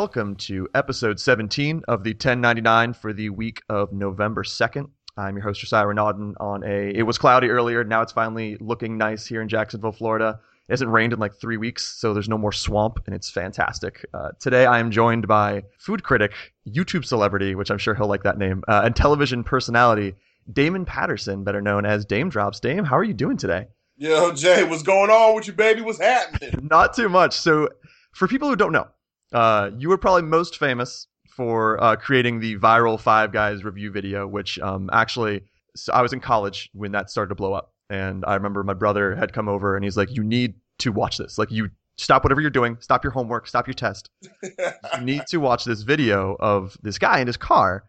Welcome 0.00 0.36
to 0.36 0.68
episode 0.76 1.18
17 1.18 1.82
of 1.88 2.04
the 2.04 2.10
1099 2.10 2.92
for 2.92 3.12
the 3.12 3.30
week 3.30 3.62
of 3.68 3.92
November 3.92 4.44
2nd. 4.44 4.88
I'm 5.16 5.34
your 5.34 5.42
host, 5.42 5.60
Josiah 5.60 5.86
Renaudin, 5.86 6.34
on 6.38 6.62
a. 6.62 6.92
It 6.94 7.02
was 7.02 7.18
cloudy 7.18 7.48
earlier. 7.48 7.82
Now 7.82 8.02
it's 8.02 8.12
finally 8.12 8.56
looking 8.60 8.96
nice 8.96 9.26
here 9.26 9.42
in 9.42 9.48
Jacksonville, 9.48 9.90
Florida. 9.90 10.38
It 10.68 10.72
hasn't 10.72 10.92
rained 10.92 11.14
in 11.14 11.18
like 11.18 11.34
three 11.34 11.56
weeks, 11.56 11.84
so 11.84 12.14
there's 12.14 12.28
no 12.28 12.38
more 12.38 12.52
swamp, 12.52 13.00
and 13.06 13.14
it's 13.14 13.28
fantastic. 13.28 14.06
Uh, 14.14 14.28
today 14.38 14.66
I 14.66 14.78
am 14.78 14.92
joined 14.92 15.26
by 15.26 15.64
food 15.78 16.04
critic, 16.04 16.32
YouTube 16.64 17.04
celebrity, 17.04 17.56
which 17.56 17.72
I'm 17.72 17.78
sure 17.78 17.96
he'll 17.96 18.06
like 18.06 18.22
that 18.22 18.38
name, 18.38 18.62
uh, 18.68 18.82
and 18.84 18.94
television 18.94 19.42
personality, 19.42 20.14
Damon 20.52 20.84
Patterson, 20.84 21.42
better 21.42 21.60
known 21.60 21.84
as 21.84 22.06
Daym 22.06 22.30
Drops. 22.30 22.60
Daym, 22.60 22.86
how 22.86 22.96
are 22.96 23.02
you 23.04 23.14
doing 23.14 23.36
today? 23.36 23.66
Yo, 23.96 24.30
Jay, 24.32 24.62
what's 24.62 24.84
going 24.84 25.10
on 25.10 25.34
with 25.34 25.48
you, 25.48 25.54
baby? 25.54 25.80
What's 25.80 25.98
happening? 25.98 26.68
Not 26.70 26.94
too 26.94 27.08
much. 27.08 27.34
So, 27.34 27.68
for 28.12 28.28
people 28.28 28.48
who 28.48 28.54
don't 28.54 28.70
know, 28.70 28.86
uh, 29.32 29.70
you 29.78 29.88
were 29.88 29.98
probably 29.98 30.22
most 30.22 30.58
famous 30.58 31.06
for 31.28 31.82
uh, 31.82 31.96
creating 31.96 32.40
the 32.40 32.56
viral 32.56 32.98
Five 32.98 33.32
Guys 33.32 33.64
review 33.64 33.90
video, 33.90 34.26
which 34.26 34.58
um, 34.58 34.90
actually 34.92 35.42
so 35.76 35.92
I 35.92 36.02
was 36.02 36.12
in 36.12 36.20
college 36.20 36.70
when 36.72 36.92
that 36.92 37.10
started 37.10 37.28
to 37.28 37.34
blow 37.34 37.52
up, 37.52 37.72
and 37.90 38.24
I 38.26 38.34
remember 38.34 38.64
my 38.64 38.74
brother 38.74 39.14
had 39.14 39.32
come 39.32 39.48
over 39.48 39.76
and 39.76 39.84
he's 39.84 39.96
like, 39.96 40.10
"You 40.10 40.24
need 40.24 40.54
to 40.78 40.90
watch 40.90 41.18
this. 41.18 41.38
Like, 41.38 41.50
you 41.50 41.70
stop 41.96 42.24
whatever 42.24 42.40
you're 42.40 42.50
doing, 42.50 42.76
stop 42.80 43.04
your 43.04 43.12
homework, 43.12 43.46
stop 43.46 43.66
your 43.66 43.74
test. 43.74 44.10
you 44.42 45.00
need 45.00 45.22
to 45.28 45.38
watch 45.38 45.64
this 45.64 45.82
video 45.82 46.36
of 46.40 46.76
this 46.82 46.98
guy 46.98 47.20
in 47.20 47.26
his 47.26 47.36
car." 47.36 47.84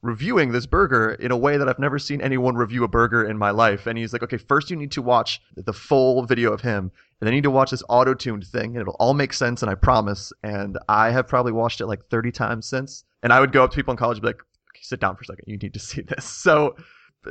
Reviewing 0.00 0.52
this 0.52 0.64
burger 0.64 1.10
in 1.14 1.32
a 1.32 1.36
way 1.36 1.56
that 1.56 1.68
I've 1.68 1.80
never 1.80 1.98
seen 1.98 2.20
anyone 2.20 2.54
review 2.54 2.84
a 2.84 2.88
burger 2.88 3.24
in 3.24 3.36
my 3.36 3.50
life. 3.50 3.88
And 3.88 3.98
he's 3.98 4.12
like, 4.12 4.22
okay, 4.22 4.36
first 4.36 4.70
you 4.70 4.76
need 4.76 4.92
to 4.92 5.02
watch 5.02 5.40
the 5.56 5.72
full 5.72 6.22
video 6.22 6.52
of 6.52 6.60
him 6.60 6.92
and 7.20 7.26
then 7.26 7.34
you 7.34 7.38
need 7.38 7.44
to 7.44 7.50
watch 7.50 7.72
this 7.72 7.82
auto 7.88 8.14
tuned 8.14 8.46
thing, 8.46 8.76
and 8.76 8.76
it'll 8.76 8.96
all 9.00 9.14
make 9.14 9.32
sense, 9.32 9.62
and 9.62 9.70
I 9.70 9.74
promise. 9.74 10.32
And 10.42 10.78
I 10.88 11.10
have 11.10 11.26
probably 11.26 11.52
watched 11.52 11.80
it 11.80 11.86
like 11.86 12.06
30 12.06 12.30
times 12.30 12.66
since. 12.66 13.04
And 13.22 13.32
I 13.32 13.40
would 13.40 13.52
go 13.52 13.64
up 13.64 13.70
to 13.70 13.76
people 13.76 13.92
in 13.92 13.98
college 13.98 14.18
and 14.18 14.22
be 14.22 14.28
like, 14.28 14.36
okay, 14.36 14.82
sit 14.82 15.00
down 15.00 15.16
for 15.16 15.22
a 15.22 15.26
second. 15.26 15.44
You 15.46 15.56
need 15.56 15.74
to 15.74 15.80
see 15.80 16.02
this. 16.02 16.24
So 16.24 16.76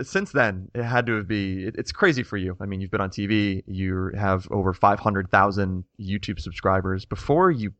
since 0.03 0.33
then, 0.33 0.69
it 0.75 0.83
had 0.83 1.05
to 1.05 1.23
be, 1.23 1.65
it, 1.65 1.75
it's 1.77 1.93
crazy 1.93 2.23
for 2.23 2.35
you. 2.35 2.57
I 2.59 2.65
mean, 2.65 2.81
you've 2.81 2.91
been 2.91 3.01
on 3.01 3.09
TV, 3.09 3.63
you 3.65 4.11
have 4.17 4.47
over 4.51 4.73
500,000 4.73 5.83
YouTube 5.99 6.39
subscribers. 6.39 7.05
Before 7.05 7.49
you 7.49 7.71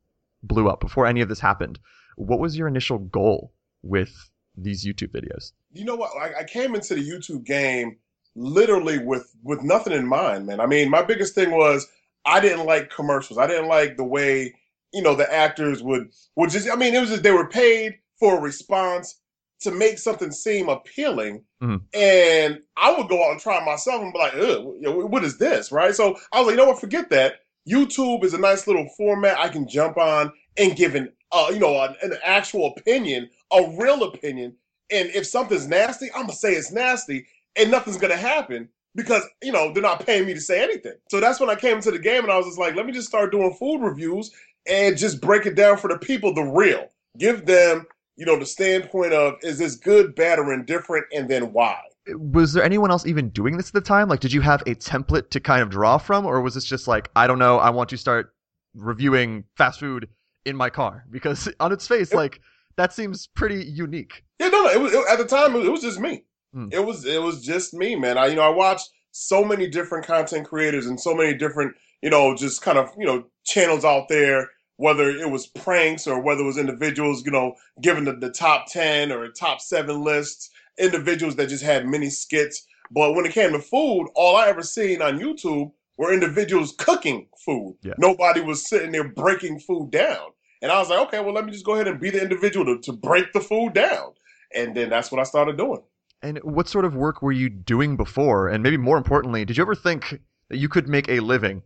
blew 0.42 0.69
up, 0.69 0.80
before 0.80 1.05
any 1.05 1.19
of 1.19 1.27
this 1.27 1.42
happened, 1.42 1.80
what 2.16 2.39
was 2.39 2.58
your 2.58 2.69
initial 2.69 2.99
goal 2.99 3.52
with 3.83 4.30
these 4.55 4.86
YouTube 4.86 5.11
videos? 5.11 5.52
You 5.73 5.83
know 5.83 5.95
what? 5.95 6.11
I 6.17 6.45
came 6.45 6.73
into 6.73 6.95
the 6.95 7.08
YouTube 7.08 7.45
game 7.45 7.97
literally 8.38 8.99
with 8.99 9.35
with 9.43 9.63
nothing 9.63 9.93
in 9.93 10.07
mind, 10.07 10.45
man. 10.45 10.59
I 10.59 10.67
mean, 10.67 10.89
my 10.89 11.02
biggest 11.02 11.35
thing 11.35 11.52
was 11.52 11.88
I 12.25 12.39
didn't 12.39 12.66
like 12.66 12.89
commercials. 12.89 13.39
I 13.39 13.47
didn't 13.47 13.67
like 13.67 13.97
the 13.97 14.03
way 14.03 14.53
you 14.93 15.02
know 15.02 15.16
the 15.16 15.31
actors 15.33 15.83
would 15.83 16.11
would 16.36 16.52
just. 16.52 16.70
I 16.70 16.76
mean, 16.76 16.93
it 16.93 17.02
was 17.02 17.09
just 17.09 17.23
they 17.23 17.31
were 17.31 17.49
paid 17.49 17.95
for 18.20 18.37
a 18.37 18.42
response 18.42 19.20
to 19.61 19.71
make 19.71 19.97
something 19.97 20.31
seem 20.31 20.70
appealing, 20.70 21.43
mm-hmm. 21.61 21.77
and 21.93 22.59
I 22.77 22.95
would 22.95 23.09
go 23.09 23.26
out 23.26 23.31
and 23.31 23.39
try 23.42 23.64
myself 23.65 24.02
and 24.02 24.14
be 24.14 24.20
like, 24.20 24.36
Ugh, 24.36 25.09
"What 25.11 25.23
is 25.23 25.37
this?" 25.37 25.71
Right? 25.71 25.95
So 25.95 26.17
I 26.31 26.39
was 26.39 26.47
like, 26.47 26.53
"You 26.53 26.58
know 26.58 26.67
what? 26.67 26.80
Forget 26.80 27.09
that." 27.09 27.42
YouTube 27.67 28.23
is 28.23 28.33
a 28.33 28.37
nice 28.37 28.65
little 28.65 28.87
format 28.95 29.37
I 29.37 29.49
can 29.49 29.67
jump 29.67 29.97
on 29.97 30.31
and 30.58 30.76
give 30.76 30.95
an 30.95 31.11
uh, 31.31 31.49
you 31.52 31.59
know 31.59 31.81
an, 31.81 31.95
an 32.02 32.14
actual 32.23 32.73
opinion, 32.77 33.30
a 33.52 33.76
real 33.77 34.03
opinion. 34.03 34.55
And 34.89 35.09
if 35.09 35.27
something's 35.27 35.67
nasty, 35.67 36.08
I'm 36.14 36.21
gonna 36.21 36.33
say 36.33 36.53
it's 36.53 36.71
nasty, 36.71 37.26
and 37.58 37.72
nothing's 37.72 37.98
gonna 37.98 38.16
happen 38.16 38.70
because 38.95 39.23
you 39.44 39.52
know 39.52 39.72
they're 39.73 39.84
not 39.84 40.06
paying 40.06 40.26
me 40.26 40.34
to 40.34 40.42
say 40.42 40.62
anything. 40.62 40.94
So 41.10 41.20
that's 41.20 41.40
when 41.40 41.50
I 41.50 41.56
came 41.56 41.78
into 41.78 41.92
the 41.92 42.00
game 42.00 42.23
and 42.23 42.32
I 42.32 42.38
was 42.38 42.48
just 42.48 42.60
like, 42.60 42.76
let 42.76 42.86
me 42.86 42.92
just 42.92 43.08
start 43.08 43.32
doing 43.32 43.54
food 43.54 43.82
reviews 43.82 44.32
and 44.68 44.98
just 44.98 45.22
break 45.22 45.45
it 45.45 45.56
down 45.56 45.78
for 45.78 45.88
the 45.88 45.98
people, 45.98 46.34
the 46.34 46.44
real. 46.44 46.88
Give 47.18 47.45
them, 47.45 47.86
you 48.16 48.26
know, 48.26 48.38
the 48.38 48.45
standpoint 48.45 49.14
of 49.14 49.36
is 49.42 49.58
this 49.58 49.76
good, 49.76 50.16
bad, 50.16 50.40
or 50.40 50.54
indifferent, 50.54 51.06
and 51.14 51.30
then 51.30 51.54
why. 51.54 51.80
Was 52.10 52.54
there 52.54 52.64
anyone 52.64 52.92
else 52.92 53.06
even 53.06 53.30
doing 53.30 53.58
this 53.58 53.68
at 53.68 53.74
the 53.74 53.82
time? 53.82 54.08
Like, 54.08 54.20
did 54.20 54.32
you 54.32 54.42
have 54.42 54.62
a 54.62 54.76
template 54.76 55.30
to 55.32 55.39
kind 55.39 55.62
of 55.62 55.70
draw 55.70 55.98
from, 55.98 56.26
or 56.26 56.42
was 56.42 56.54
this 56.54 56.64
just 56.64 56.88
like, 56.88 57.10
I 57.16 57.28
don't 57.28 57.39
know, 57.39 57.58
I 57.58 57.70
want 57.70 57.89
to 57.89 57.98
start 57.98 58.34
reviewing 58.76 59.44
fast 59.56 59.80
food 59.80 60.08
in 60.45 60.56
my 60.56 60.70
car? 60.70 61.06
Because 61.10 61.50
on 61.60 61.72
its 61.72 61.88
face, 61.88 62.12
it, 62.12 62.16
like 62.16 62.42
that 62.78 62.94
seems 62.94 63.28
pretty 63.28 63.66
unique. 63.66 64.24
Yeah, 64.39 64.50
no, 64.50 64.64
no. 64.64 64.70
It 64.70 64.80
was 64.80 64.94
it, 64.94 65.04
at 65.10 65.18
the 65.18 65.26
time. 65.26 65.56
It 65.56 65.72
was 65.72 65.82
just 65.82 66.00
me. 66.00 66.24
Mm. 66.58 66.73
It 66.73 66.80
was 66.80 67.06
it 67.06 67.22
was 67.22 67.45
just 67.45 67.73
me, 67.73 67.95
man. 67.95 68.18
I 68.18 68.28
you 68.28 68.36
know 68.36 68.42
I 68.42 68.50
watched 68.50 68.90
so 69.12 69.44
many 69.44 69.68
different 69.68 70.06
content 70.06 70.48
creators 70.48 70.88
and 70.88 71.00
so 71.00 71.14
many 71.14 71.34
different 71.34 71.76
you 72.02 72.10
know 72.10 72.36
just 72.36 72.62
kind 72.62 72.78
of 72.78 72.90
you 72.98 73.06
know 73.06 73.26
channels 73.45 73.86
out 73.86 74.10
there. 74.10 74.50
Whether 74.80 75.10
it 75.10 75.32
was 75.32 75.48
pranks 75.48 76.06
or 76.06 76.22
whether 76.22 76.42
it 76.42 76.45
was 76.45 76.60
individuals, 76.60 77.26
you 77.26 77.32
know, 77.32 77.56
giving 77.82 78.04
the, 78.04 78.14
the 78.14 78.30
top 78.30 78.68
ten 78.68 79.12
or 79.12 79.28
top 79.30 79.60
seven 79.60 80.04
lists, 80.04 80.52
individuals 80.78 81.36
that 81.38 81.50
just 81.50 81.64
had 81.64 81.88
many 81.88 82.12
skits. 82.12 82.64
But 82.92 83.16
when 83.16 83.26
it 83.26 83.32
came 83.32 83.54
to 83.54 83.60
food, 83.60 84.08
all 84.14 84.36
I 84.36 84.48
ever 84.50 84.62
seen 84.62 85.02
on 85.02 85.20
YouTube 85.20 85.72
were 85.98 86.14
individuals 86.14 86.76
cooking 86.78 87.28
food. 87.44 87.76
Yeah. 87.82 87.94
Nobody 87.98 88.42
was 88.42 88.70
sitting 88.70 88.92
there 88.92 89.08
breaking 89.08 89.60
food 89.60 89.89
down. 89.92 90.28
And 90.62 90.72
I 90.72 90.80
was 90.80 90.89
like, 90.89 91.00
okay, 91.08 91.20
well, 91.22 91.34
let 91.34 91.45
me 91.45 91.52
just 91.52 91.66
go 91.66 91.74
ahead 91.74 91.88
and 91.88 92.00
be 92.00 92.10
the 92.10 92.22
individual 92.22 92.66
to, 92.66 92.80
to 92.82 92.94
break 92.94 93.34
the 93.34 93.42
food 93.42 93.74
down. 93.74 94.14
And 94.56 94.76
then 94.76 94.89
that's 94.89 95.12
what 95.12 95.20
I 95.20 95.24
started 95.24 95.58
doing. 95.58 95.82
And 96.22 96.39
what 96.44 96.67
sort 96.67 96.86
of 96.86 96.95
work 96.95 97.22
were 97.22 97.32
you 97.32 97.50
doing 97.50 97.95
before? 97.95 98.48
And 98.48 98.64
maybe 98.64 98.78
more 98.78 98.98
importantly, 98.98 99.45
did 99.45 99.58
you 99.58 99.64
ever 99.64 99.76
think 99.76 100.20
that 100.50 100.58
you 100.58 100.67
could 100.67 100.88
make 100.88 101.08
a 101.10 101.20
living 101.20 101.61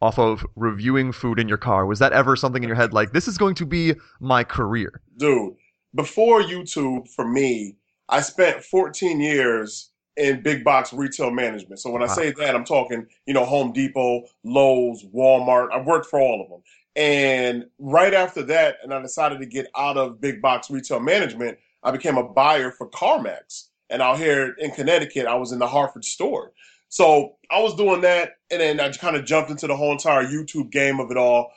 off 0.00 0.18
of 0.18 0.44
reviewing 0.56 1.12
food 1.12 1.38
in 1.40 1.48
your 1.48 1.56
car? 1.56 1.86
Was 1.86 1.98
that 2.00 2.12
ever 2.12 2.36
something 2.36 2.62
in 2.62 2.68
your 2.68 2.76
head 2.76 2.92
like, 2.92 3.12
this 3.12 3.26
is 3.26 3.38
going 3.38 3.54
to 3.54 3.66
be 3.66 3.94
my 4.20 4.44
career? 4.44 5.00
Dude, 5.16 5.54
before 5.94 6.42
YouTube, 6.42 7.08
for 7.08 7.26
me, 7.26 7.76
I 8.08 8.20
spent 8.20 8.62
14 8.62 9.20
years 9.20 9.90
in 10.16 10.42
big 10.42 10.62
box 10.62 10.92
retail 10.92 11.30
management. 11.30 11.80
So 11.80 11.90
when 11.90 12.02
I 12.02 12.06
say 12.06 12.32
that, 12.32 12.54
I'm 12.54 12.64
talking, 12.64 13.06
you 13.26 13.34
know, 13.34 13.44
Home 13.44 13.72
Depot, 13.72 14.24
Lowe's, 14.44 15.04
Walmart. 15.06 15.68
I've 15.72 15.86
worked 15.86 16.06
for 16.06 16.20
all 16.20 16.42
of 16.42 16.48
them. 16.50 16.62
And 16.96 17.64
right 17.78 18.14
after 18.14 18.42
that, 18.44 18.76
and 18.82 18.94
I 18.94 19.00
decided 19.00 19.40
to 19.40 19.46
get 19.46 19.66
out 19.76 19.96
of 19.96 20.20
big 20.20 20.40
box 20.40 20.70
retail 20.70 21.00
management, 21.00 21.58
I 21.82 21.90
became 21.90 22.16
a 22.16 22.22
buyer 22.22 22.70
for 22.70 22.88
CarMax. 22.90 23.68
And 23.90 24.00
out 24.00 24.18
here 24.18 24.54
in 24.58 24.70
Connecticut, 24.70 25.26
I 25.26 25.34
was 25.34 25.52
in 25.52 25.58
the 25.58 25.66
Hartford 25.66 26.04
store. 26.04 26.52
So 26.88 27.36
I 27.50 27.60
was 27.60 27.74
doing 27.74 28.02
that, 28.02 28.36
and 28.50 28.60
then 28.60 28.80
I 28.80 28.90
kind 28.92 29.16
of 29.16 29.24
jumped 29.24 29.50
into 29.50 29.66
the 29.66 29.76
whole 29.76 29.92
entire 29.92 30.24
YouTube 30.24 30.70
game 30.70 31.00
of 31.00 31.10
it 31.10 31.16
all. 31.16 31.50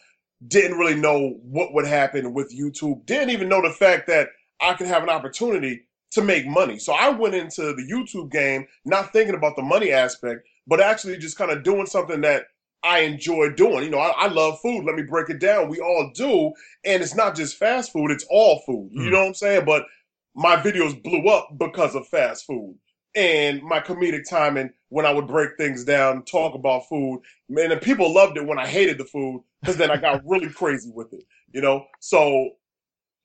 Didn't 0.48 0.78
really 0.78 1.00
know 1.00 1.40
what 1.44 1.74
would 1.74 1.86
happen 1.86 2.34
with 2.34 2.56
YouTube. 2.56 3.06
Didn't 3.06 3.30
even 3.30 3.50
know 3.50 3.62
the 3.62 3.72
fact 3.72 4.08
that 4.08 4.30
I 4.60 4.74
could 4.74 4.88
have 4.88 5.04
an 5.04 5.10
opportunity 5.10 5.84
to 6.12 6.22
make 6.22 6.48
money. 6.48 6.80
So 6.80 6.94
I 6.94 7.10
went 7.10 7.36
into 7.36 7.62
the 7.74 7.88
YouTube 7.88 8.32
game 8.32 8.66
not 8.86 9.14
thinking 9.14 9.36
about 9.36 9.56
the 9.56 9.62
money 9.62 9.92
aspect, 9.92 10.48
but 10.66 10.82
actually 10.82 11.18
just 11.18 11.38
kind 11.38 11.52
of 11.52 11.64
doing 11.64 11.86
something 11.86 12.22
that 12.22 12.46
I 12.84 13.00
enjoy 13.00 13.50
doing. 13.52 13.84
You 13.84 13.90
know, 13.90 14.00
I, 14.00 14.26
I, 14.26 14.28
love 14.28 14.60
food. 14.62 14.86
Let 14.86 14.96
me 14.96 15.04
break 15.04 15.30
it 15.30 15.40
down. 15.40 15.70
We 15.70 15.80
all 15.80 16.12
do. 16.14 16.54
And 16.86 17.02
it's 17.02 17.16
not 17.16 17.36
just 17.36 17.58
fast 17.58 17.92
food, 17.92 18.12
it's 18.12 18.26
all 18.30 18.60
food. 18.66 18.90
You 18.92 19.02
mm. 19.02 19.12
know 19.12 19.20
what 19.20 19.28
I'm 19.28 19.34
saying? 19.34 19.66
But 19.66 19.86
my 20.38 20.56
videos 20.56 21.02
blew 21.02 21.28
up 21.30 21.50
because 21.58 21.96
of 21.96 22.08
fast 22.08 22.46
food 22.46 22.78
and 23.16 23.64
my 23.64 23.80
comedic 23.80 24.30
timing 24.30 24.70
when 24.90 25.04
I 25.04 25.12
would 25.12 25.28
break 25.28 25.58
things 25.58 25.84
down, 25.84 26.24
talk 26.24 26.54
about 26.54 26.88
food. 26.88 27.22
Man, 27.50 27.72
and 27.72 27.82
people 27.82 28.14
loved 28.14 28.38
it 28.38 28.46
when 28.46 28.60
I 28.60 28.68
hated 28.68 29.00
the 29.00 29.06
food 29.06 29.44
because 29.62 29.78
then 29.78 29.90
I 29.90 29.98
got 29.98 30.22
really 30.26 30.50
crazy 30.50 30.92
with 30.94 31.12
it, 31.12 31.24
you 31.52 31.60
know? 31.60 31.88
So 32.00 32.52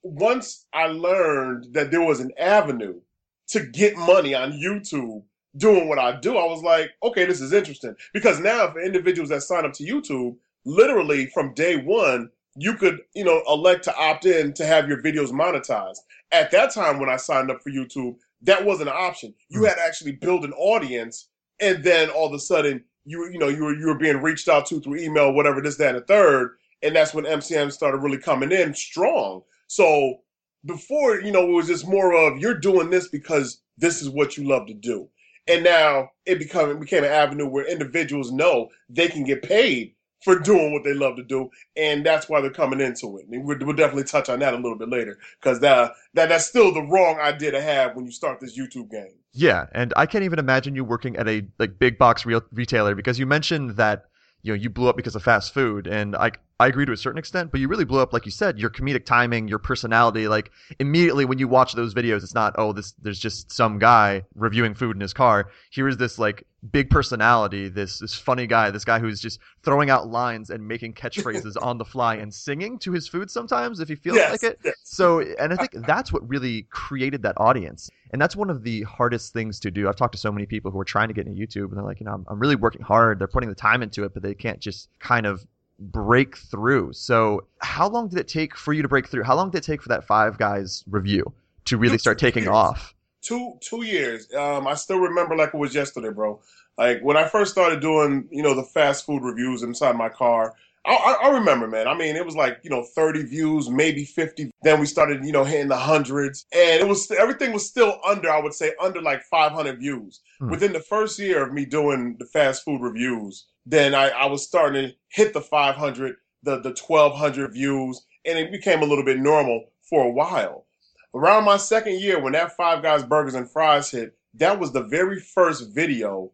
once 0.02 0.64
I 0.72 0.86
learned 0.86 1.74
that 1.74 1.90
there 1.90 2.00
was 2.00 2.20
an 2.20 2.32
avenue 2.38 3.00
to 3.48 3.60
get 3.60 3.94
money 3.98 4.34
on 4.34 4.52
YouTube 4.52 5.22
doing 5.58 5.88
what 5.88 5.98
I 5.98 6.18
do, 6.18 6.38
I 6.38 6.46
was 6.46 6.62
like, 6.62 6.92
okay, 7.02 7.26
this 7.26 7.42
is 7.42 7.52
interesting. 7.52 7.94
Because 8.14 8.40
now 8.40 8.70
for 8.70 8.80
individuals 8.80 9.28
that 9.28 9.42
sign 9.42 9.66
up 9.66 9.74
to 9.74 9.84
YouTube, 9.84 10.36
literally 10.64 11.26
from 11.26 11.52
day 11.52 11.76
one, 11.76 12.30
you 12.56 12.74
could, 12.74 13.00
you 13.14 13.24
know, 13.24 13.42
elect 13.48 13.84
to 13.84 13.96
opt 13.96 14.26
in 14.26 14.52
to 14.54 14.66
have 14.66 14.88
your 14.88 15.02
videos 15.02 15.30
monetized. 15.30 15.98
At 16.32 16.50
that 16.50 16.72
time, 16.72 16.98
when 16.98 17.08
I 17.08 17.16
signed 17.16 17.50
up 17.50 17.62
for 17.62 17.70
YouTube, 17.70 18.16
that 18.42 18.64
wasn't 18.64 18.90
an 18.90 18.96
option. 18.96 19.34
You 19.48 19.60
mm. 19.60 19.68
had 19.68 19.76
to 19.76 19.82
actually 19.82 20.12
build 20.12 20.44
an 20.44 20.52
audience, 20.52 21.28
and 21.60 21.82
then 21.82 22.10
all 22.10 22.26
of 22.26 22.32
a 22.32 22.38
sudden, 22.38 22.84
you 23.04 23.28
you 23.30 23.38
know 23.38 23.48
you 23.48 23.64
were 23.64 23.74
you 23.74 23.86
were 23.86 23.98
being 23.98 24.18
reached 24.18 24.48
out 24.48 24.66
to 24.66 24.80
through 24.80 24.96
email, 24.96 25.32
whatever 25.32 25.60
this, 25.60 25.76
that, 25.76 25.94
and 25.94 26.02
the 26.02 26.06
third, 26.06 26.56
and 26.82 26.94
that's 26.94 27.14
when 27.14 27.24
MCN 27.24 27.72
started 27.72 27.98
really 27.98 28.18
coming 28.18 28.52
in 28.52 28.74
strong. 28.74 29.42
So 29.66 30.20
before, 30.64 31.20
you 31.20 31.32
know, 31.32 31.48
it 31.48 31.52
was 31.52 31.68
just 31.68 31.88
more 31.88 32.14
of 32.14 32.38
you're 32.38 32.58
doing 32.58 32.90
this 32.90 33.08
because 33.08 33.62
this 33.78 34.02
is 34.02 34.10
what 34.10 34.36
you 34.36 34.46
love 34.46 34.66
to 34.66 34.74
do, 34.74 35.08
and 35.46 35.64
now 35.64 36.10
it 36.26 36.38
become 36.38 36.70
it 36.70 36.80
became 36.80 37.04
an 37.04 37.10
avenue 37.10 37.46
where 37.46 37.66
individuals 37.66 38.30
know 38.30 38.68
they 38.88 39.08
can 39.08 39.24
get 39.24 39.42
paid 39.42 39.94
for 40.22 40.38
doing 40.38 40.72
what 40.72 40.84
they 40.84 40.94
love 40.94 41.16
to 41.16 41.22
do, 41.22 41.50
and 41.76 42.04
that's 42.04 42.28
why 42.28 42.40
they're 42.40 42.50
coming 42.50 42.80
into 42.80 43.18
it. 43.18 43.26
And 43.30 43.44
we'll, 43.44 43.58
we'll 43.60 43.76
definitely 43.76 44.04
touch 44.04 44.28
on 44.28 44.38
that 44.40 44.54
a 44.54 44.56
little 44.56 44.78
bit 44.78 44.88
later 44.88 45.18
because 45.40 45.60
that 45.60 45.92
that 46.14 46.28
that's 46.28 46.46
still 46.46 46.72
the 46.72 46.82
wrong 46.82 47.18
idea 47.18 47.50
to 47.50 47.60
have 47.60 47.94
when 47.96 48.04
you 48.04 48.12
start 48.12 48.40
this 48.40 48.58
YouTube 48.58 48.90
game. 48.90 49.14
Yeah, 49.32 49.66
and 49.72 49.92
I 49.96 50.06
can't 50.06 50.24
even 50.24 50.38
imagine 50.38 50.74
you 50.74 50.84
working 50.84 51.16
at 51.16 51.28
a 51.28 51.46
like 51.58 51.78
big 51.78 51.98
box 51.98 52.26
real 52.26 52.42
retailer 52.52 52.94
because 52.94 53.18
you 53.18 53.26
mentioned 53.26 53.76
that 53.76 54.06
you 54.42 54.52
know 54.52 54.56
you 54.56 54.70
blew 54.70 54.88
up 54.88 54.96
because 54.96 55.16
of 55.16 55.22
fast 55.22 55.54
food, 55.54 55.86
and 55.86 56.14
I 56.16 56.32
I 56.60 56.68
agree 56.68 56.86
to 56.86 56.92
a 56.92 56.96
certain 56.96 57.18
extent, 57.18 57.50
but 57.50 57.60
you 57.60 57.66
really 57.66 57.84
blew 57.84 57.98
up, 58.00 58.12
like 58.12 58.24
you 58.24 58.30
said, 58.30 58.58
your 58.58 58.70
comedic 58.70 59.04
timing, 59.04 59.48
your 59.48 59.58
personality. 59.58 60.28
Like 60.28 60.50
immediately 60.78 61.24
when 61.24 61.38
you 61.38 61.48
watch 61.48 61.72
those 61.72 61.92
videos, 61.92 62.22
it's 62.22 62.34
not, 62.34 62.54
oh, 62.56 62.72
this 62.72 62.92
there's 63.02 63.18
just 63.18 63.50
some 63.50 63.78
guy 63.78 64.22
reviewing 64.34 64.74
food 64.74 64.96
in 64.96 65.00
his 65.00 65.12
car. 65.12 65.50
Here 65.70 65.88
is 65.88 65.96
this 65.96 66.18
like 66.18 66.46
big 66.70 66.88
personality, 66.90 67.68
this 67.68 67.98
this 67.98 68.14
funny 68.14 68.46
guy, 68.46 68.70
this 68.70 68.84
guy 68.84 69.00
who's 69.00 69.20
just 69.20 69.40
throwing 69.64 69.90
out 69.90 70.06
lines 70.08 70.50
and 70.50 70.66
making 70.68 70.94
catchphrases 70.94 71.56
on 71.60 71.78
the 71.78 71.84
fly 71.84 72.14
and 72.16 72.32
singing 72.32 72.78
to 72.80 72.92
his 72.92 73.08
food 73.08 73.28
sometimes 73.30 73.80
if 73.80 73.88
he 73.88 73.96
feels 73.96 74.16
Yes, 74.16 74.30
like 74.30 74.44
it. 74.44 74.60
yes. 74.64 74.74
So, 74.84 75.20
and 75.20 75.52
I 75.52 75.56
think 75.56 75.72
that's 75.86 76.12
what 76.12 76.28
really 76.28 76.62
created 76.70 77.22
that 77.22 77.34
audience. 77.38 77.90
And 78.12 78.20
that's 78.20 78.36
one 78.36 78.50
of 78.50 78.62
the 78.62 78.82
hardest 78.82 79.32
things 79.32 79.58
to 79.60 79.70
do. 79.70 79.88
I've 79.88 79.96
talked 79.96 80.12
to 80.12 80.18
so 80.18 80.30
many 80.30 80.44
people 80.46 80.70
who 80.70 80.78
are 80.78 80.84
trying 80.84 81.08
to 81.08 81.14
get 81.14 81.26
into 81.26 81.40
YouTube 81.40 81.68
and 81.70 81.78
they're 81.78 81.84
like, 81.84 81.98
you 81.98 82.04
know, 82.04 82.12
I'm, 82.12 82.26
I'm 82.28 82.38
really 82.38 82.56
working 82.56 82.82
hard. 82.82 83.18
They're 83.18 83.26
putting 83.26 83.48
the 83.48 83.54
time 83.54 83.82
into 83.82 84.04
it, 84.04 84.12
but 84.14 84.22
they 84.22 84.34
can't 84.34 84.60
just 84.60 84.90
kind 85.00 85.24
of 85.24 85.46
break 85.90 86.36
through. 86.36 86.92
So, 86.92 87.44
how 87.60 87.88
long 87.88 88.08
did 88.08 88.18
it 88.18 88.28
take 88.28 88.56
for 88.56 88.72
you 88.72 88.82
to 88.82 88.88
break 88.88 89.08
through? 89.08 89.24
How 89.24 89.34
long 89.34 89.50
did 89.50 89.58
it 89.58 89.64
take 89.64 89.82
for 89.82 89.88
that 89.88 90.04
Five 90.04 90.38
Guys 90.38 90.84
review 90.90 91.32
to 91.66 91.76
really 91.76 91.98
start 91.98 92.18
taking 92.18 92.48
off? 92.48 92.94
two 93.22 93.54
two 93.60 93.84
years. 93.84 94.32
Um, 94.34 94.66
I 94.66 94.74
still 94.74 94.98
remember 94.98 95.36
like 95.36 95.50
it 95.54 95.58
was 95.58 95.74
yesterday, 95.74 96.10
bro. 96.10 96.40
Like 96.78 97.00
when 97.02 97.16
I 97.16 97.28
first 97.28 97.52
started 97.52 97.80
doing, 97.80 98.26
you 98.30 98.42
know, 98.42 98.54
the 98.54 98.62
fast 98.62 99.06
food 99.06 99.22
reviews 99.22 99.62
inside 99.62 99.96
my 99.96 100.08
car. 100.08 100.54
I, 100.84 100.94
I, 100.94 101.28
I 101.28 101.30
remember, 101.34 101.68
man. 101.68 101.86
I 101.86 101.94
mean, 101.94 102.16
it 102.16 102.26
was 102.26 102.34
like 102.34 102.58
you 102.64 102.70
know, 102.70 102.82
thirty 102.82 103.22
views, 103.22 103.70
maybe 103.70 104.04
fifty. 104.04 104.50
Then 104.64 104.80
we 104.80 104.86
started, 104.86 105.24
you 105.24 105.30
know, 105.30 105.44
hitting 105.44 105.68
the 105.68 105.76
hundreds, 105.76 106.44
and 106.52 106.80
it 106.80 106.88
was 106.88 107.08
everything 107.12 107.52
was 107.52 107.64
still 107.64 108.00
under. 108.04 108.28
I 108.28 108.40
would 108.40 108.52
say 108.52 108.72
under 108.80 109.00
like 109.00 109.22
five 109.22 109.52
hundred 109.52 109.78
views 109.78 110.20
Hmm. 110.40 110.50
within 110.50 110.72
the 110.72 110.80
first 110.80 111.20
year 111.20 111.44
of 111.44 111.52
me 111.52 111.64
doing 111.66 112.16
the 112.18 112.24
fast 112.26 112.64
food 112.64 112.80
reviews. 112.80 113.46
Then 113.64 113.94
I, 113.94 114.08
I 114.08 114.26
was 114.26 114.42
starting 114.42 114.88
to 114.88 114.94
hit 115.08 115.32
the 115.32 115.40
five 115.40 115.76
hundred, 115.76 116.16
the 116.42 116.60
the 116.60 116.74
twelve 116.74 117.14
hundred 117.14 117.52
views, 117.52 118.04
and 118.24 118.38
it 118.38 118.50
became 118.52 118.82
a 118.82 118.86
little 118.86 119.04
bit 119.04 119.18
normal 119.18 119.66
for 119.88 120.04
a 120.04 120.10
while. 120.10 120.66
Around 121.14 121.44
my 121.44 121.58
second 121.58 122.00
year, 122.00 122.18
when 122.18 122.32
that 122.32 122.56
Five 122.56 122.82
Guys 122.82 123.02
Burgers 123.02 123.34
and 123.34 123.50
Fries 123.50 123.90
hit, 123.90 124.16
that 124.34 124.58
was 124.58 124.72
the 124.72 124.84
very 124.84 125.20
first 125.20 125.74
video 125.74 126.32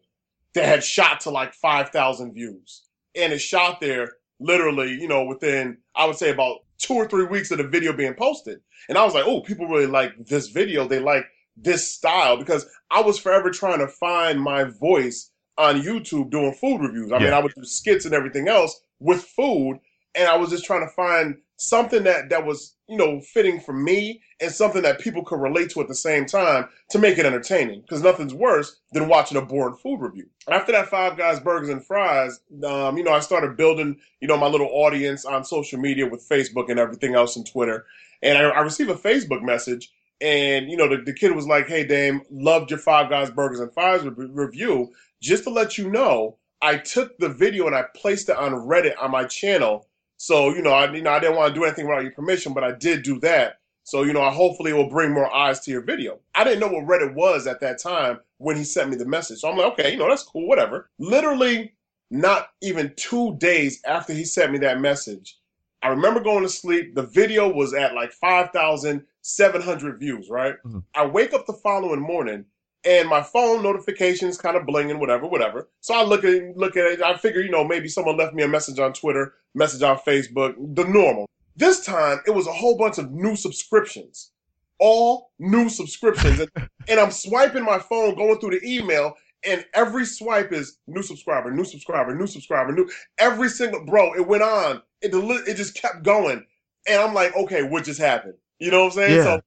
that 0.53 0.65
had 0.65 0.83
shot 0.83 1.19
to 1.21 1.29
like 1.29 1.53
5,000 1.53 2.33
views. 2.33 2.83
And 3.15 3.33
it 3.33 3.39
shot 3.39 3.81
there 3.81 4.13
literally, 4.39 4.93
you 4.93 5.07
know, 5.07 5.25
within, 5.25 5.77
I 5.95 6.05
would 6.05 6.15
say 6.15 6.31
about 6.31 6.59
two 6.77 6.93
or 6.93 7.07
three 7.07 7.25
weeks 7.25 7.51
of 7.51 7.57
the 7.57 7.67
video 7.67 7.91
being 7.91 8.13
posted. 8.13 8.61
And 8.87 8.97
I 8.97 9.03
was 9.03 9.13
like, 9.13 9.25
oh, 9.27 9.41
people 9.41 9.67
really 9.67 9.85
like 9.85 10.13
this 10.25 10.47
video. 10.47 10.87
They 10.87 10.99
like 10.99 11.25
this 11.57 11.93
style 11.93 12.37
because 12.37 12.65
I 12.89 13.01
was 13.01 13.19
forever 13.19 13.51
trying 13.51 13.79
to 13.79 13.87
find 13.87 14.41
my 14.41 14.63
voice 14.63 15.31
on 15.59 15.81
YouTube 15.81 16.31
doing 16.31 16.53
food 16.53 16.81
reviews. 16.81 17.11
I 17.11 17.19
mean, 17.19 17.33
I 17.33 17.39
would 17.39 17.53
do 17.53 17.63
skits 17.65 18.05
and 18.05 18.15
everything 18.15 18.47
else 18.47 18.81
with 18.99 19.21
food. 19.23 19.79
And 20.15 20.27
I 20.27 20.37
was 20.37 20.49
just 20.49 20.65
trying 20.65 20.87
to 20.87 20.93
find 20.93 21.35
something 21.57 22.03
that, 22.03 22.29
that 22.29 22.45
was, 22.45 22.75
you 22.87 22.97
know, 22.97 23.19
fitting 23.19 23.59
for 23.59 23.73
me 23.73 24.21
and 24.39 24.51
something 24.51 24.81
that 24.81 24.99
people 24.99 25.23
could 25.23 25.41
relate 25.41 25.69
to 25.71 25.81
at 25.81 25.89
the 25.89 25.95
same 25.95 26.25
time 26.25 26.67
to 26.91 26.97
make 26.97 27.17
it 27.17 27.25
entertaining. 27.25 27.81
Because 27.81 28.01
nothing's 28.01 28.33
worse 28.33 28.79
than 28.93 29.09
watching 29.09 29.37
a 29.37 29.41
boring 29.41 29.75
food 29.75 29.99
review. 29.99 30.27
After 30.47 30.71
that 30.71 30.87
Five 30.87 31.17
Guys 31.17 31.41
Burgers 31.41 31.69
and 31.69 31.85
Fries, 31.85 32.39
um, 32.63 32.97
you 32.97 33.03
know, 33.03 33.13
I 33.13 33.19
started 33.19 33.57
building, 33.57 33.97
you 34.21 34.27
know, 34.27 34.37
my 34.37 34.47
little 34.47 34.69
audience 34.71 35.25
on 35.25 35.43
social 35.43 35.79
media 35.79 36.07
with 36.07 36.27
Facebook 36.27 36.69
and 36.69 36.79
everything 36.79 37.15
else 37.15 37.35
and 37.35 37.45
Twitter. 37.45 37.85
And 38.23 38.37
I, 38.37 38.43
I 38.43 38.61
received 38.61 38.89
a 38.89 38.95
Facebook 38.95 39.41
message, 39.41 39.91
and 40.21 40.69
you 40.69 40.75
know, 40.75 40.89
the, 40.89 41.01
the 41.01 41.13
kid 41.13 41.33
was 41.33 41.47
like, 41.47 41.67
"Hey, 41.67 41.85
Daym, 41.87 42.21
loved 42.29 42.69
your 42.69 42.79
Five 42.79 43.09
Guys 43.09 43.29
Burgers 43.29 43.59
and 43.59 43.73
Fries 43.73 44.03
re- 44.03 44.27
review. 44.31 44.91
Just 45.21 45.43
to 45.43 45.49
let 45.49 45.77
you 45.77 45.89
know, 45.89 46.37
I 46.61 46.77
took 46.77 47.17
the 47.17 47.29
video 47.29 47.67
and 47.67 47.75
I 47.75 47.83
placed 47.95 48.29
it 48.29 48.37
on 48.37 48.51
Reddit 48.53 48.95
on 49.01 49.11
my 49.11 49.25
channel. 49.25 49.87
So 50.17 50.53
you 50.53 50.61
know, 50.61 50.71
I 50.71 50.91
you 50.91 51.01
know, 51.01 51.11
I 51.11 51.19
didn't 51.19 51.35
want 51.37 51.53
to 51.53 51.59
do 51.59 51.65
anything 51.65 51.87
without 51.87 52.03
your 52.03 52.11
permission, 52.11 52.53
but 52.53 52.63
I 52.63 52.71
did 52.73 53.03
do 53.03 53.19
that. 53.21 53.59
So 53.83 54.03
you 54.03 54.13
know, 54.13 54.21
I 54.21 54.31
hopefully 54.31 54.71
it 54.71 54.75
will 54.75 54.89
bring 54.89 55.11
more 55.13 55.33
eyes 55.33 55.61
to 55.61 55.71
your 55.71 55.81
video. 55.81 56.19
I 56.35 56.43
didn't 56.43 56.59
know 56.59 56.67
what 56.67 56.85
Reddit 56.85 57.13
was 57.15 57.47
at 57.47 57.59
that 57.61 57.79
time 57.81 58.19
when 58.37 58.55
he 58.55 58.63
sent 58.63 58.89
me 58.89 58.95
the 58.97 59.05
message. 59.05 59.39
So 59.39 59.49
I'm 59.49 59.57
like, 59.57 59.73
okay, 59.73 59.91
you 59.91 59.97
know, 59.97 60.09
that's 60.09 60.23
cool, 60.23 60.47
whatever. 60.47 60.89
Literally, 60.99 61.73
not 62.11 62.49
even 62.61 62.93
two 62.95 63.35
days 63.37 63.81
after 63.85 64.13
he 64.13 64.25
sent 64.25 64.51
me 64.51 64.57
that 64.59 64.81
message, 64.81 65.37
I 65.81 65.89
remember 65.89 66.19
going 66.19 66.43
to 66.43 66.49
sleep. 66.49 66.95
The 66.95 67.03
video 67.03 67.47
was 67.51 67.73
at 67.73 67.93
like 67.95 68.11
5,700 68.11 69.99
views, 69.99 70.29
right? 70.29 70.55
Mhm. 70.65 70.83
I 70.93 71.05
wake 71.05 71.33
up 71.33 71.45
the 71.45 71.53
following 71.53 72.01
morning 72.01 72.45
and 72.85 73.09
my 73.09 73.21
phone 73.21 73.61
notifications 73.61 74.37
kind 74.37 74.55
of 74.55 74.63
blinging, 74.63 74.99
whatever, 74.99 75.27
whatever. 75.27 75.69
So 75.81 75.93
I 75.93 76.03
look 76.03 76.23
at 76.23 76.29
it, 76.29 76.57
look 76.57 76.77
at 76.77 76.85
it. 76.85 77.01
I 77.01 77.17
figure, 77.17 77.41
you 77.41 77.51
know, 77.51 77.63
maybe 77.63 77.87
someone 77.87 78.17
left 78.17 78.33
me 78.33 78.43
a 78.43 78.47
message 78.47 78.79
on 78.79 78.93
Twitter, 78.93 79.33
message 79.53 79.81
on 79.81 79.97
Facebook, 79.97 80.55
the 80.75 80.85
normal. 80.85 81.27
This 81.55 81.85
time 81.85 82.19
it 82.25 82.31
was 82.31 82.47
a 82.47 82.53
whole 82.53 82.77
bunch 82.77 82.97
of 82.97 83.11
new 83.11 83.35
subscriptions, 83.35 84.31
all 84.79 85.31
new 85.39 85.67
subscriptions. 85.67 86.39
and, 86.39 86.49
and 86.87 86.99
I'm 86.99 87.11
swiping 87.11 87.65
my 87.65 87.79
phone, 87.79 88.15
going 88.15 88.39
through 88.39 88.59
the 88.59 88.65
email, 88.65 89.15
and 89.45 89.65
every 89.73 90.05
swipe 90.05 90.51
is 90.53 90.77
new 90.87 91.03
subscriber, 91.03 91.51
new 91.51 91.65
subscriber, 91.65 92.15
new 92.15 92.27
subscriber, 92.27 92.71
new. 92.71 92.89
Every 93.17 93.49
single 93.49 93.85
bro, 93.85 94.13
it 94.13 94.25
went 94.25 94.43
on. 94.43 94.81
It 95.01 95.11
deli- 95.11 95.43
it 95.47 95.55
just 95.55 95.75
kept 95.75 96.03
going, 96.03 96.45
and 96.87 97.01
I'm 97.01 97.13
like, 97.13 97.35
okay, 97.35 97.63
what 97.63 97.85
just 97.85 97.99
happened? 97.99 98.35
You 98.59 98.71
know 98.71 98.85
what 98.85 98.93
I'm 98.93 98.99
saying? 98.99 99.17
Yeah. 99.17 99.23
So, 99.23 99.41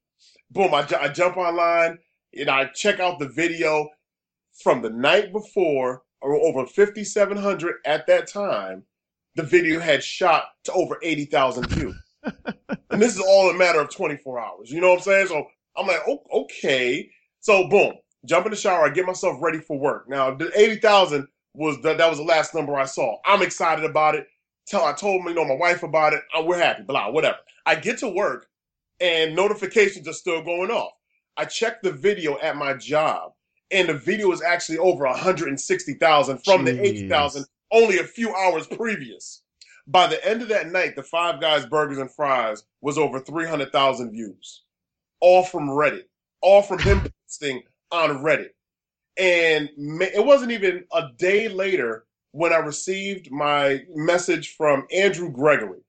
boom, 0.51 0.73
I, 0.73 0.87
I 0.99 1.09
jump 1.09 1.37
online 1.37 1.99
and 2.37 2.49
I 2.49 2.65
check 2.65 2.99
out 2.99 3.19
the 3.19 3.29
video 3.29 3.89
from 4.61 4.81
the 4.81 4.89
night 4.89 5.31
before, 5.31 6.03
or 6.21 6.35
over 6.35 6.65
5,700 6.65 7.75
at 7.85 8.07
that 8.07 8.27
time. 8.27 8.83
The 9.35 9.43
video 9.43 9.79
had 9.79 10.03
shot 10.03 10.45
to 10.65 10.73
over 10.73 10.99
80,000 11.01 11.67
views, 11.69 11.95
and 12.23 13.01
this 13.01 13.15
is 13.15 13.21
all 13.21 13.49
a 13.49 13.53
matter 13.53 13.79
of 13.81 13.89
24 13.89 14.39
hours. 14.39 14.71
You 14.71 14.79
know 14.79 14.89
what 14.89 14.97
I'm 14.97 15.03
saying? 15.03 15.27
So 15.27 15.47
I'm 15.75 15.87
like, 15.87 16.01
oh, 16.07 16.21
okay. 16.31 17.09
So 17.39 17.67
boom, 17.67 17.93
jump 18.25 18.45
in 18.45 18.51
the 18.51 18.57
shower. 18.57 18.85
I 18.85 18.89
get 18.89 19.07
myself 19.07 19.41
ready 19.41 19.59
for 19.59 19.77
work. 19.79 20.07
Now 20.07 20.35
the 20.35 20.51
80,000 20.57 21.27
was 21.55 21.81
the, 21.81 21.95
that 21.95 22.09
was 22.09 22.19
the 22.19 22.25
last 22.25 22.53
number 22.53 22.75
I 22.75 22.85
saw. 22.85 23.17
I'm 23.25 23.41
excited 23.41 23.85
about 23.85 24.15
it. 24.15 24.27
Tell 24.67 24.85
I 24.85 24.93
told 24.93 25.23
me, 25.23 25.31
you 25.31 25.35
know, 25.35 25.45
my 25.45 25.55
wife 25.55 25.83
about 25.83 26.13
it. 26.13 26.21
We're 26.43 26.57
happy, 26.57 26.83
blah, 26.83 27.09
whatever. 27.09 27.37
I 27.65 27.75
get 27.75 27.97
to 27.99 28.09
work, 28.09 28.47
and 28.99 29.35
notifications 29.35 30.07
are 30.07 30.13
still 30.13 30.41
going 30.43 30.71
off. 30.71 30.93
I 31.37 31.45
checked 31.45 31.83
the 31.83 31.91
video 31.91 32.37
at 32.39 32.55
my 32.55 32.73
job, 32.73 33.33
and 33.71 33.89
the 33.89 33.93
video 33.93 34.31
is 34.31 34.41
actually 34.41 34.77
over 34.77 35.05
160,000 35.05 36.37
from 36.43 36.65
the 36.65 36.79
80,000 36.79 37.45
only 37.71 37.97
a 37.97 38.03
few 38.03 38.33
hours 38.33 38.67
previous. 38.67 39.41
By 39.87 40.07
the 40.07 40.25
end 40.25 40.41
of 40.41 40.47
that 40.49 40.71
night, 40.71 40.95
the 40.95 41.03
Five 41.03 41.41
Guys 41.41 41.65
Burgers 41.65 41.97
and 41.97 42.09
Fries 42.09 42.63
was 42.81 42.97
over 42.97 43.19
300,000 43.19 44.11
views, 44.11 44.61
all 45.19 45.43
from 45.43 45.67
Reddit, 45.67 46.05
all 46.41 46.61
from 46.61 46.79
him 46.79 47.01
posting 47.27 47.63
on 47.91 48.23
Reddit. 48.23 48.51
And 49.17 49.69
it 49.77 50.25
wasn't 50.25 50.51
even 50.51 50.85
a 50.93 51.09
day 51.17 51.49
later 51.49 52.05
when 52.31 52.53
I 52.53 52.57
received 52.57 53.31
my 53.31 53.83
message 53.93 54.55
from 54.55 54.87
Andrew 54.91 55.29
Gregory. 55.31 55.81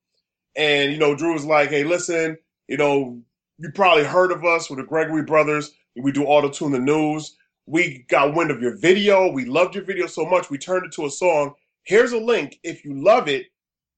And, 0.56 0.92
you 0.92 0.98
know, 0.98 1.14
Drew 1.14 1.32
was 1.32 1.46
like, 1.46 1.70
hey, 1.70 1.84
listen, 1.84 2.36
you 2.68 2.76
know, 2.76 3.20
you 3.64 3.72
probably 3.72 4.04
heard 4.04 4.30
of 4.30 4.44
us. 4.44 4.68
We're 4.68 4.76
the 4.76 4.82
Gregory 4.82 5.22
brothers. 5.22 5.72
We 5.96 6.12
do 6.12 6.24
auto 6.24 6.50
tune 6.50 6.72
the 6.72 6.78
news. 6.78 7.34
We 7.64 8.04
got 8.08 8.34
wind 8.34 8.50
of 8.50 8.60
your 8.60 8.76
video. 8.76 9.32
We 9.32 9.46
loved 9.46 9.74
your 9.74 9.84
video 9.84 10.06
so 10.06 10.26
much. 10.26 10.50
We 10.50 10.58
turned 10.58 10.84
it 10.84 10.92
to 10.92 11.06
a 11.06 11.10
song. 11.10 11.54
Here's 11.84 12.12
a 12.12 12.18
link. 12.18 12.58
If 12.62 12.84
you 12.84 12.92
love 13.02 13.26
it, 13.26 13.46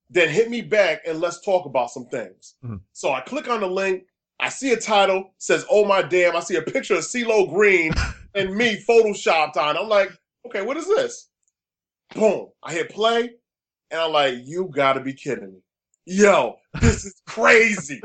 then 0.08 0.28
hit 0.28 0.50
me 0.50 0.60
back 0.62 1.00
and 1.04 1.20
let's 1.20 1.40
talk 1.44 1.66
about 1.66 1.90
some 1.90 2.06
things. 2.06 2.54
Mhm. 2.64 2.80
So 2.92 3.10
I 3.12 3.22
click 3.22 3.48
on 3.48 3.60
the 3.60 3.66
link. 3.66 4.04
I 4.38 4.50
see 4.50 4.72
a 4.72 4.76
title 4.76 5.34
says, 5.38 5.66
"Oh 5.68 5.84
my 5.84 6.00
Daym!" 6.00 6.36
I 6.36 6.40
see 6.40 6.54
a 6.54 6.62
picture 6.62 6.94
of 6.94 7.00
CeeLo 7.00 7.52
Green 7.52 7.92
and 8.36 8.54
me 8.54 8.80
photoshopped 8.88 9.56
on. 9.56 9.76
I'm 9.76 9.88
like, 9.88 10.10
okay, 10.46 10.62
what 10.62 10.76
is 10.76 10.86
this? 10.86 11.28
Boom! 12.14 12.50
I 12.62 12.72
hit 12.72 12.90
play, 12.90 13.30
and 13.90 14.00
I'm 14.00 14.12
like, 14.12 14.34
you 14.44 14.70
got 14.72 14.92
to 14.92 15.00
be 15.00 15.12
kidding 15.12 15.54
me, 15.54 15.60
yo! 16.06 16.56
This 16.80 17.06
is 17.06 17.22
crazy. 17.26 18.02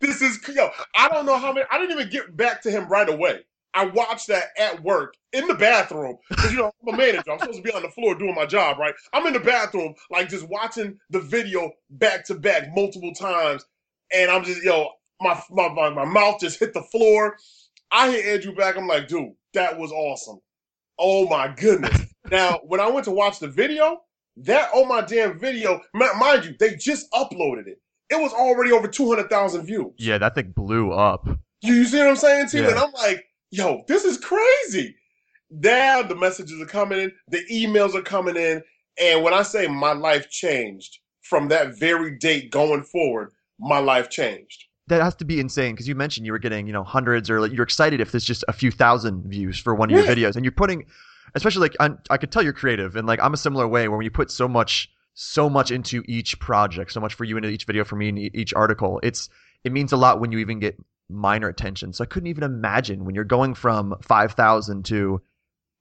this 0.00 0.22
is 0.22 0.40
yo. 0.48 0.70
I 0.96 1.10
don't 1.10 1.26
know 1.26 1.36
how 1.36 1.52
many. 1.52 1.66
I 1.70 1.78
didn't 1.78 1.98
even 1.98 2.10
get 2.10 2.34
back 2.36 2.62
to 2.62 2.70
him 2.70 2.88
right 2.88 3.08
away. 3.08 3.40
I 3.74 3.86
watched 3.86 4.28
that 4.28 4.44
at 4.58 4.82
work 4.82 5.14
in 5.32 5.46
the 5.48 5.54
bathroom 5.54 6.16
because 6.30 6.52
you 6.52 6.58
know 6.58 6.72
I'm 6.82 6.94
a 6.94 6.96
manager. 6.96 7.32
I'm 7.32 7.38
supposed 7.38 7.58
to 7.58 7.62
be 7.62 7.72
on 7.72 7.82
the 7.82 7.90
floor 7.90 8.14
doing 8.14 8.34
my 8.34 8.46
job, 8.46 8.78
right? 8.78 8.94
I'm 9.12 9.26
in 9.26 9.34
the 9.34 9.40
bathroom, 9.40 9.94
like 10.10 10.28
just 10.30 10.48
watching 10.48 10.98
the 11.10 11.20
video 11.20 11.70
back 11.90 12.24
to 12.26 12.34
back 12.34 12.74
multiple 12.74 13.12
times, 13.12 13.66
and 14.12 14.30
I'm 14.30 14.44
just 14.44 14.62
yo, 14.62 14.88
my 15.20 15.38
my 15.50 15.68
my, 15.68 15.90
my 15.90 16.04
mouth 16.04 16.40
just 16.40 16.58
hit 16.58 16.72
the 16.72 16.82
floor. 16.82 17.36
I 17.90 18.10
hit 18.10 18.24
Andrew 18.26 18.54
back. 18.54 18.76
I'm 18.76 18.86
like, 18.86 19.08
dude, 19.08 19.32
that 19.52 19.78
was 19.78 19.92
awesome. 19.92 20.40
Oh 20.98 21.28
my 21.28 21.48
goodness. 21.48 22.06
now, 22.30 22.60
when 22.64 22.80
I 22.80 22.88
went 22.88 23.04
to 23.04 23.10
watch 23.10 23.38
the 23.38 23.48
video, 23.48 24.00
that 24.36 24.70
oh 24.74 24.84
my 24.84 25.02
Daym 25.02 25.38
video, 25.38 25.80
mind 25.92 26.44
you, 26.44 26.54
they 26.58 26.76
just 26.76 27.10
uploaded 27.12 27.66
it. 27.66 27.80
It 28.10 28.20
was 28.20 28.32
already 28.32 28.72
over 28.72 28.86
200,000 28.86 29.64
views. 29.64 29.92
Yeah, 29.98 30.18
that 30.18 30.34
thing 30.34 30.52
blew 30.54 30.92
up. 30.92 31.26
You, 31.62 31.74
you 31.74 31.84
see 31.84 31.98
what 31.98 32.08
I'm 32.08 32.16
saying, 32.16 32.48
T? 32.48 32.58
Yeah. 32.58 32.68
And 32.68 32.78
I'm 32.78 32.92
like, 32.92 33.24
yo, 33.50 33.82
this 33.88 34.04
is 34.04 34.18
crazy. 34.18 34.94
Now 35.50 36.02
the 36.02 36.14
messages 36.14 36.60
are 36.60 36.66
coming 36.66 37.00
in, 37.00 37.12
the 37.28 37.44
emails 37.50 37.94
are 37.94 38.02
coming 38.02 38.36
in, 38.36 38.62
and 39.00 39.22
when 39.22 39.34
I 39.34 39.42
say 39.42 39.66
my 39.66 39.92
life 39.92 40.28
changed 40.30 40.98
from 41.22 41.48
that 41.48 41.78
very 41.78 42.16
date 42.18 42.50
going 42.50 42.82
forward, 42.82 43.32
my 43.58 43.78
life 43.78 44.10
changed. 44.10 44.64
That 44.88 45.00
has 45.00 45.14
to 45.16 45.24
be 45.24 45.40
insane 45.40 45.74
because 45.74 45.88
you 45.88 45.94
mentioned 45.94 46.26
you 46.26 46.32
were 46.32 46.38
getting, 46.38 46.66
you 46.66 46.72
know, 46.72 46.84
hundreds 46.84 47.30
or 47.30 47.40
like, 47.40 47.52
you're 47.52 47.62
excited 47.62 48.00
if 48.00 48.12
there's 48.12 48.24
just 48.24 48.44
a 48.48 48.52
few 48.52 48.70
thousand 48.70 49.24
views 49.24 49.58
for 49.58 49.74
one 49.74 49.90
of 49.90 49.96
your 49.96 50.06
videos 50.06 50.36
and 50.36 50.44
you're 50.44 50.52
putting, 50.52 50.84
especially 51.34 51.62
like 51.62 51.76
I'm, 51.80 51.98
I 52.10 52.16
could 52.16 52.30
tell 52.30 52.42
you're 52.42 52.52
creative 52.52 52.96
and 52.96 53.06
like 53.06 53.20
I'm 53.22 53.34
a 53.34 53.38
similar 53.38 53.66
way 53.68 53.88
where 53.88 53.96
when 53.96 54.04
you 54.04 54.10
put 54.10 54.30
so 54.30 54.46
much, 54.48 54.90
so 55.14 55.48
much 55.50 55.70
into 55.70 56.02
each 56.06 56.38
project, 56.40 56.92
so 56.92 57.00
much 57.00 57.14
for 57.14 57.24
you 57.24 57.36
into 57.36 57.48
each 57.48 57.64
video 57.64 57.84
for 57.84 57.96
me 57.96 58.08
e- 58.10 58.30
each 58.34 58.54
article, 58.54 59.00
it's 59.02 59.28
it 59.64 59.72
means 59.72 59.92
a 59.92 59.96
lot 59.96 60.20
when 60.20 60.32
you 60.32 60.38
even 60.38 60.60
get 60.60 60.76
minor 61.08 61.48
attention. 61.48 61.92
So 61.92 62.02
I 62.04 62.06
couldn't 62.06 62.26
even 62.28 62.44
imagine 62.44 63.04
when 63.04 63.14
you're 63.14 63.24
going 63.24 63.54
from 63.54 63.94
five 64.02 64.32
thousand 64.32 64.84
to, 64.86 65.20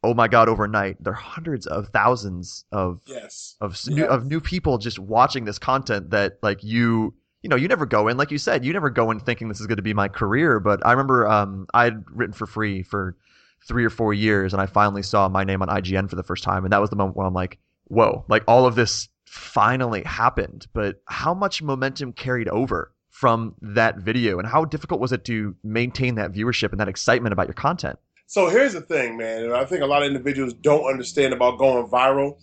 oh 0.04 0.14
my 0.14 0.28
god, 0.28 0.50
overnight 0.50 1.04
there 1.04 1.14
are 1.14 1.16
hundreds 1.16 1.66
of 1.68 1.88
thousands 1.90 2.66
of 2.72 3.02
Yes. 3.06 3.56
of 3.62 3.74
s- 3.74 3.88
Yeah. 3.88 3.96
new, 3.96 4.06
of 4.06 4.26
new 4.26 4.42
people 4.42 4.78
just 4.78 5.00
watching 5.00 5.46
this 5.46 5.60
content 5.60 6.10
that 6.12 6.38
like 6.42 6.64
you 6.64 7.14
you 7.42 7.50
know 7.50 7.56
you 7.58 7.68
never 7.68 7.86
go 7.86 8.08
in 8.08 8.16
like 8.18 8.32
you 8.32 8.38
said 8.38 8.64
you 8.64 8.72
never 8.72 8.90
go 8.90 9.12
in 9.12 9.20
thinking 9.20 9.50
this 9.50 9.60
is 9.60 9.68
going 9.68 9.76
to 9.78 9.82
be 9.84 9.94
my 9.94 10.08
career 10.08 10.62
but 10.62 10.80
i 10.86 10.92
remember 10.92 11.28
um 11.28 11.68
i'd 11.74 12.02
written 12.10 12.32
for 12.32 12.48
free 12.48 12.82
for 12.84 13.18
three 13.68 13.86
or 13.86 13.90
four 13.90 14.14
years 14.14 14.54
and 14.54 14.62
i 14.62 14.66
finally 14.66 15.04
saw 15.04 15.28
my 15.30 15.44
name 15.44 15.62
on 15.62 15.68
ign 15.70 16.10
for 16.10 16.16
the 16.16 16.24
first 16.24 16.44
time 16.44 16.64
and 16.66 16.72
that 16.74 16.82
was 16.82 16.90
the 16.90 16.96
moment 16.96 17.16
where 17.18 17.26
i'm 17.28 17.34
like 17.34 17.58
whoa 17.86 18.24
like 18.28 18.44
all 18.48 18.66
of 18.66 18.76
this 18.76 19.10
finally 19.26 20.04
happened 20.04 20.68
but 20.74 21.02
how 21.08 21.34
much 21.34 21.62
momentum 21.62 22.14
carried 22.14 22.48
over 22.50 22.92
from 23.10 23.56
that 23.62 23.98
video 23.98 24.40
and 24.40 24.48
how 24.48 24.66
difficult 24.66 25.00
was 25.00 25.12
it 25.12 25.24
to 25.26 25.56
maintain 25.64 26.16
that 26.16 26.32
viewership 26.32 26.72
and 26.72 26.80
that 26.80 26.88
excitement 26.88 27.32
about 27.34 27.48
your 27.48 27.54
content 27.54 27.98
So 28.28 28.50
here's 28.50 28.74
the 28.74 28.82
thing, 28.82 29.18
man, 29.18 29.44
and 29.44 29.54
I 29.54 29.66
think 29.66 29.82
a 29.82 29.86
lot 29.86 30.02
of 30.02 30.08
individuals 30.08 30.54
don't 30.54 30.86
understand 30.90 31.34
about 31.34 31.60
going 31.60 31.88
viral. 31.88 32.40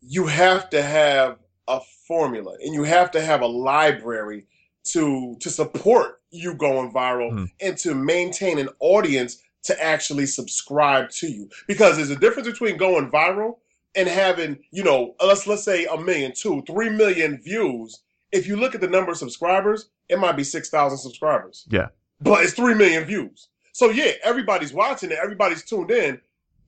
You 0.00 0.26
have 0.26 0.70
to 0.70 0.82
have 0.82 1.38
a 1.66 1.80
formula 2.06 2.56
and 2.62 2.74
you 2.74 2.84
have 2.84 3.10
to 3.12 3.20
have 3.20 3.40
a 3.40 3.46
library 3.46 4.46
to 4.92 5.36
to 5.40 5.50
support 5.50 6.20
you 6.30 6.54
going 6.54 6.92
viral 6.92 7.30
Hmm. 7.30 7.44
and 7.60 7.76
to 7.78 7.94
maintain 7.94 8.58
an 8.58 8.68
audience 8.80 9.38
to 9.64 9.82
actually 9.82 10.26
subscribe 10.26 11.10
to 11.10 11.28
you. 11.28 11.48
Because 11.66 11.96
there's 11.96 12.10
a 12.10 12.16
difference 12.16 12.48
between 12.48 12.76
going 12.76 13.10
viral 13.10 13.58
and 13.94 14.08
having, 14.08 14.58
you 14.70 14.82
know, 14.82 15.14
let's 15.24 15.46
let's 15.46 15.64
say 15.64 15.86
a 15.86 15.96
million, 15.96 16.32
two, 16.34 16.62
three 16.66 16.90
million 16.90 17.40
views. 17.42 18.00
If 18.32 18.46
you 18.46 18.56
look 18.56 18.74
at 18.74 18.80
the 18.80 18.88
number 18.88 19.12
of 19.12 19.18
subscribers, 19.18 19.88
it 20.08 20.18
might 20.18 20.36
be 20.36 20.44
six 20.44 20.70
thousand 20.70 20.98
subscribers. 20.98 21.66
Yeah. 21.68 21.88
But 22.20 22.42
it's 22.44 22.54
three 22.54 22.74
million 22.74 23.04
views. 23.04 23.48
So 23.72 23.90
yeah, 23.90 24.12
everybody's 24.22 24.72
watching 24.72 25.10
it, 25.10 25.18
everybody's 25.20 25.64
tuned 25.64 25.90
in, 25.90 26.20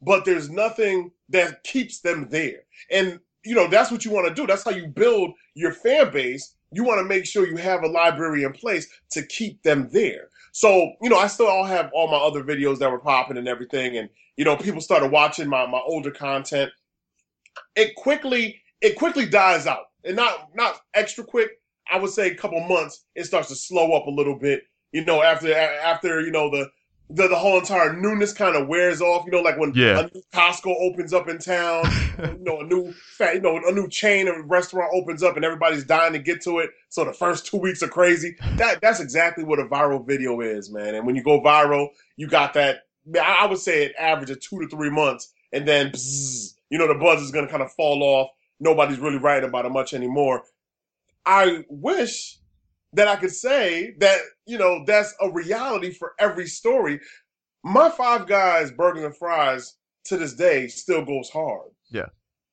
but 0.02 0.24
there's 0.24 0.50
nothing 0.50 1.12
that 1.28 1.62
keeps 1.64 2.00
them 2.00 2.28
there. 2.30 2.62
And 2.90 3.20
you 3.44 3.54
know, 3.54 3.68
that's 3.68 3.90
what 3.90 4.04
you 4.04 4.10
want 4.10 4.26
to 4.26 4.34
do. 4.34 4.46
That's 4.46 4.64
how 4.64 4.72
you 4.72 4.88
build 4.88 5.32
your 5.54 5.72
fan 5.72 6.12
base. 6.12 6.54
You 6.72 6.82
want 6.82 6.98
to 6.98 7.04
make 7.04 7.24
sure 7.24 7.46
you 7.46 7.56
have 7.56 7.84
a 7.84 7.88
library 7.88 8.42
in 8.42 8.52
place 8.52 8.88
to 9.10 9.24
keep 9.24 9.62
them 9.62 9.88
there. 9.92 10.28
So, 10.56 10.94
you 11.02 11.10
know, 11.10 11.18
I 11.18 11.26
still 11.26 11.48
all 11.48 11.64
have 11.64 11.90
all 11.92 12.08
my 12.08 12.16
other 12.16 12.42
videos 12.42 12.78
that 12.78 12.90
were 12.90 12.98
popping 12.98 13.36
and 13.36 13.46
everything. 13.46 13.98
And, 13.98 14.08
you 14.38 14.44
know, 14.46 14.56
people 14.56 14.80
started 14.80 15.12
watching 15.12 15.50
my, 15.50 15.66
my 15.66 15.82
older 15.86 16.10
content. 16.10 16.70
It 17.75 17.94
quickly, 17.94 18.62
it 18.80 18.96
quickly 18.96 19.26
dies 19.26 19.66
out. 19.66 19.90
And 20.02 20.16
not 20.16 20.48
not 20.54 20.80
extra 20.94 21.25
quick. 21.25 21.60
I 21.92 21.98
would 21.98 22.10
say 22.10 22.28
a 22.30 22.34
couple 22.34 22.58
months, 22.66 23.04
it 23.14 23.25
starts 23.25 23.48
to 23.48 23.54
slow 23.54 23.92
up 23.92 24.06
a 24.06 24.10
little 24.10 24.38
bit. 24.38 24.62
You 24.92 25.04
know, 25.04 25.22
after 25.22 25.52
after, 25.52 26.22
you 26.22 26.30
know, 26.30 26.48
the 26.48 26.70
the, 27.08 27.28
the 27.28 27.36
whole 27.36 27.58
entire 27.58 27.92
newness 27.94 28.32
kind 28.32 28.56
of 28.56 28.66
wears 28.68 29.00
off. 29.00 29.25
You 29.26 29.32
know, 29.32 29.40
like 29.40 29.58
when 29.58 29.72
Yeah. 29.75 30.00
a 30.00 30.02
new 30.02 30.22
Costco 30.32 30.75
opens 30.80 31.12
up 31.12 31.28
in 31.28 31.38
town, 31.38 31.84
you 32.18 32.38
know, 32.40 32.60
a 32.60 32.64
new 32.64 32.92
you 33.20 33.40
know, 33.40 33.60
a 33.66 33.72
new 33.72 33.88
chain 33.88 34.28
of 34.28 34.34
restaurant 34.46 34.90
opens 34.94 35.22
up 35.22 35.36
and 35.36 35.44
everybody's 35.44 35.84
dying 35.84 36.12
to 36.14 36.18
get 36.18 36.42
to 36.42 36.58
it. 36.58 36.70
So 36.88 37.04
the 37.04 37.12
first 37.12 37.46
two 37.46 37.58
weeks 37.58 37.82
are 37.82 37.88
crazy. 37.88 38.36
That 38.56 38.80
that's 38.80 39.00
exactly 39.00 39.44
what 39.44 39.58
a 39.58 39.64
viral 39.64 40.06
video 40.06 40.40
is, 40.40 40.70
man. 40.70 40.94
And 40.94 41.06
when 41.06 41.14
you 41.16 41.22
go 41.22 41.40
viral, 41.40 41.88
you 42.16 42.26
got 42.26 42.54
that. 42.54 42.80
I 43.22 43.46
would 43.46 43.58
say 43.58 43.86
an 43.86 43.92
average 43.98 44.30
of 44.30 44.40
two 44.40 44.58
to 44.60 44.68
three 44.68 44.90
months, 44.90 45.32
and 45.52 45.66
then 45.66 45.90
bzzz, 45.90 46.54
you 46.70 46.78
know 46.78 46.88
the 46.88 46.94
buzz 46.98 47.22
is 47.22 47.30
gonna 47.30 47.48
kind 47.48 47.62
of 47.62 47.72
fall 47.72 48.02
off. 48.02 48.30
Nobody's 48.58 48.98
really 48.98 49.18
writing 49.18 49.48
about 49.48 49.64
it 49.64 49.70
much 49.70 49.94
anymore. 49.94 50.42
I 51.25 51.64
wish 51.68 52.38
that 52.93 53.09
I 53.09 53.16
could 53.16 53.33
say 53.33 53.95
that 53.99 54.19
you 54.47 54.59
know 54.59 54.85
that's 54.87 55.14
a 55.21 55.31
reality 55.31 55.93
for 55.93 56.12
every 56.19 56.47
story. 56.47 57.00
My 57.64 57.88
Five 57.90 58.26
Guys 58.26 58.71
burgers 58.71 59.05
and 59.05 59.16
fries 59.16 59.75
to 60.05 60.16
this 60.16 60.35
day 60.35 60.69
still 60.69 61.05
goes 61.05 61.28
hard. 61.31 61.71
Yeah. 61.90 62.07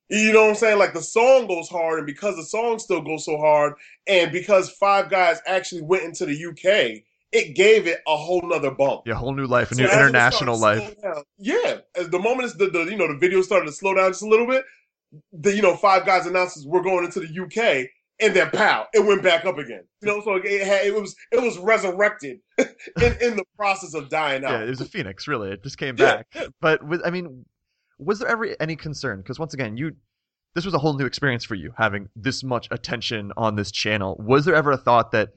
You 0.10 0.34
know 0.34 0.44
what 0.44 0.50
I'm 0.50 0.56
saying? 0.56 0.80
Like 0.80 0.94
the 0.94 1.02
song 1.02 1.48
goes 1.48 1.70
hard, 1.70 2.00
and 2.00 2.06
because 2.06 2.36
the 2.36 2.44
song 2.44 2.78
still 2.80 3.02
goes 3.02 3.26
so 3.26 3.38
hard, 3.38 3.74
and 4.08 4.32
because 4.32 4.70
Five 4.72 5.10
Guys 5.10 5.40
actually 5.48 5.82
went 5.84 6.04
into 6.04 6.26
the 6.26 6.34
UK, 6.46 7.04
it 7.32 7.56
gave 7.56 7.88
it 7.88 8.00
a 8.08 8.16
whole 8.16 8.42
nother 8.44 8.70
bump. 8.72 9.04
yeah 9.08 9.16
whole 9.16 9.34
new 9.34 9.46
life 9.48 9.72
a 9.72 9.76
So 9.76 9.84
new 9.84 9.90
international 9.90 10.60
life 10.60 11.00
down- 11.02 11.24
yeah, 11.38 11.78
as 11.96 12.10
the 12.10 12.20
moment 12.20 12.46
is 12.48 12.54
the, 12.56 12.70
the 12.70 12.84
you 12.84 12.96
know 12.98 13.08
the 13.08 13.18
video 13.18 13.42
started 13.42 13.66
to 13.68 13.72
slow 13.72 13.94
down 13.96 14.12
just 14.12 14.22
a 14.24 14.28
little 14.28 14.46
bit, 14.48 14.66
the 15.32 15.56
you 15.56 15.62
know 15.62 15.76
Five 15.76 16.06
Guys 16.06 16.26
announces 16.26 16.68
we're 16.68 16.84
going 16.84 17.06
into 17.06 17.20
the 17.22 17.28
UK, 17.44 17.88
and 18.24 18.34
then 18.36 18.50
pow, 18.52 18.88
it 18.94 19.06
went 19.06 19.22
back 19.22 19.46
up 19.46 19.58
again. 19.58 19.84
You 20.02 20.08
know, 20.08 20.22
so 20.24 20.36
it 20.44 20.66
had 20.66 20.86
it 20.88 20.94
was 20.96 21.16
it 21.32 21.42
was 21.42 21.58
resurrected 21.58 22.40
in 22.58 22.66
in 23.22 23.36
the 23.36 23.44
process 23.58 23.94
of 23.94 24.10
dying 24.10 24.44
out. 24.46 24.52
Yeah, 24.52 24.64
it 24.64 24.70
was 24.70 24.82
a 24.82 24.86
phoenix, 24.86 25.28
really. 25.28 25.52
It 25.52 25.62
just 25.64 25.78
came 25.78 25.96
Yeah, 25.98 26.18
back. 26.18 26.28
yeah. 26.34 26.48
But 26.62 26.84
with, 26.88 27.02
I 27.06 27.10
mean, 27.12 27.46
was 28.00 28.20
there 28.20 28.28
ever 28.30 28.56
any 28.60 28.76
concern? 28.76 29.20
Because 29.22 29.38
once 29.40 29.54
again, 29.54 29.78
you, 29.78 29.92
this 30.56 30.66
was 30.66 30.74
a 30.74 30.80
whole 30.80 30.94
new 30.98 31.06
experience 31.06 31.44
for 31.44 31.56
you, 31.56 31.74
having 31.78 32.10
this 32.16 32.44
much 32.44 32.68
attention 32.72 33.32
on 33.38 33.56
this 33.56 33.72
channel. 33.72 34.16
Was 34.26 34.46
there 34.46 34.56
ever 34.56 34.72
a 34.72 34.78
thought 34.78 35.12
that 35.12 35.30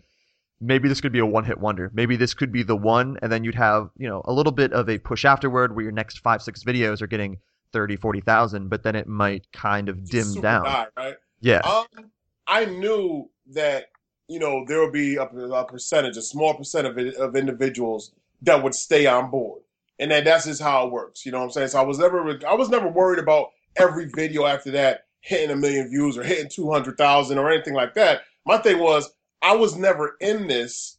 maybe 0.60 0.88
this 0.88 1.00
could 1.00 1.12
be 1.12 1.18
a 1.18 1.26
one-hit 1.26 1.58
wonder? 1.58 1.90
Maybe 1.94 2.16
this 2.16 2.34
could 2.34 2.50
be 2.52 2.62
the 2.62 2.76
one, 2.76 3.18
and 3.22 3.30
then 3.30 3.44
you'd 3.44 3.54
have, 3.56 3.90
you 3.98 4.08
know, 4.08 4.22
a 4.24 4.32
little 4.32 4.52
bit 4.52 4.72
of 4.72 4.88
a 4.88 4.98
push 4.98 5.24
afterward, 5.24 5.74
where 5.74 5.82
your 5.82 5.92
next 5.92 6.18
five, 6.20 6.42
six 6.42 6.64
videos 6.64 7.02
are 7.02 7.06
getting 7.06 7.38
30, 7.72 7.96
40,000, 7.96 8.68
but 8.68 8.82
then 8.82 8.94
it 8.96 9.06
might 9.06 9.46
kind 9.52 9.88
of 9.88 10.08
dim 10.08 10.34
down. 10.40 10.64
die, 10.64 10.86
right? 10.96 11.14
Yeah, 11.40 11.58
Um, 11.60 11.86
I 12.46 12.64
knew 12.66 13.30
that 13.52 13.86
you 14.28 14.38
know 14.38 14.64
there 14.66 14.80
would 14.80 14.92
be 14.92 15.16
a, 15.16 15.22
a 15.24 15.64
percentage, 15.66 16.16
a 16.16 16.22
small 16.22 16.54
percent 16.54 16.86
of, 16.86 16.98
it, 16.98 17.14
of 17.16 17.36
individuals 17.36 18.12
that 18.42 18.62
would 18.62 18.74
stay 18.74 19.06
on 19.06 19.30
board, 19.30 19.62
and 19.98 20.10
that 20.10 20.24
that's 20.24 20.46
just 20.46 20.62
how 20.62 20.86
it 20.86 20.92
works. 20.92 21.24
You 21.24 21.32
know 21.32 21.38
what 21.38 21.44
I'm 21.44 21.50
saying? 21.52 21.68
So 21.68 21.80
I 21.80 21.84
was 21.84 21.98
never 21.98 22.38
I 22.46 22.54
was 22.54 22.68
never 22.68 22.88
worried 22.88 23.18
about 23.18 23.50
every 23.76 24.06
video 24.14 24.46
after 24.46 24.70
that 24.72 25.06
hitting 25.20 25.50
a 25.50 25.56
million 25.56 25.88
views 25.88 26.16
or 26.16 26.22
hitting 26.22 26.48
two 26.50 26.70
hundred 26.70 26.96
thousand 26.98 27.38
or 27.38 27.50
anything 27.50 27.74
like 27.74 27.94
that. 27.94 28.22
My 28.44 28.58
thing 28.58 28.78
was 28.78 29.10
I 29.42 29.54
was 29.54 29.76
never 29.76 30.16
in 30.20 30.46
this 30.48 30.98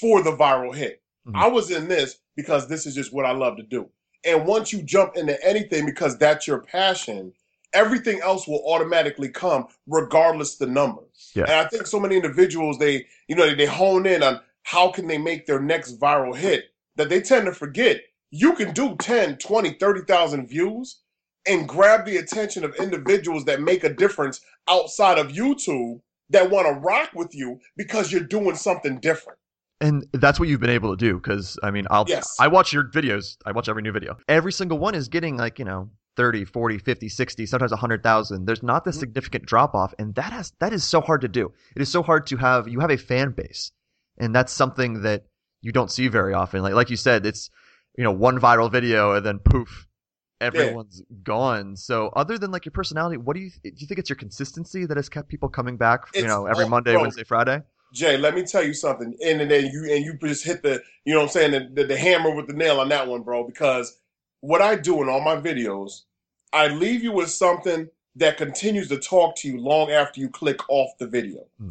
for 0.00 0.22
the 0.22 0.32
viral 0.36 0.74
hit. 0.74 1.02
Mhm. 1.26 1.32
I 1.36 1.48
was 1.48 1.70
in 1.70 1.88
this 1.88 2.18
because 2.36 2.68
this 2.68 2.86
is 2.86 2.94
just 2.94 3.12
what 3.12 3.24
I 3.26 3.32
love 3.32 3.56
to 3.56 3.62
do. 3.62 3.88
And 4.24 4.46
once 4.46 4.72
you 4.72 4.82
jump 4.82 5.16
into 5.16 5.42
anything 5.46 5.86
because 5.86 6.18
that's 6.18 6.46
your 6.46 6.60
passion, 6.60 7.32
everything 7.72 8.20
else 8.22 8.46
will 8.46 8.62
automatically 8.66 9.28
come 9.28 9.66
regardless 9.86 10.56
the 10.56 10.66
number. 10.66 11.02
Yeah. 11.34 11.44
And 11.44 11.52
I 11.52 11.66
think 11.66 11.86
so 11.86 12.00
many 12.00 12.16
individuals 12.16 12.78
they 12.78 13.06
you 13.28 13.36
know 13.36 13.54
they 13.54 13.66
hone 13.66 14.06
in 14.06 14.22
on 14.22 14.40
how 14.62 14.90
can 14.90 15.06
they 15.06 15.18
make 15.18 15.46
their 15.46 15.60
next 15.60 15.98
viral 15.98 16.36
hit 16.36 16.64
that 16.96 17.08
they 17.08 17.20
tend 17.20 17.46
to 17.46 17.52
forget 17.52 18.00
you 18.30 18.52
can 18.54 18.74
do 18.74 18.94
10, 18.96 19.38
20, 19.38 19.70
30,000 19.74 20.46
views 20.46 21.00
and 21.46 21.66
grab 21.66 22.04
the 22.04 22.18
attention 22.18 22.62
of 22.62 22.74
individuals 22.74 23.44
that 23.46 23.62
make 23.62 23.84
a 23.84 23.94
difference 23.94 24.40
outside 24.68 25.18
of 25.18 25.28
YouTube 25.28 26.00
that 26.28 26.50
want 26.50 26.66
to 26.66 26.74
rock 26.74 27.10
with 27.14 27.34
you 27.34 27.58
because 27.76 28.12
you're 28.12 28.20
doing 28.20 28.54
something 28.54 28.98
different. 29.00 29.38
and 29.80 30.04
that's 30.12 30.38
what 30.38 30.48
you've 30.48 30.60
been 30.60 30.68
able 30.70 30.94
to 30.94 30.96
do. 30.96 31.14
Because 31.14 31.58
I 31.62 31.70
mean, 31.70 31.86
I'll 31.90 32.04
Yes. 32.06 32.36
I 32.38 32.48
watch 32.48 32.72
your 32.72 32.84
videos. 32.90 33.36
I 33.46 33.52
watch 33.52 33.68
every 33.68 33.80
new 33.82 33.92
video. 33.92 34.18
Every 34.28 34.52
single 34.52 34.78
one 34.78 34.94
is 34.94 35.08
getting 35.08 35.36
like 35.36 35.58
you 35.58 35.64
know 35.64 35.88
30, 36.18 36.44
40, 36.44 36.78
50, 36.78 37.08
60, 37.08 37.46
sometimes 37.46 37.70
100,000. 37.70 38.44
There's 38.44 38.62
not 38.62 38.84
this 38.84 38.96
Mhm. 38.96 39.00
significant 39.00 39.46
drop 39.46 39.74
off 39.74 39.94
and 39.98 40.14
that 40.16 40.32
has 40.32 40.52
that 40.58 40.72
is 40.72 40.82
so 40.84 41.00
hard 41.00 41.20
to 41.22 41.28
do. 41.28 41.52
It 41.76 41.80
is 41.80 41.88
so 41.90 42.02
hard 42.02 42.26
to 42.26 42.36
have 42.36 42.66
you 42.68 42.80
have 42.80 42.90
a 42.90 42.96
fan 42.98 43.30
base. 43.30 43.70
And 44.18 44.34
that's 44.34 44.52
something 44.52 45.02
that 45.02 45.26
you 45.62 45.70
don't 45.72 45.90
see 45.92 46.08
very 46.08 46.34
often. 46.34 46.60
Like 46.62 46.74
like 46.74 46.90
you 46.90 46.96
said, 46.96 47.24
it's 47.24 47.50
you 47.96 48.02
know 48.04 48.10
one 48.12 48.38
viral 48.40 48.70
video 48.70 49.12
and 49.14 49.24
then 49.24 49.38
poof 49.38 49.86
everyone's 50.40 51.02
gone. 51.22 51.76
So 51.76 52.08
other 52.14 52.36
than 52.38 52.50
like 52.50 52.64
your 52.64 52.72
personality, 52.72 53.16
what 53.16 53.34
do 53.36 53.40
you 53.42 53.50
do 53.62 53.70
you 53.76 53.86
think 53.86 53.98
it's 53.98 54.10
your 54.10 54.16
consistency 54.16 54.86
that 54.86 54.96
has 54.96 55.08
kept 55.08 55.28
people 55.28 55.48
coming 55.48 55.76
back, 55.76 56.00
you 56.14 56.26
know, 56.26 56.46
every 56.46 56.64
all- 56.64 56.70
Monday, 56.70 56.92
bro. 56.94 57.02
Wednesday, 57.02 57.24
Friday? 57.24 57.62
Jay, 57.94 58.16
let 58.18 58.34
me 58.34 58.42
tell 58.44 58.62
you 58.62 58.74
something. 58.74 59.16
And 59.24 59.40
then 59.50 59.66
you 59.72 59.86
and 59.90 60.04
you 60.04 60.18
just 60.22 60.44
hit 60.44 60.62
the, 60.62 60.82
you 61.04 61.14
know 61.14 61.20
what 61.20 61.26
I'm 61.26 61.30
saying, 61.30 61.52
the, 61.52 61.60
the, 61.82 61.84
the 61.88 61.96
hammer 61.96 62.34
with 62.34 62.46
the 62.46 62.52
nail 62.52 62.80
on 62.80 62.88
that 62.90 63.08
one, 63.08 63.22
bro. 63.22 63.44
Because 63.46 63.98
what 64.40 64.60
I 64.60 64.76
do 64.76 65.02
in 65.02 65.08
all 65.08 65.20
my 65.22 65.36
videos, 65.36 66.02
I 66.52 66.68
leave 66.68 67.02
you 67.02 67.12
with 67.12 67.30
something 67.30 67.88
that 68.16 68.36
continues 68.36 68.88
to 68.88 68.98
talk 68.98 69.36
to 69.36 69.48
you 69.48 69.60
long 69.60 69.90
after 69.90 70.20
you 70.20 70.28
click 70.28 70.60
off 70.68 70.90
the 70.98 71.06
video. 71.06 71.46
Hmm. 71.60 71.70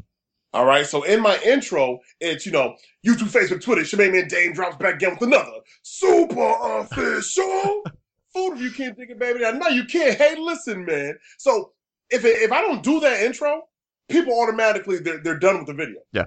All 0.53 0.65
right. 0.65 0.85
So 0.85 1.03
in 1.03 1.21
my 1.21 1.37
intro, 1.45 1.99
it's 2.19 2.45
you 2.45 2.51
know, 2.51 2.75
YouTube, 3.05 3.31
Facebook, 3.31 3.61
Twitter, 3.61 3.81
Shemaine 3.81 4.13
Man 4.13 4.27
Daym 4.27 4.53
drops 4.53 4.77
back 4.77 4.95
again 4.95 5.11
with 5.19 5.27
another 5.27 5.59
super 5.81 6.53
official. 6.61 7.83
Food 8.33 8.53
if 8.53 8.61
you 8.61 8.71
can't 8.71 8.95
think 8.95 9.09
it, 9.09 9.19
baby. 9.19 9.45
I 9.45 9.51
know 9.51 9.67
you 9.67 9.85
can't. 9.85 10.17
Hey, 10.17 10.35
listen, 10.37 10.85
man. 10.85 11.17
So 11.37 11.73
if 12.09 12.25
it, 12.25 12.41
if 12.41 12.51
I 12.51 12.61
don't 12.61 12.83
do 12.83 12.99
that 13.01 13.21
intro, 13.21 13.63
people 14.09 14.39
automatically 14.39 14.97
they're 14.99 15.19
they're 15.19 15.39
done 15.39 15.57
with 15.57 15.67
the 15.67 15.73
video. 15.73 15.99
Yeah. 16.13 16.25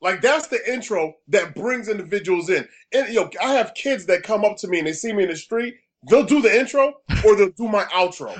Like 0.00 0.20
that's 0.20 0.48
the 0.48 0.60
intro 0.70 1.14
that 1.28 1.54
brings 1.54 1.88
individuals 1.88 2.50
in. 2.50 2.68
And 2.92 3.08
you 3.08 3.14
know, 3.14 3.30
I 3.42 3.52
have 3.54 3.74
kids 3.74 4.06
that 4.06 4.22
come 4.22 4.44
up 4.44 4.56
to 4.58 4.68
me 4.68 4.78
and 4.78 4.86
they 4.86 4.92
see 4.92 5.12
me 5.12 5.24
in 5.24 5.30
the 5.30 5.36
street, 5.36 5.76
they'll 6.08 6.24
do 6.24 6.42
the 6.42 6.54
intro 6.54 6.94
or 7.24 7.36
they'll 7.36 7.50
do 7.50 7.68
my 7.68 7.84
outro. 7.84 8.34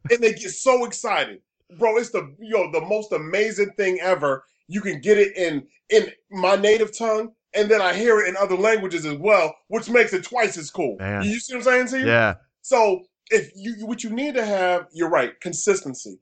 and 0.10 0.20
they 0.20 0.32
get 0.32 0.50
so 0.50 0.84
excited. 0.84 1.40
Bro, 1.78 1.98
it's 1.98 2.10
the 2.10 2.34
know 2.38 2.70
the 2.72 2.80
most 2.80 3.12
amazing 3.12 3.72
thing 3.76 3.98
ever. 4.00 4.44
You 4.68 4.80
can 4.80 5.00
get 5.00 5.18
it 5.18 5.36
in 5.36 5.66
in 5.90 6.10
my 6.30 6.56
native 6.56 6.96
tongue, 6.96 7.32
and 7.54 7.68
then 7.70 7.80
I 7.80 7.94
hear 7.94 8.20
it 8.20 8.28
in 8.28 8.36
other 8.36 8.56
languages 8.56 9.04
as 9.04 9.18
well, 9.18 9.54
which 9.68 9.88
makes 9.88 10.12
it 10.12 10.24
twice 10.24 10.56
as 10.56 10.70
cool. 10.70 10.96
Man. 10.98 11.22
You 11.22 11.38
see 11.40 11.54
what 11.54 11.66
I'm 11.66 11.88
saying 11.88 11.88
to 11.88 12.00
you? 12.00 12.06
yeah. 12.06 12.34
So 12.62 13.02
if 13.30 13.50
you 13.54 13.86
what 13.86 14.04
you 14.04 14.10
need 14.10 14.34
to 14.34 14.44
have, 14.44 14.86
you're 14.92 15.10
right, 15.10 15.38
consistency. 15.40 16.18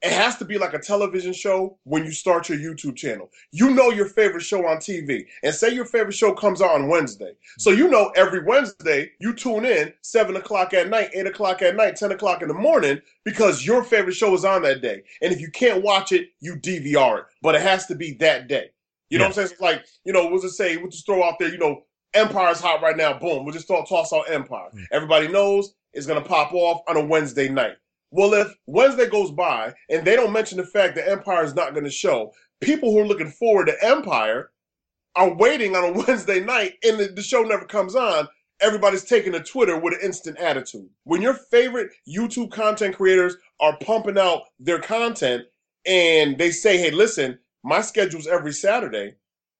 It 0.00 0.12
has 0.12 0.36
to 0.36 0.44
be 0.44 0.58
like 0.58 0.74
a 0.74 0.78
television 0.78 1.32
show 1.32 1.76
when 1.82 2.04
you 2.04 2.12
start 2.12 2.48
your 2.48 2.58
YouTube 2.58 2.94
channel. 2.94 3.30
You 3.50 3.70
know 3.70 3.90
your 3.90 4.06
favorite 4.06 4.42
show 4.42 4.64
on 4.64 4.76
TV, 4.76 5.24
and 5.42 5.52
say 5.52 5.70
your 5.70 5.84
favorite 5.84 6.14
show 6.14 6.32
comes 6.32 6.62
out 6.62 6.70
on 6.70 6.88
Wednesday. 6.88 7.32
So 7.58 7.70
you 7.70 7.88
know 7.88 8.12
every 8.14 8.44
Wednesday 8.44 9.10
you 9.18 9.34
tune 9.34 9.64
in 9.64 9.92
seven 10.02 10.36
o'clock 10.36 10.72
at 10.72 10.88
night, 10.88 11.10
eight 11.14 11.26
o'clock 11.26 11.62
at 11.62 11.74
night, 11.74 11.96
ten 11.96 12.12
o'clock 12.12 12.42
in 12.42 12.48
the 12.48 12.54
morning 12.54 13.00
because 13.24 13.66
your 13.66 13.82
favorite 13.82 14.14
show 14.14 14.32
is 14.34 14.44
on 14.44 14.62
that 14.62 14.82
day. 14.82 15.02
And 15.20 15.32
if 15.32 15.40
you 15.40 15.50
can't 15.50 15.82
watch 15.82 16.12
it, 16.12 16.28
you 16.38 16.54
DVR 16.54 17.20
it. 17.20 17.24
But 17.42 17.56
it 17.56 17.62
has 17.62 17.86
to 17.86 17.96
be 17.96 18.12
that 18.20 18.46
day. 18.46 18.70
You 19.10 19.18
know 19.18 19.24
what 19.24 19.28
I'm 19.30 19.34
saying? 19.34 19.48
It's 19.52 19.60
like 19.60 19.84
you 20.04 20.12
know, 20.12 20.28
we'll 20.28 20.40
just 20.40 20.56
say 20.56 20.76
we'll 20.76 20.90
just 20.90 21.06
throw 21.06 21.24
out 21.24 21.40
there. 21.40 21.48
You 21.48 21.58
know, 21.58 21.82
Empire's 22.14 22.60
hot 22.60 22.82
right 22.82 22.96
now. 22.96 23.18
Boom, 23.18 23.44
we'll 23.44 23.54
just 23.54 23.66
throw, 23.66 23.84
toss 23.84 24.12
out 24.12 24.30
Empire. 24.30 24.68
Mm. 24.72 24.84
Everybody 24.92 25.26
knows 25.26 25.74
it's 25.92 26.06
gonna 26.06 26.20
pop 26.20 26.52
off 26.52 26.82
on 26.88 26.96
a 26.96 27.04
Wednesday 27.04 27.48
night. 27.48 27.76
Well, 28.10 28.32
if 28.34 28.54
Wednesday 28.66 29.08
goes 29.08 29.30
by 29.30 29.74
and 29.90 30.06
they 30.06 30.16
don't 30.16 30.32
mention 30.32 30.58
the 30.58 30.64
fact 30.64 30.94
that 30.94 31.08
Empire 31.08 31.44
is 31.44 31.54
not 31.54 31.72
going 31.74 31.84
to 31.84 31.90
show, 31.90 32.32
people 32.60 32.90
who 32.90 33.00
are 33.00 33.06
looking 33.06 33.30
forward 33.30 33.66
to 33.66 33.84
Empire 33.84 34.50
are 35.14 35.34
waiting 35.34 35.76
on 35.76 35.84
a 35.84 35.92
Wednesday 36.06 36.40
night 36.40 36.74
and 36.82 36.98
the, 36.98 37.08
the 37.08 37.22
show 37.22 37.42
never 37.42 37.64
comes 37.66 37.94
on. 37.94 38.28
Everybody's 38.60 39.04
taking 39.04 39.32
to 39.32 39.40
Twitter 39.40 39.78
with 39.78 39.94
an 39.94 40.00
instant 40.02 40.38
attitude. 40.38 40.88
When 41.04 41.22
your 41.22 41.34
favorite 41.34 41.90
YouTube 42.08 42.50
content 42.50 42.96
creators 42.96 43.36
are 43.60 43.76
pumping 43.78 44.18
out 44.18 44.42
their 44.58 44.80
content 44.80 45.44
and 45.86 46.36
they 46.38 46.50
say, 46.50 46.78
hey, 46.78 46.90
listen, 46.90 47.38
my 47.62 47.80
schedule's 47.82 48.26
every 48.26 48.52
Saturday, 48.52 49.14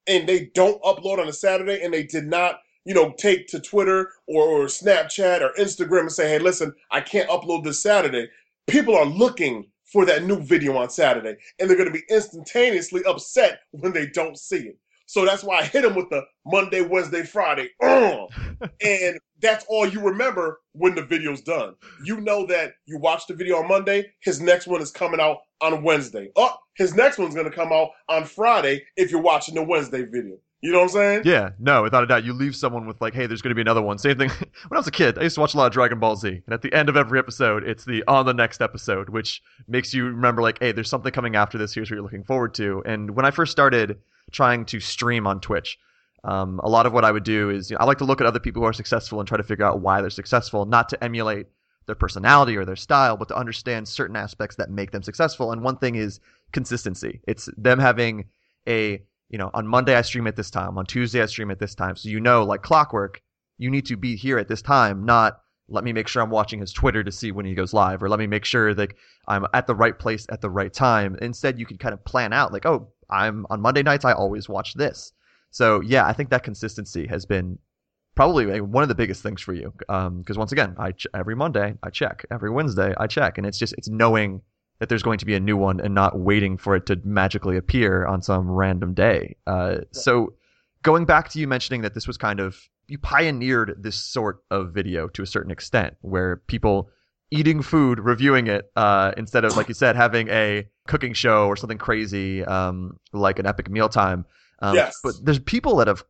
and 0.06 0.28
they 0.28 0.50
don't 0.54 0.82
upload 0.82 1.18
on 1.18 1.28
a 1.28 1.32
Saturday 1.32 1.82
and 1.82 1.92
they 1.92 2.02
did 2.02 2.26
not 2.26 2.60
you 2.88 2.94
know, 2.94 3.12
take 3.18 3.46
to 3.46 3.60
Twitter 3.60 4.10
or, 4.26 4.44
or 4.44 4.64
Snapchat 4.64 5.42
or 5.42 5.52
Instagram 5.58 6.00
and 6.00 6.12
say, 6.12 6.26
hey, 6.26 6.38
listen, 6.38 6.72
I 6.90 7.02
can't 7.02 7.28
upload 7.28 7.62
this 7.62 7.82
Saturday. 7.82 8.30
People 8.66 8.96
are 8.96 9.04
looking 9.04 9.66
for 9.84 10.06
that 10.06 10.24
new 10.24 10.40
video 10.40 10.74
on 10.78 10.88
Saturday, 10.88 11.36
and 11.58 11.68
they're 11.68 11.76
going 11.76 11.92
to 11.92 11.94
be 11.94 12.04
instantaneously 12.08 13.02
upset 13.04 13.60
when 13.72 13.92
they 13.92 14.06
don't 14.06 14.38
see 14.38 14.68
it. 14.68 14.78
So 15.04 15.26
that's 15.26 15.44
why 15.44 15.58
I 15.58 15.64
hit 15.64 15.82
them 15.82 15.94
with 15.94 16.08
the 16.08 16.22
Monday, 16.46 16.80
Wednesday, 16.80 17.22
Friday. 17.22 17.68
Uh, 18.60 18.66
and 18.84 19.16
that's 19.40 19.64
all 19.68 19.86
you 19.86 20.00
remember 20.00 20.58
when 20.72 20.94
the 20.96 21.02
video's 21.02 21.40
done. 21.42 21.74
You 22.04 22.20
know 22.20 22.44
that 22.46 22.72
you 22.86 22.98
watch 22.98 23.28
the 23.28 23.34
video 23.34 23.58
on 23.58 23.68
Monday, 23.68 24.10
his 24.20 24.40
next 24.40 24.66
one 24.66 24.82
is 24.82 24.90
coming 24.90 25.20
out 25.20 25.38
on 25.60 25.84
Wednesday. 25.84 26.30
Oh, 26.34 26.56
his 26.74 26.94
next 26.94 27.18
one's 27.18 27.34
going 27.36 27.48
to 27.48 27.54
come 27.54 27.72
out 27.72 27.90
on 28.08 28.24
Friday 28.24 28.84
if 28.96 29.12
you're 29.12 29.22
watching 29.22 29.54
the 29.54 29.62
Wednesday 29.62 30.02
video. 30.02 30.38
You 30.60 30.72
know 30.72 30.78
what 30.78 30.84
I'm 30.86 30.90
saying? 30.90 31.22
Yeah, 31.24 31.50
no, 31.60 31.84
without 31.84 32.02
a 32.02 32.06
doubt. 32.06 32.24
You 32.24 32.32
leave 32.32 32.56
someone 32.56 32.86
with 32.86 33.00
like, 33.00 33.14
hey, 33.14 33.26
there's 33.26 33.42
going 33.42 33.50
to 33.50 33.54
be 33.54 33.60
another 33.60 33.82
one. 33.82 33.96
Same 33.98 34.18
thing. 34.18 34.30
when 34.68 34.76
I 34.76 34.78
was 34.78 34.88
a 34.88 34.92
kid, 34.92 35.16
I 35.16 35.22
used 35.22 35.36
to 35.36 35.40
watch 35.40 35.54
a 35.54 35.56
lot 35.56 35.66
of 35.66 35.72
Dragon 35.72 36.00
Ball 36.00 36.16
Z, 36.16 36.28
and 36.28 36.52
at 36.52 36.62
the 36.62 36.72
end 36.72 36.88
of 36.88 36.96
every 36.96 37.18
episode, 37.18 37.62
it's 37.62 37.84
the 37.84 38.02
on 38.08 38.26
the 38.26 38.34
next 38.34 38.60
episode, 38.60 39.08
which 39.08 39.40
makes 39.68 39.94
you 39.94 40.06
remember 40.06 40.42
like, 40.42 40.58
hey, 40.58 40.72
there's 40.72 40.90
something 40.90 41.12
coming 41.12 41.36
after 41.36 41.58
this. 41.58 41.74
Here's 41.74 41.90
what 41.90 41.94
you're 41.94 42.02
looking 42.02 42.24
forward 42.24 42.54
to. 42.54 42.82
And 42.84 43.14
when 43.14 43.24
I 43.24 43.30
first 43.30 43.52
started 43.52 43.98
trying 44.32 44.64
to 44.66 44.80
stream 44.80 45.28
on 45.28 45.40
Twitch, 45.40 45.78
um, 46.24 46.60
a 46.64 46.68
lot 46.68 46.86
of 46.86 46.92
what 46.92 47.04
I 47.04 47.12
would 47.12 47.22
do 47.22 47.50
is 47.50 47.70
you 47.70 47.76
know, 47.76 47.80
I 47.80 47.84
like 47.84 47.98
to 47.98 48.04
look 48.04 48.20
at 48.20 48.26
other 48.26 48.40
people 48.40 48.62
who 48.62 48.66
are 48.66 48.72
successful 48.72 49.20
and 49.20 49.28
try 49.28 49.36
to 49.36 49.44
figure 49.44 49.64
out 49.64 49.80
why 49.80 50.00
they're 50.00 50.10
successful, 50.10 50.66
not 50.66 50.88
to 50.88 51.02
emulate 51.04 51.46
their 51.86 51.94
personality 51.94 52.56
or 52.56 52.64
their 52.64 52.76
style, 52.76 53.16
but 53.16 53.28
to 53.28 53.36
understand 53.36 53.86
certain 53.86 54.16
aspects 54.16 54.56
that 54.56 54.70
make 54.70 54.90
them 54.90 55.04
successful. 55.04 55.52
And 55.52 55.62
one 55.62 55.76
thing 55.76 55.94
is 55.94 56.18
consistency. 56.50 57.20
It's 57.28 57.48
them 57.56 57.78
having 57.78 58.24
a 58.66 59.02
you 59.28 59.38
know, 59.38 59.50
on 59.54 59.66
Monday 59.66 59.94
I 59.94 60.02
stream 60.02 60.26
at 60.26 60.36
this 60.36 60.50
time, 60.50 60.78
on 60.78 60.86
Tuesday 60.86 61.22
I 61.22 61.26
stream 61.26 61.50
at 61.50 61.58
this 61.58 61.74
time. 61.74 61.96
So 61.96 62.08
you 62.08 62.20
know, 62.20 62.44
like 62.44 62.62
clockwork, 62.62 63.20
you 63.58 63.70
need 63.70 63.86
to 63.86 63.96
be 63.96 64.16
here 64.16 64.38
at 64.38 64.48
this 64.48 64.62
time, 64.62 65.04
not 65.04 65.40
let 65.68 65.84
me 65.84 65.92
make 65.92 66.08
sure 66.08 66.22
I'm 66.22 66.30
watching 66.30 66.60
his 66.60 66.72
Twitter 66.72 67.04
to 67.04 67.12
see 67.12 67.30
when 67.30 67.44
he 67.44 67.54
goes 67.54 67.74
live, 67.74 68.02
or 68.02 68.08
let 68.08 68.18
me 68.18 68.26
make 68.26 68.44
sure 68.44 68.72
that 68.74 68.94
I'm 69.26 69.46
at 69.52 69.66
the 69.66 69.74
right 69.74 69.98
place 69.98 70.26
at 70.30 70.40
the 70.40 70.48
right 70.48 70.72
time. 70.72 71.16
Instead, 71.20 71.58
you 71.58 71.66
can 71.66 71.76
kind 71.76 71.92
of 71.92 72.02
plan 72.04 72.32
out, 72.32 72.52
like, 72.52 72.64
oh, 72.64 72.88
I'm 73.10 73.46
on 73.50 73.60
Monday 73.60 73.82
nights, 73.82 74.04
I 74.04 74.12
always 74.12 74.48
watch 74.48 74.74
this. 74.74 75.12
So 75.50 75.80
yeah, 75.80 76.06
I 76.06 76.12
think 76.12 76.30
that 76.30 76.42
consistency 76.42 77.06
has 77.06 77.26
been 77.26 77.58
probably 78.14 78.60
one 78.60 78.82
of 78.82 78.88
the 78.88 78.94
biggest 78.94 79.22
things 79.22 79.40
for 79.40 79.52
you. 79.52 79.72
Um, 79.88 80.18
because 80.18 80.38
once 80.38 80.52
again, 80.52 80.74
I 80.78 80.92
ch- 80.92 81.06
every 81.14 81.36
Monday 81.36 81.74
I 81.82 81.90
check, 81.90 82.24
every 82.30 82.50
Wednesday 82.50 82.94
I 82.96 83.06
check, 83.06 83.38
and 83.38 83.46
it's 83.46 83.58
just 83.58 83.74
it's 83.78 83.88
knowing 83.88 84.42
that 84.80 84.88
there's 84.88 85.02
going 85.02 85.18
to 85.18 85.26
be 85.26 85.34
a 85.34 85.40
new 85.40 85.56
one 85.56 85.80
and 85.80 85.94
not 85.94 86.18
waiting 86.18 86.56
for 86.56 86.76
it 86.76 86.86
to 86.86 87.00
magically 87.04 87.56
appear 87.56 88.06
on 88.06 88.22
some 88.22 88.50
random 88.50 88.94
day. 88.94 89.36
Uh, 89.46 89.78
so 89.92 90.34
going 90.82 91.04
back 91.04 91.28
to 91.30 91.38
you 91.40 91.48
mentioning 91.48 91.82
that 91.82 91.94
this 91.94 92.06
was 92.06 92.16
kind 92.16 92.40
of 92.40 92.56
you 92.86 92.96
pioneered 92.98 93.74
this 93.78 93.96
sort 93.96 94.42
of 94.50 94.72
video 94.72 95.08
to 95.08 95.22
a 95.22 95.26
certain 95.26 95.50
extent 95.50 95.94
where 96.00 96.36
people 96.46 96.88
eating 97.30 97.60
food 97.60 97.98
reviewing 98.00 98.46
it 98.46 98.70
uh, 98.76 99.12
instead 99.18 99.44
of 99.44 99.56
like 99.56 99.68
you 99.68 99.74
said 99.74 99.96
having 99.96 100.28
a 100.30 100.66
cooking 100.86 101.12
show 101.12 101.46
or 101.46 101.56
something 101.56 101.76
crazy 101.76 102.42
um, 102.44 102.98
like 103.12 103.38
an 103.38 103.44
epic 103.46 103.68
mealtime 103.68 104.24
um, 104.60 104.74
Yes. 104.74 104.98
but 105.04 105.14
there's 105.22 105.38
people 105.38 105.76
that 105.76 105.88
have 105.88 106.02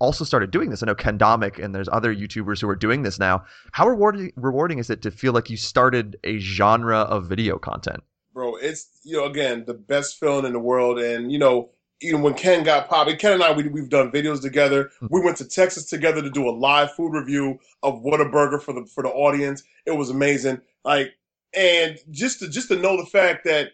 also 0.00 0.24
started 0.24 0.50
doing 0.50 0.68
this 0.70 0.82
i 0.82 0.86
know 0.86 0.94
ken 0.94 1.18
Domik 1.18 1.58
and 1.62 1.74
there's 1.74 1.88
other 1.90 2.14
youtubers 2.14 2.60
who 2.60 2.68
are 2.68 2.76
doing 2.76 3.02
this 3.02 3.18
now 3.18 3.44
how 3.72 3.88
rewarding 3.88 4.30
rewarding 4.36 4.78
is 4.78 4.90
it 4.90 5.00
to 5.02 5.10
feel 5.10 5.32
like 5.32 5.48
you 5.48 5.56
started 5.56 6.18
a 6.24 6.38
genre 6.38 6.98
of 6.98 7.26
video 7.26 7.58
content 7.58 8.02
bro. 8.38 8.54
It's 8.54 9.00
you 9.02 9.16
know 9.16 9.24
again 9.24 9.64
the 9.66 9.74
best 9.74 10.20
feeling 10.20 10.46
in 10.46 10.52
the 10.52 10.60
world, 10.60 11.00
and 11.00 11.32
you 11.32 11.38
know 11.40 11.70
even 12.00 12.22
when 12.22 12.34
Ken 12.34 12.62
got 12.62 12.88
popping, 12.88 13.16
Ken 13.16 13.32
and 13.32 13.42
I 13.42 13.50
we 13.50 13.66
we've 13.66 13.88
done 13.88 14.12
videos 14.12 14.40
together. 14.40 14.92
Hmm. 15.00 15.06
We 15.10 15.20
went 15.20 15.38
to 15.38 15.44
Texas 15.44 15.86
together 15.86 16.22
to 16.22 16.30
do 16.30 16.48
a 16.48 16.54
live 16.54 16.92
food 16.92 17.14
review 17.14 17.58
of 17.82 17.94
Whataburger 18.04 18.62
for 18.62 18.74
the 18.74 18.86
for 18.94 19.02
the 19.02 19.08
audience. 19.08 19.64
It 19.86 19.90
was 19.90 20.10
amazing. 20.10 20.60
Like 20.84 21.14
and 21.52 21.98
just 22.12 22.38
to 22.38 22.48
just 22.48 22.68
to 22.68 22.76
know 22.76 22.96
the 22.96 23.06
fact 23.06 23.44
that 23.44 23.72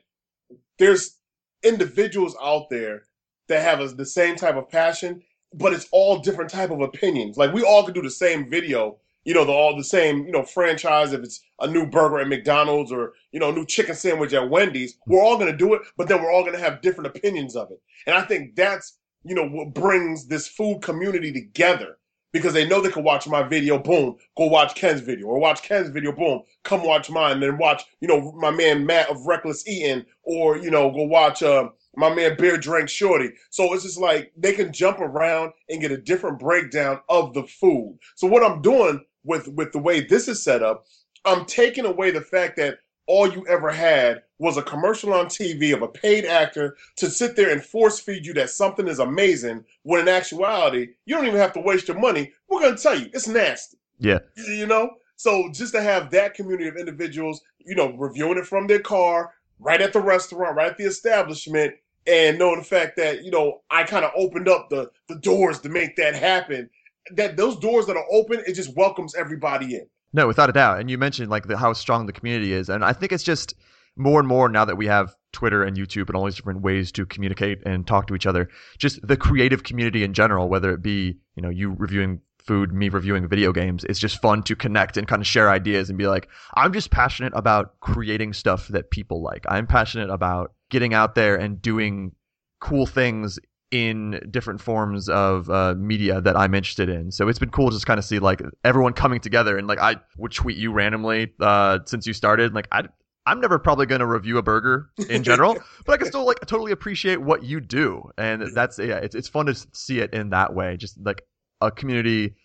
there's 0.79 1.19
individuals 1.63 2.35
out 2.43 2.71
there 2.71 3.03
that 3.49 3.61
have 3.61 3.81
a, 3.81 3.89
the 3.89 4.07
same 4.07 4.35
type 4.35 4.57
of 4.57 4.71
passion, 4.71 5.23
but 5.53 5.75
it's 5.75 5.89
all 5.93 6.21
different 6.21 6.49
type 6.49 6.71
of 6.71 6.81
opinions. 6.81 7.37
Like 7.37 7.53
we 7.53 7.63
all 7.63 7.85
could 7.85 7.95
do 7.95 8.01
the 8.01 8.11
same 8.11 8.49
video, 8.49 8.97
you 9.25 9.35
know, 9.35 9.45
the 9.45 9.53
all 9.53 9.77
the 9.77 9.85
same, 9.85 10.27
you 10.27 10.33
know, 10.33 10.43
franchise. 10.43 11.13
If 11.13 11.23
it's 11.23 11.43
a 11.61 11.67
new 11.67 11.87
burger 11.87 12.21
at 12.21 12.29
McDonald's 12.29 12.93
or 12.93 13.13
you 13.33 13.41
know, 13.41 13.51
new 13.51 13.67
chicken 13.67 13.95
sandwich 13.95 14.33
at 14.33 14.51
Wendy's, 14.51 14.97
we're 15.07 15.23
all 15.23 15.39
gonna 15.39 15.57
do 15.57 15.75
it, 15.75 15.83
but 15.97 16.09
then 16.09 16.23
we're 16.23 16.33
all 16.33 16.45
gonna 16.45 16.59
have 16.59 16.83
different 16.83 17.17
opinions 17.17 17.57
of 17.57 17.71
it. 17.71 17.81
And 18.07 18.17
I 18.17 18.23
think 18.23 18.57
that's 18.57 18.99
you 19.25 19.35
know 19.35 19.49
what 19.49 19.75
brings 19.75 20.27
this 20.27 20.47
food 20.47 20.83
community 20.83 21.33
together 21.33 21.99
because 22.35 22.53
they 22.53 22.67
know 22.67 22.81
they 22.81 22.91
can 22.91 23.05
watch 23.05 23.29
my 23.29 23.45
video, 23.45 23.79
boom, 23.79 24.17
go 24.37 24.47
watch 24.47 24.75
Ken's 24.75 25.01
video, 25.01 25.27
or 25.27 25.39
watch 25.39 25.63
Ken's 25.63 25.89
video, 25.89 26.11
boom, 26.11 26.43
come 26.65 26.83
watch 26.83 27.09
mine, 27.09 27.35
and 27.35 27.43
then 27.43 27.57
watch, 27.57 27.85
you 28.01 28.09
know, 28.09 28.33
my 28.33 28.51
man 28.51 28.85
Matt 28.85 29.09
of 29.09 29.25
Reckless 29.25 29.67
Eating, 29.69 30.05
or 30.25 30.59
you 30.59 30.71
know, 30.71 30.91
go 30.91 31.05
watch 31.05 31.45
uh, 31.45 31.69
my 31.97 32.13
man 32.13 32.37
Beer 32.37 32.57
Drink 32.57 32.89
Shorty. 32.89 33.31
So 33.51 33.73
it's 33.73 33.85
just 33.85 34.01
like 34.01 34.33
they 34.37 34.53
can 34.53 34.73
jump 34.73 34.99
around 34.99 35.53
and 35.71 35.81
get 35.81 35.93
a 35.93 35.97
different 35.97 36.41
breakdown 36.41 37.01
of 37.09 37.35
the 37.35 37.45
food. 37.45 37.99
So 38.17 38.27
what 38.27 38.45
I'm 38.45 38.61
doing 38.61 39.01
with 39.25 39.49
with 39.49 39.73
the 39.73 39.79
way 39.79 40.01
this 40.01 40.29
is 40.29 40.43
set 40.43 40.63
up, 40.63 40.87
I'm 41.25 41.45
taking 41.47 41.87
away 41.87 42.11
the 42.11 42.21
fact 42.21 42.57
that 42.57 42.79
all 43.07 43.31
you 43.31 43.47
ever 43.49 43.71
had 43.71 44.23
was 44.39 44.57
a 44.57 44.63
commercial 44.63 45.13
on 45.13 45.27
TV 45.27 45.75
of 45.75 45.83
a 45.83 45.89
paid 45.89 46.25
actor 46.25 46.77
to 46.97 47.11
sit 47.11 47.37
there 47.37 47.51
and 47.51 47.63
force 47.63 48.01
feed 48.01 48.25
you 48.25 48.33
that 48.35 48.49
something 48.51 48.89
is 48.89 48.99
amazing 48.99 49.63
when 49.83 50.01
in 50.01 50.09
actuality 50.09 50.89
you 51.05 51.15
don't 51.15 51.27
even 51.27 51.39
have 51.39 51.53
to 51.53 51.61
waste 51.61 51.89
your 51.89 51.99
money. 51.99 52.33
We're 52.49 52.61
gonna 52.63 52.77
tell 52.79 52.99
you 52.99 53.11
it's 53.13 53.29
nasty. 53.29 53.77
yeah 53.99 54.21
You- 54.37 54.55
You 54.55 54.67
know? 54.67 54.91
So 55.17 55.49
just 55.53 55.73
to 55.75 55.81
have 55.83 56.11
that 56.11 56.35
community 56.35 56.67
of 56.69 56.77
individuals, 56.77 57.43
you 57.65 57.75
know, 57.77 57.93
reviewing 57.93 58.37
it 58.39 58.47
from 58.47 58.67
their 58.67 58.81
car, 58.81 59.33
right 59.61 59.81
at 59.81 59.93
the 59.93 60.01
restaurant, 60.01 60.57
right 60.57 60.71
at 60.73 60.77
the 60.79 60.85
establishment, 60.85 61.75
and 62.07 62.39
knowing 62.39 62.59
the 62.59 62.65
fact 62.65 62.97
that, 62.97 63.23
you 63.23 63.31
know, 63.31 63.63
I 63.71 63.85
kind 63.85 64.05
of 64.05 64.11
opened 64.17 64.49
up 64.49 64.71
the 64.71 64.91
the 65.09 65.15
doors 65.17 65.61
to 65.61 65.69
make 65.69 65.95
that 65.97 66.15
happen. 66.15 66.69
That 67.13 67.37
those 67.37 67.59
doors 67.59 67.87
that 67.87 67.97
are 67.97 68.07
open, 68.11 68.43
it 68.47 68.55
just 68.55 68.75
welcomes 68.77 69.15
everybody 69.15 69.75
in. 69.75 69.87
No, 70.13 70.27
without 70.27 70.49
a 70.49 70.53
doubt. 70.53 70.81
And 70.81 70.91
you 70.91 70.97
mentioned 70.97 71.31
like 71.31 71.47
the, 71.49 71.57
how 71.57 71.73
strong 71.73 72.07
the 72.07 72.13
community 72.13 72.53
is, 72.53 72.69
and 72.69 72.85
I 72.85 72.93
think 72.93 73.13
it's 73.13 73.25
just 73.25 73.55
more 73.97 74.19
and 74.19 74.29
more 74.29 74.49
now 74.49 74.65
that 74.65 74.77
we 74.77 74.87
have 74.87 75.15
Twitter 75.33 75.63
and 75.63 75.77
YouTube 75.77 76.09
and 76.09 76.17
all 76.17 76.25
these 76.25 76.37
different 76.37 76.63
ways 76.63 76.91
to 76.93 77.07
communicate 77.07 77.61
and 77.67 77.87
talk 77.87 78.07
to 78.07 78.15
each 78.15 78.27
other. 78.27 78.49
Just 78.79 79.07
the 79.07 79.17
creative 79.17 79.63
community 79.63 80.03
in 80.03 80.15
general, 80.15 80.49
whether 80.49 80.73
it 80.73 80.83
be 80.83 81.19
you 81.37 81.43
know 81.43 81.51
you 81.51 81.75
reviewing 81.79 82.21
food, 82.45 82.73
me 82.73 82.89
reviewing 82.89 83.29
video 83.29 83.53
games. 83.53 83.85
It's 83.85 83.99
just 83.99 84.21
fun 84.21 84.43
to 84.45 84.57
connect 84.57 84.97
and 84.97 85.09
kind 85.09 85.23
of 85.23 85.27
share 85.27 85.51
ideas 85.51 85.89
and 85.89 85.99
be 85.99 86.07
like, 86.07 86.29
I'm 86.55 86.73
just 86.73 86.91
passionate 86.91 87.33
about 87.35 87.81
creating 87.81 88.35
stuff 88.35 88.69
that 88.69 88.91
people 88.91 89.23
like. 89.23 89.45
I'm 89.49 89.67
passionate 89.67 90.11
about 90.11 90.53
getting 90.71 90.95
out 90.95 91.15
there 91.15 91.37
and 91.37 91.61
doing 91.61 92.13
cool 92.61 92.87
things 92.87 93.39
in 93.75 94.21
different 94.31 94.61
forms 94.61 95.09
of 95.09 95.51
uh, 95.51 95.75
media 95.77 96.21
that 96.21 96.37
I'm 96.37 96.55
interested 96.55 96.89
in. 96.89 97.11
So 97.11 97.29
it's 97.29 97.41
been 97.41 97.51
cool 97.51 97.71
to 97.71 97.75
just 97.75 97.87
kind 97.87 97.99
of 97.99 98.05
see 98.05 98.21
like 98.21 98.41
everyone 98.63 98.93
coming 98.93 99.19
together 99.19 99.59
and 99.59 99.67
like 99.67 99.81
I 99.81 99.97
would 100.17 100.31
tweet 100.31 100.57
you 100.57 100.71
randomly 100.71 101.33
uh, 101.41 101.81
since 101.85 102.07
you 102.07 102.13
started. 102.13 102.55
Like 102.55 102.69
I 102.71 102.85
I'm 103.27 103.41
never 103.41 103.59
probably 103.59 103.87
going 103.87 103.99
to 103.99 104.07
review 104.07 104.39
a 104.39 104.43
burger 104.43 104.91
in 105.09 105.25
general, 105.31 105.57
but 105.85 105.95
I 105.95 105.97
can 105.97 106.07
still 106.07 106.25
like 106.25 106.39
totally 106.47 106.71
appreciate 106.71 107.21
what 107.21 107.43
you 107.43 107.61
do, 107.61 108.11
and 108.17 108.55
that's 108.55 108.79
yeah, 108.79 108.99
it's 108.99 109.17
it's 109.17 109.27
fun 109.27 109.47
to 109.47 109.57
see 109.73 109.99
it 109.99 110.15
in 110.15 110.31
that 110.31 110.55
way, 110.55 110.77
just 110.77 111.05
like 111.05 111.23
a 111.61 111.73
community 111.73 112.37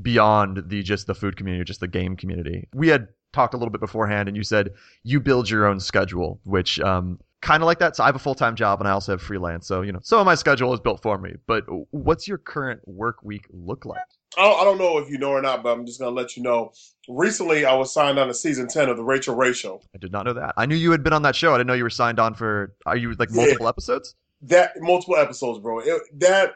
beyond 0.00 0.62
the 0.68 0.82
just 0.82 1.06
the 1.06 1.14
food 1.14 1.36
community, 1.36 1.64
just 1.64 1.80
the 1.80 1.88
game 1.88 2.16
community. 2.16 2.66
We 2.72 2.88
had 2.88 3.08
talked 3.34 3.52
a 3.52 3.58
little 3.58 3.72
bit 3.72 3.82
beforehand, 3.82 4.26
and 4.26 4.38
you 4.38 4.42
said 4.42 4.70
you 5.02 5.20
build 5.20 5.50
your 5.50 5.66
own 5.66 5.80
schedule, 5.80 6.40
which 6.44 6.80
um, 6.80 7.18
kind 7.40 7.62
of 7.62 7.66
like 7.66 7.78
that. 7.78 7.96
So 7.96 8.04
I 8.04 8.06
have 8.06 8.16
a 8.16 8.20
full 8.20 8.34
time 8.34 8.54
job, 8.54 8.80
and 8.80 8.88
I 8.88 8.92
also 8.92 9.12
have 9.12 9.22
freelance. 9.22 9.66
So 9.66 9.82
you 9.82 9.92
know, 9.92 10.00
some 10.02 10.20
of 10.20 10.26
my 10.26 10.34
schedule 10.34 10.72
is 10.74 10.80
built 10.80 11.02
for 11.02 11.18
me. 11.18 11.34
But 11.46 11.64
what's 11.90 12.26
your 12.28 12.38
current 12.38 12.80
work 12.86 13.22
week 13.22 13.46
look 13.50 13.84
like? 13.84 14.00
I 14.36 14.42
don't, 14.42 14.60
I 14.60 14.64
don't 14.64 14.78
know 14.78 14.98
if 14.98 15.08
you 15.10 15.18
know 15.18 15.30
or 15.30 15.40
not, 15.40 15.62
but 15.62 15.70
I'm 15.70 15.86
just 15.86 15.98
going 15.98 16.14
to 16.14 16.20
let 16.20 16.36
you 16.36 16.42
know. 16.42 16.72
Recently, 17.08 17.64
I 17.64 17.74
was 17.74 17.92
signed 17.92 18.18
on 18.18 18.28
to 18.28 18.34
season 18.34 18.68
10 18.68 18.90
of 18.90 18.96
The 18.96 19.02
Rachael 19.02 19.34
Ray 19.34 19.54
Show. 19.54 19.80
I 19.94 19.98
did 19.98 20.12
not 20.12 20.26
know 20.26 20.34
that. 20.34 20.52
I 20.56 20.66
knew 20.66 20.76
you 20.76 20.90
had 20.90 21.02
been 21.02 21.14
on 21.14 21.22
that 21.22 21.34
show. 21.34 21.54
I 21.54 21.58
didn't 21.58 21.68
know 21.68 21.74
you 21.74 21.82
were 21.82 21.90
signed 21.90 22.20
on 22.20 22.34
for, 22.34 22.74
are 22.84 22.96
you 22.96 23.14
like 23.14 23.30
multiple 23.30 23.64
yeah. 23.64 23.70
episodes? 23.70 24.14
That, 24.42 24.72
multiple 24.80 25.16
episodes, 25.16 25.60
bro. 25.60 25.80
It, 25.80 26.02
that, 26.20 26.52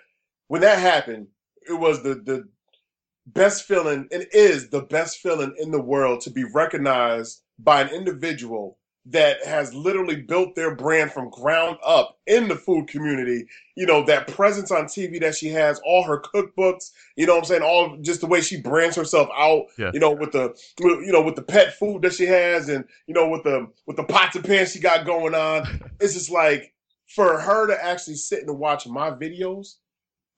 when 0.48 0.60
that 0.60 0.78
happened, 0.78 1.28
it 1.66 1.72
was 1.72 2.02
the, 2.02 2.16
the 2.16 2.46
best 3.26 3.64
feeling, 3.64 4.06
and 4.12 4.26
is 4.32 4.68
the 4.68 4.82
best 4.82 5.18
feeling 5.18 5.54
in 5.58 5.70
the 5.70 5.80
world 5.80 6.20
to 6.22 6.30
be 6.30 6.44
recognized 6.44 7.42
by 7.58 7.80
an 7.80 7.88
individual 7.88 8.78
that 9.06 9.44
has 9.44 9.74
literally 9.74 10.16
built 10.16 10.54
their 10.54 10.74
brand 10.74 11.10
from 11.10 11.28
ground 11.30 11.76
up 11.84 12.18
in 12.26 12.46
the 12.46 12.54
food 12.54 12.86
community. 12.86 13.46
You 13.74 13.86
know, 13.86 14.04
that 14.04 14.28
presence 14.28 14.70
on 14.70 14.84
TV 14.84 15.20
that 15.20 15.34
she 15.34 15.48
has, 15.48 15.80
all 15.84 16.04
her 16.04 16.20
cookbooks, 16.20 16.92
you 17.16 17.26
know 17.26 17.34
what 17.34 17.40
I'm 17.40 17.44
saying? 17.46 17.62
All 17.62 17.96
just 18.00 18.20
the 18.20 18.28
way 18.28 18.40
she 18.40 18.60
brands 18.60 18.94
herself 18.94 19.28
out, 19.36 19.66
yeah. 19.76 19.90
you 19.92 19.98
know, 19.98 20.12
with 20.12 20.32
the 20.32 20.54
you 20.80 21.10
know, 21.10 21.22
with 21.22 21.34
the 21.34 21.42
pet 21.42 21.74
food 21.74 22.02
that 22.02 22.12
she 22.12 22.26
has 22.26 22.68
and 22.68 22.84
you 23.06 23.14
know, 23.14 23.28
with 23.28 23.42
the 23.42 23.68
with 23.86 23.96
the 23.96 24.04
pots 24.04 24.36
and 24.36 24.44
pans 24.44 24.72
she 24.72 24.80
got 24.80 25.06
going 25.06 25.34
on. 25.34 25.66
It's 26.00 26.14
just 26.14 26.30
like 26.30 26.74
for 27.06 27.38
her 27.38 27.68
to 27.68 27.84
actually 27.84 28.16
sit 28.16 28.44
and 28.44 28.58
watch 28.58 28.88
my 28.88 29.10
videos, 29.10 29.76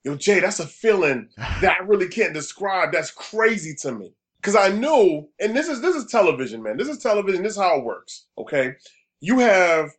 yo, 0.03 0.15
Jay, 0.15 0.39
that's 0.39 0.59
a 0.59 0.67
feeling 0.67 1.29
that 1.37 1.77
I 1.79 1.83
really 1.83 2.07
can't 2.07 2.33
describe. 2.33 2.91
That's 2.91 3.11
crazy 3.11 3.75
to 3.81 3.91
me 3.91 4.13
because 4.45 4.55
I 4.55 4.75
knew, 4.75 5.27
and 5.39 5.55
this 5.55 5.67
is 5.67 5.81
this 5.81 5.95
is 5.95 6.05
television, 6.05 6.61
man. 6.61 6.77
This 6.77 6.87
is 6.87 6.99
television. 6.99 7.41
This 7.41 7.53
is 7.53 7.59
how 7.59 7.79
it 7.79 7.83
works. 7.83 8.27
Okay, 8.37 8.75
you 9.19 9.39
have 9.39 9.89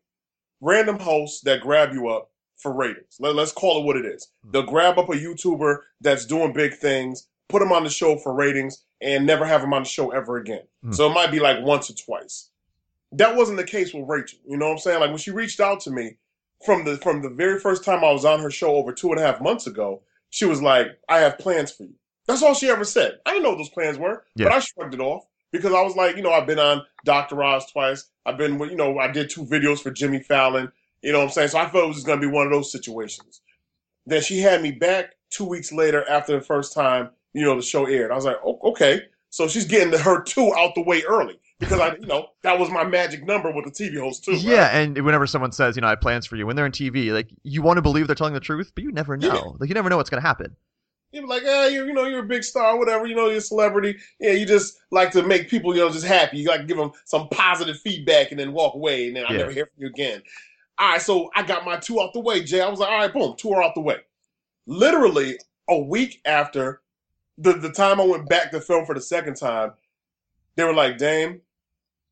random 0.61 1.01
hosts 1.01 1.41
that 1.41 1.63
grab 1.63 1.93
you 1.93 2.09
up 2.09 2.31
for 2.57 2.73
ratings. 2.73 3.17
Let, 3.19 3.37
us 3.37 3.53
call 3.53 3.81
it 3.81 3.85
what 3.85 3.97
it 3.97 4.07
is. 4.07 4.29
Hmm. 4.45 4.53
They'll 4.53 4.63
grab 4.63 4.99
up 5.01 5.09
a 5.09 5.15
YouTuber 5.15 5.79
that's 6.01 6.27
doing 6.27 6.53
big 6.53 6.75
things, 6.75 7.27
put 7.49 7.59
them 7.59 7.73
on 7.73 7.83
the 7.83 7.91
show 7.91 8.17
for 8.19 8.35
ratings, 8.35 8.85
and 9.01 9.27
never 9.27 9.45
have 9.45 9.63
them 9.63 9.75
on 9.75 9.83
the 9.83 9.89
show 9.89 10.11
ever 10.13 10.37
again. 10.37 10.63
Mm. 10.85 10.95
So 10.95 11.11
it 11.11 11.15
might 11.15 11.33
be 11.33 11.41
like 11.41 11.65
once 11.65 11.91
or 11.91 11.95
twice. 11.95 12.51
That 13.13 13.35
wasn't 13.35 13.59
the 13.59 13.65
case 13.65 13.93
with 13.93 14.09
Rachael. 14.09 14.39
You 14.47 14.57
know 14.57 14.67
what 14.67 14.73
I'm 14.73 14.79
saying? 14.79 15.01
Like 15.01 15.11
when 15.11 15.19
she 15.19 15.33
reached 15.33 15.59
out 15.59 15.81
to 15.81 15.91
me 15.91 16.19
from 16.65 16.85
the 16.85 16.99
from 16.99 17.21
the 17.21 17.31
very 17.31 17.59
first 17.59 17.85
time 17.85 18.05
I 18.05 18.13
was 18.13 18.25
on 18.25 18.41
her 18.41 18.51
show 18.51 18.77
over 18.77 18.93
two 18.93 19.11
and 19.11 19.19
a 19.19 19.25
half 19.25 19.41
months 19.41 19.67
ago, 19.67 20.03
she 20.31 20.45
was 20.45 20.63
like, 20.63 20.99
"I 21.09 21.19
have 21.19 21.39
plans 21.39 21.73
for 21.73 21.83
you." 21.83 21.95
That's 22.27 22.43
all 22.43 22.55
she 22.55 22.69
ever 22.69 22.85
said. 22.85 23.19
I 23.25 23.31
didn't 23.31 23.45
know 23.45 23.51
what 23.51 23.59
those 23.59 23.69
plans 23.69 23.99
were, 23.99 24.25
yeah. 24.35 24.47
but 24.47 24.53
I 24.53 24.59
shrugged 24.59 24.95
it 24.95 25.01
off 25.01 25.25
because 25.53 25.73
I 25.73 25.83
was 25.83 25.97
like, 25.97 26.17
you 26.17 26.23
know, 26.23 26.33
I've 26.33 26.47
been 26.47 26.59
on 26.59 26.83
Dr. 27.05 27.43
Oz 27.43 27.71
twice. 27.71 28.09
I've 28.25 28.37
been, 28.37 28.59
you 28.59 28.77
know, 28.77 28.99
I 28.99 29.09
did 29.09 29.31
two 29.31 29.45
videos 29.45 29.81
for 29.81 29.91
Jimmy 29.91 30.21
Fallon. 30.21 30.71
You 31.03 31.13
know 31.13 31.19
what 31.19 31.27
I'm 31.27 31.31
saying? 31.31 31.49
So 31.49 31.59
I 31.59 31.67
thought 31.67 31.85
it 31.85 31.89
was 31.89 32.03
going 32.03 32.21
to 32.21 32.27
be 32.27 32.33
one 32.33 32.47
of 32.47 32.53
those 32.53 32.73
situations. 32.73 33.41
Then 34.07 34.23
she 34.23 34.39
had 34.39 34.63
me 34.63 34.73
back 34.73 35.15
two 35.31 35.45
weeks 35.45 35.73
later 35.73 36.09
after 36.09 36.33
the 36.33 36.45
first 36.45 36.73
time, 36.73 37.11
you 37.33 37.43
know, 37.43 37.55
the 37.55 37.63
show 37.63 37.87
aired. 37.87 38.11
I 38.11 38.15
was 38.15 38.25
like, 38.25 38.39
oh, 38.45 38.59
okay. 38.65 39.03
So 39.31 39.47
she's 39.47 39.67
getting 39.67 39.91
the, 39.91 39.99
her 39.99 40.23
two 40.23 40.55
out 40.55 40.75
the 40.75 40.83
way 40.83 41.03
early 41.03 41.39
because 41.59 41.81
I, 41.81 41.95
you 41.95 42.07
know, 42.07 42.29
that 42.43 42.59
was 42.59 42.71
my 42.71 42.85
magic 42.85 43.25
number 43.25 43.53
with 43.53 43.65
the 43.65 43.71
TV 43.71 44.01
host 44.01 44.25
too. 44.25 44.33
Right? 44.33 44.41
Yeah, 44.41 44.77
and 44.77 44.97
whenever 45.05 45.27
someone 45.27 45.53
says, 45.53 45.77
you 45.77 45.83
know, 45.83 45.89
I 45.89 45.91
have 45.91 46.01
plans 46.01 46.27
for 46.27 46.37
you, 46.37 46.47
when 46.47 46.57
they're 46.57 46.65
on 46.65 46.73
TV, 46.73 47.13
like 47.13 47.29
you 47.43 47.63
want 47.63 47.77
to 47.77 47.83
believe 47.83 48.07
they're 48.07 48.17
telling 48.17 48.35
the 48.35 48.41
truth, 48.41 48.73
but 48.75 48.85
you 48.85 48.93
never 48.93 49.17
know. 49.17 49.35
Yeah. 49.35 49.53
Like 49.59 49.69
you 49.69 49.75
never 49.75 49.91
know 49.91 49.97
what's 49.97 50.11
going 50.11 50.23
to 50.23 50.27
happen. 50.27 50.57
You're 51.13 51.27
like, 51.27 51.45
ah, 51.47 51.67
you 51.67 51.87
you 51.87 51.93
know, 51.93 52.05
you're 52.05 52.25
a 52.25 52.27
big 52.27 52.45
star, 52.45 52.77
whatever. 52.79 53.07
You 53.07 53.15
know, 53.15 53.27
you're 53.27 53.39
a 53.39 53.41
celebrity. 53.41 53.97
Yeah, 54.21 54.33
you 54.33 54.45
just 54.45 54.79
like 54.91 55.11
to 55.13 55.23
make 55.23 55.49
people, 55.49 55.75
you 55.75 55.81
know, 55.81 55.91
just 55.91 56.07
happy. 56.07 56.39
You 56.39 56.49
like 56.49 56.61
to 56.61 56.67
give 56.67 56.77
them 56.77 56.93
some 57.05 57.29
positive 57.29 57.79
feedback 57.79 58.31
and 58.31 58.41
then 58.41 58.53
walk 58.53 58.75
away, 58.75 59.07
and 59.09 59.17
then 59.17 59.25
I 59.27 59.33
yeah. 59.33 59.39
never 59.39 59.51
hear 59.51 59.67
from 59.67 59.83
you 59.83 59.89
again. 59.89 60.23
All 60.79 60.91
right, 60.91 61.01
so 61.01 61.31
I 61.35 61.43
got 61.43 61.65
my 61.65 61.79
two 61.79 62.01
out 62.01 62.13
the 62.13 62.21
way, 62.21 62.43
Jay. 62.43 62.61
I 62.61 62.69
was 62.69 62.81
like, 62.81 62.91
all 62.91 62.99
right, 62.99 63.13
boom, 63.13 63.35
two 63.39 63.51
are 63.53 63.63
out 63.63 63.75
the 63.75 63.81
way. 63.81 63.97
Literally 64.67 65.39
a 65.69 65.79
week 65.79 66.21
after 66.27 66.83
the, 67.39 67.55
the 67.55 67.71
time 67.71 68.01
I 68.01 68.05
went 68.05 68.29
back 68.29 68.51
to 68.51 68.61
film 68.61 68.85
for 68.85 68.95
the 68.95 69.01
second 69.01 69.37
time, 69.37 69.73
they 70.57 70.65
were 70.65 70.75
like, 70.75 70.99
Daym, 70.99 71.41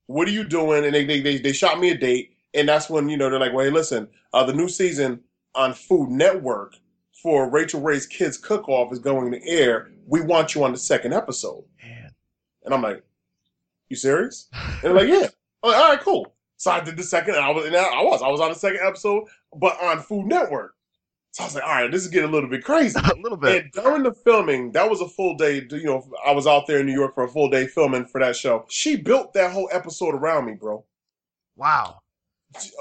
what 0.07 0.29
are 0.29 0.33
you 0.33 0.45
doing? 0.45 0.85
And 0.85 0.95
they, 0.95 1.05
they, 1.05 1.21
they, 1.21 1.39
they 1.39 1.53
shot 1.53 1.81
me 1.81 1.91
a 1.91 1.97
date. 1.97 2.37
And 2.55 2.69
that's 2.69 2.89
when, 2.89 3.09
you 3.09 3.17
know, 3.17 3.31
they're 3.31 3.41
like, 3.41 3.53
well, 3.53 3.65
hey, 3.65 3.71
listen, 3.71 4.09
uh, 4.33 4.45
the 4.45 4.53
new 4.53 4.69
season 4.69 5.21
on 5.55 5.75
Food 5.75 6.11
Network 6.11 6.77
for 7.25 7.49
Rachael 7.49 7.81
Ray's 7.81 8.07
Kids 8.07 8.37
Cook 8.37 8.69
Off 8.69 8.93
is 8.93 8.99
going 8.99 9.33
to 9.33 9.49
air. 9.49 9.91
We 10.07 10.21
want 10.21 10.55
you 10.55 10.63
on 10.63 10.73
the 10.73 10.79
second 10.79 11.15
episode. 11.15 11.65
Man. 11.83 12.11
And 12.67 12.75
I'm 12.75 12.83
like, 12.83 13.03
you 13.89 13.97
serious? 13.97 14.51
And 14.53 14.83
they're 14.83 14.93
like, 14.93 15.09
yeah. 15.09 15.29
I'm 15.63 15.71
like, 15.71 15.81
all 15.81 15.89
right, 15.89 16.01
cool. 16.01 16.35
So 16.59 16.71
I 16.71 16.81
did 16.81 16.99
the 16.99 17.03
second. 17.03 17.37
I 17.37 17.51
was, 17.51 17.65
and 17.65 17.75
I 17.75 18.03
was, 18.03 18.21
I 18.21 18.29
was 18.29 18.43
on 18.43 18.51
the 18.51 18.55
second 18.55 18.81
episode, 18.85 19.25
but 19.57 19.83
on 19.83 20.01
Food 20.01 20.27
Network. 20.27 20.75
So 21.31 21.45
I 21.45 21.47
was 21.47 21.55
like, 21.55 21.65
all 21.65 21.71
right, 21.71 21.91
this 21.91 22.03
is 22.03 22.09
getting 22.09 22.29
a 22.29 22.33
little 22.33 22.51
bit 22.51 22.63
crazy. 22.63 23.01
a 23.03 23.15
little 23.19 23.39
bit. 23.39 23.63
And 23.63 23.73
during 23.73 24.03
the 24.03 24.13
filming, 24.13 24.71
that 24.73 24.89
was 24.89 25.01
a 25.01 25.09
full 25.09 25.35
day. 25.35 25.67
You 25.71 25.85
know, 25.85 26.07
I 26.27 26.33
was 26.33 26.47
out 26.47 26.67
there 26.67 26.81
in 26.81 26.87
New 26.87 26.93
York 26.93 27.15
for 27.15 27.25
a 27.25 27.29
full 27.29 27.49
day 27.49 27.67
filming 27.67 28.05
for 28.05 28.21
that 28.21 28.37
show. 28.37 28.67
She 28.69 28.97
built 28.97 29.33
that 29.33 29.51
whole 29.51 29.71
episode 29.73 30.15
around 30.15 30.45
me, 30.45 30.57
bro. 30.57 30.85
Wow. 31.57 32.01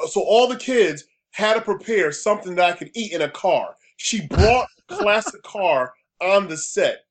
So 0.10 0.22
all 0.22 0.50
the 0.50 0.58
kids 0.58 1.06
had 1.32 1.54
to 1.54 1.62
prepare 1.62 2.12
something 2.12 2.56
that 2.56 2.74
I 2.74 2.76
could 2.76 2.92
eat 2.94 3.14
in 3.14 3.22
a 3.22 3.30
car. 3.30 3.78
She 3.98 4.28
brought 4.28 4.68
classic 4.88 5.44
car 5.44 5.94
on 6.22 6.48
the 6.48 6.58
set 6.58 7.06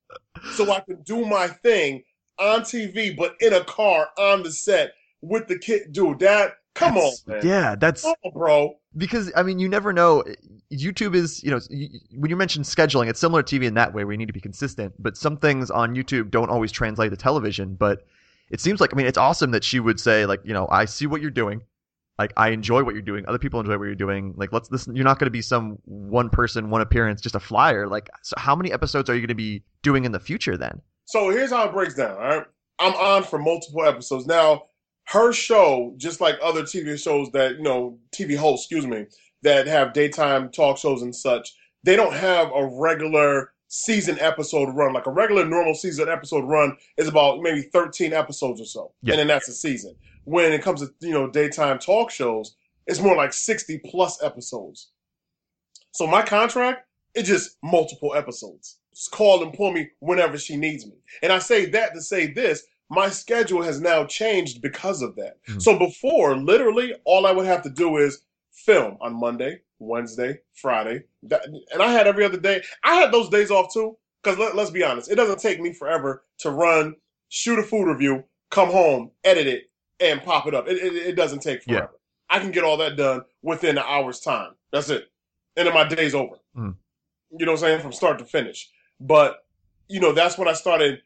so 0.54 0.70
I 0.72 0.80
could 0.80 1.04
do 1.04 1.24
my 1.24 1.48
thing 1.48 2.02
on 2.38 2.62
TV, 2.62 3.16
but 3.16 3.36
in 3.40 3.52
a 3.52 3.64
car 3.64 4.08
on 4.18 4.42
the 4.42 4.50
set 4.50 4.92
with 5.20 5.46
the 5.48 5.58
kid. 5.58 5.92
Dude, 5.92 6.18
that 6.20 6.54
come 6.74 6.94
that's, 6.94 7.24
on, 7.26 7.34
man. 7.34 7.46
Yeah, 7.46 7.76
that's 7.76 8.04
on, 8.04 8.14
bro. 8.32 8.76
Because 8.96 9.32
I 9.36 9.42
mean, 9.42 9.58
you 9.58 9.68
never 9.68 9.92
know. 9.92 10.24
YouTube 10.72 11.14
is, 11.14 11.42
you 11.42 11.50
know, 11.50 11.60
when 12.16 12.30
you 12.30 12.36
mention 12.36 12.62
scheduling, 12.62 13.08
it's 13.08 13.20
similar 13.20 13.42
to 13.42 13.58
TV 13.58 13.64
in 13.64 13.74
that 13.74 13.92
way, 13.92 14.04
where 14.04 14.12
you 14.12 14.18
need 14.18 14.26
to 14.26 14.32
be 14.32 14.40
consistent. 14.40 14.94
But 14.98 15.16
some 15.16 15.36
things 15.36 15.70
on 15.70 15.94
YouTube 15.94 16.30
don't 16.30 16.50
always 16.50 16.72
translate 16.72 17.10
to 17.10 17.16
television. 17.16 17.74
But 17.74 18.06
it 18.50 18.60
seems 18.60 18.80
like, 18.80 18.92
I 18.92 18.96
mean, 18.96 19.06
it's 19.06 19.18
awesome 19.18 19.50
that 19.52 19.64
she 19.64 19.80
would 19.80 20.00
say, 20.00 20.26
like, 20.26 20.40
you 20.44 20.52
know, 20.52 20.68
I 20.70 20.86
see 20.86 21.06
what 21.06 21.20
you're 21.20 21.30
doing 21.30 21.62
like 22.18 22.32
I 22.36 22.50
enjoy 22.50 22.84
what 22.84 22.94
you're 22.94 23.02
doing. 23.02 23.24
Other 23.26 23.38
people 23.38 23.60
enjoy 23.60 23.78
what 23.78 23.84
you're 23.84 23.94
doing. 23.94 24.34
Like 24.36 24.52
let's 24.52 24.70
listen. 24.70 24.94
You're 24.94 25.04
not 25.04 25.18
going 25.18 25.26
to 25.26 25.32
be 25.32 25.42
some 25.42 25.78
one 25.84 26.28
person, 26.28 26.70
one 26.70 26.80
appearance, 26.80 27.20
just 27.20 27.34
a 27.34 27.40
flyer. 27.40 27.88
Like 27.88 28.10
so, 28.22 28.34
how 28.38 28.54
many 28.54 28.72
episodes 28.72 29.08
are 29.08 29.14
you 29.14 29.20
going 29.20 29.28
to 29.28 29.34
be 29.34 29.62
doing 29.82 30.04
in 30.04 30.12
the 30.12 30.20
future 30.20 30.56
then? 30.56 30.80
So 31.06 31.30
here's 31.30 31.50
how 31.50 31.68
it 31.68 31.72
breaks 31.72 31.94
down. 31.94 32.12
All 32.12 32.18
right, 32.18 32.44
I'm 32.78 32.94
on 32.94 33.24
for 33.24 33.38
multiple 33.38 33.84
episodes 33.84 34.26
now. 34.26 34.64
Her 35.08 35.32
show, 35.32 35.94
just 35.96 36.20
like 36.20 36.36
other 36.42 36.62
TV 36.62 37.02
shows 37.02 37.30
that 37.32 37.56
you 37.56 37.62
know, 37.62 37.98
TV 38.14 38.36
hosts, 38.36 38.66
excuse 38.66 38.86
me, 38.86 39.06
that 39.42 39.66
have 39.66 39.92
daytime 39.92 40.50
talk 40.50 40.78
shows 40.78 41.02
and 41.02 41.14
such, 41.14 41.54
they 41.82 41.96
don't 41.96 42.14
have 42.14 42.50
a 42.54 42.66
regular 42.78 43.52
season 43.68 44.18
episode 44.20 44.68
run. 44.74 44.92
Like 44.92 45.06
a 45.06 45.10
regular 45.10 45.44
normal 45.44 45.74
season 45.74 46.08
episode 46.08 46.44
run 46.44 46.76
is 46.98 47.08
about 47.08 47.40
maybe 47.40 47.62
13 47.62 48.12
episodes 48.12 48.60
or 48.60 48.66
so, 48.66 48.92
yeah. 49.02 49.14
and 49.14 49.20
then 49.20 49.26
that's 49.26 49.48
a 49.48 49.52
season 49.52 49.96
when 50.24 50.52
it 50.52 50.62
comes 50.62 50.80
to 50.80 50.92
you 51.00 51.12
know 51.12 51.28
daytime 51.28 51.78
talk 51.78 52.10
shows, 52.10 52.56
it's 52.86 53.00
more 53.00 53.16
like 53.16 53.32
60 53.32 53.80
plus 53.86 54.22
episodes. 54.22 54.90
So 55.92 56.06
my 56.06 56.22
contract 56.22 56.86
is 57.14 57.26
just 57.26 57.58
multiple 57.62 58.14
episodes. 58.14 58.78
Just 58.94 59.10
call 59.10 59.42
and 59.42 59.52
pull 59.52 59.72
me 59.72 59.90
whenever 60.00 60.38
she 60.38 60.56
needs 60.56 60.86
me. 60.86 60.94
And 61.22 61.32
I 61.32 61.38
say 61.38 61.66
that 61.66 61.94
to 61.94 62.00
say 62.00 62.26
this, 62.32 62.64
my 62.90 63.08
schedule 63.08 63.62
has 63.62 63.80
now 63.80 64.04
changed 64.04 64.60
because 64.60 65.02
of 65.02 65.16
that. 65.16 65.38
Mm-hmm. 65.48 65.60
So 65.60 65.78
before, 65.78 66.36
literally, 66.36 66.94
all 67.04 67.26
I 67.26 67.32
would 67.32 67.46
have 67.46 67.62
to 67.62 67.70
do 67.70 67.96
is 67.96 68.24
film 68.50 68.98
on 69.00 69.18
Monday, 69.18 69.60
Wednesday, 69.78 70.40
Friday. 70.54 71.04
That, 71.24 71.46
and 71.46 71.82
I 71.82 71.90
had 71.90 72.06
every 72.06 72.24
other 72.24 72.38
day. 72.38 72.62
I 72.84 72.94
had 72.94 73.12
those 73.12 73.28
days 73.28 73.50
off 73.50 73.72
too. 73.72 73.96
Because 74.22 74.38
let, 74.38 74.54
let's 74.54 74.70
be 74.70 74.84
honest, 74.84 75.10
it 75.10 75.16
doesn't 75.16 75.40
take 75.40 75.60
me 75.60 75.72
forever 75.72 76.22
to 76.38 76.50
run, 76.50 76.94
shoot 77.28 77.58
a 77.58 77.62
food 77.62 77.86
review, 77.86 78.22
come 78.50 78.70
home, 78.70 79.10
edit 79.24 79.48
it, 79.48 79.64
and 80.10 80.22
pop 80.22 80.46
it 80.46 80.54
up. 80.54 80.68
It, 80.68 80.78
it, 80.78 80.94
it 80.94 81.16
doesn't 81.16 81.40
take 81.40 81.62
forever. 81.62 81.90
Yeah. 81.92 82.36
I 82.36 82.40
can 82.40 82.50
get 82.50 82.64
all 82.64 82.76
that 82.78 82.96
done 82.96 83.22
within 83.42 83.78
an 83.78 83.84
hour's 83.86 84.20
time. 84.20 84.52
That's 84.72 84.88
it. 84.88 85.10
And 85.56 85.66
then 85.66 85.74
my 85.74 85.86
day's 85.86 86.14
over. 86.14 86.36
Mm. 86.56 86.76
You 87.38 87.46
know 87.46 87.52
what 87.52 87.62
I'm 87.62 87.68
saying? 87.68 87.80
From 87.80 87.92
start 87.92 88.18
to 88.18 88.24
finish. 88.24 88.70
But 89.00 89.44
you 89.88 90.00
know, 90.00 90.12
that's 90.12 90.38
when 90.38 90.48
I 90.48 90.54
started 90.54 91.02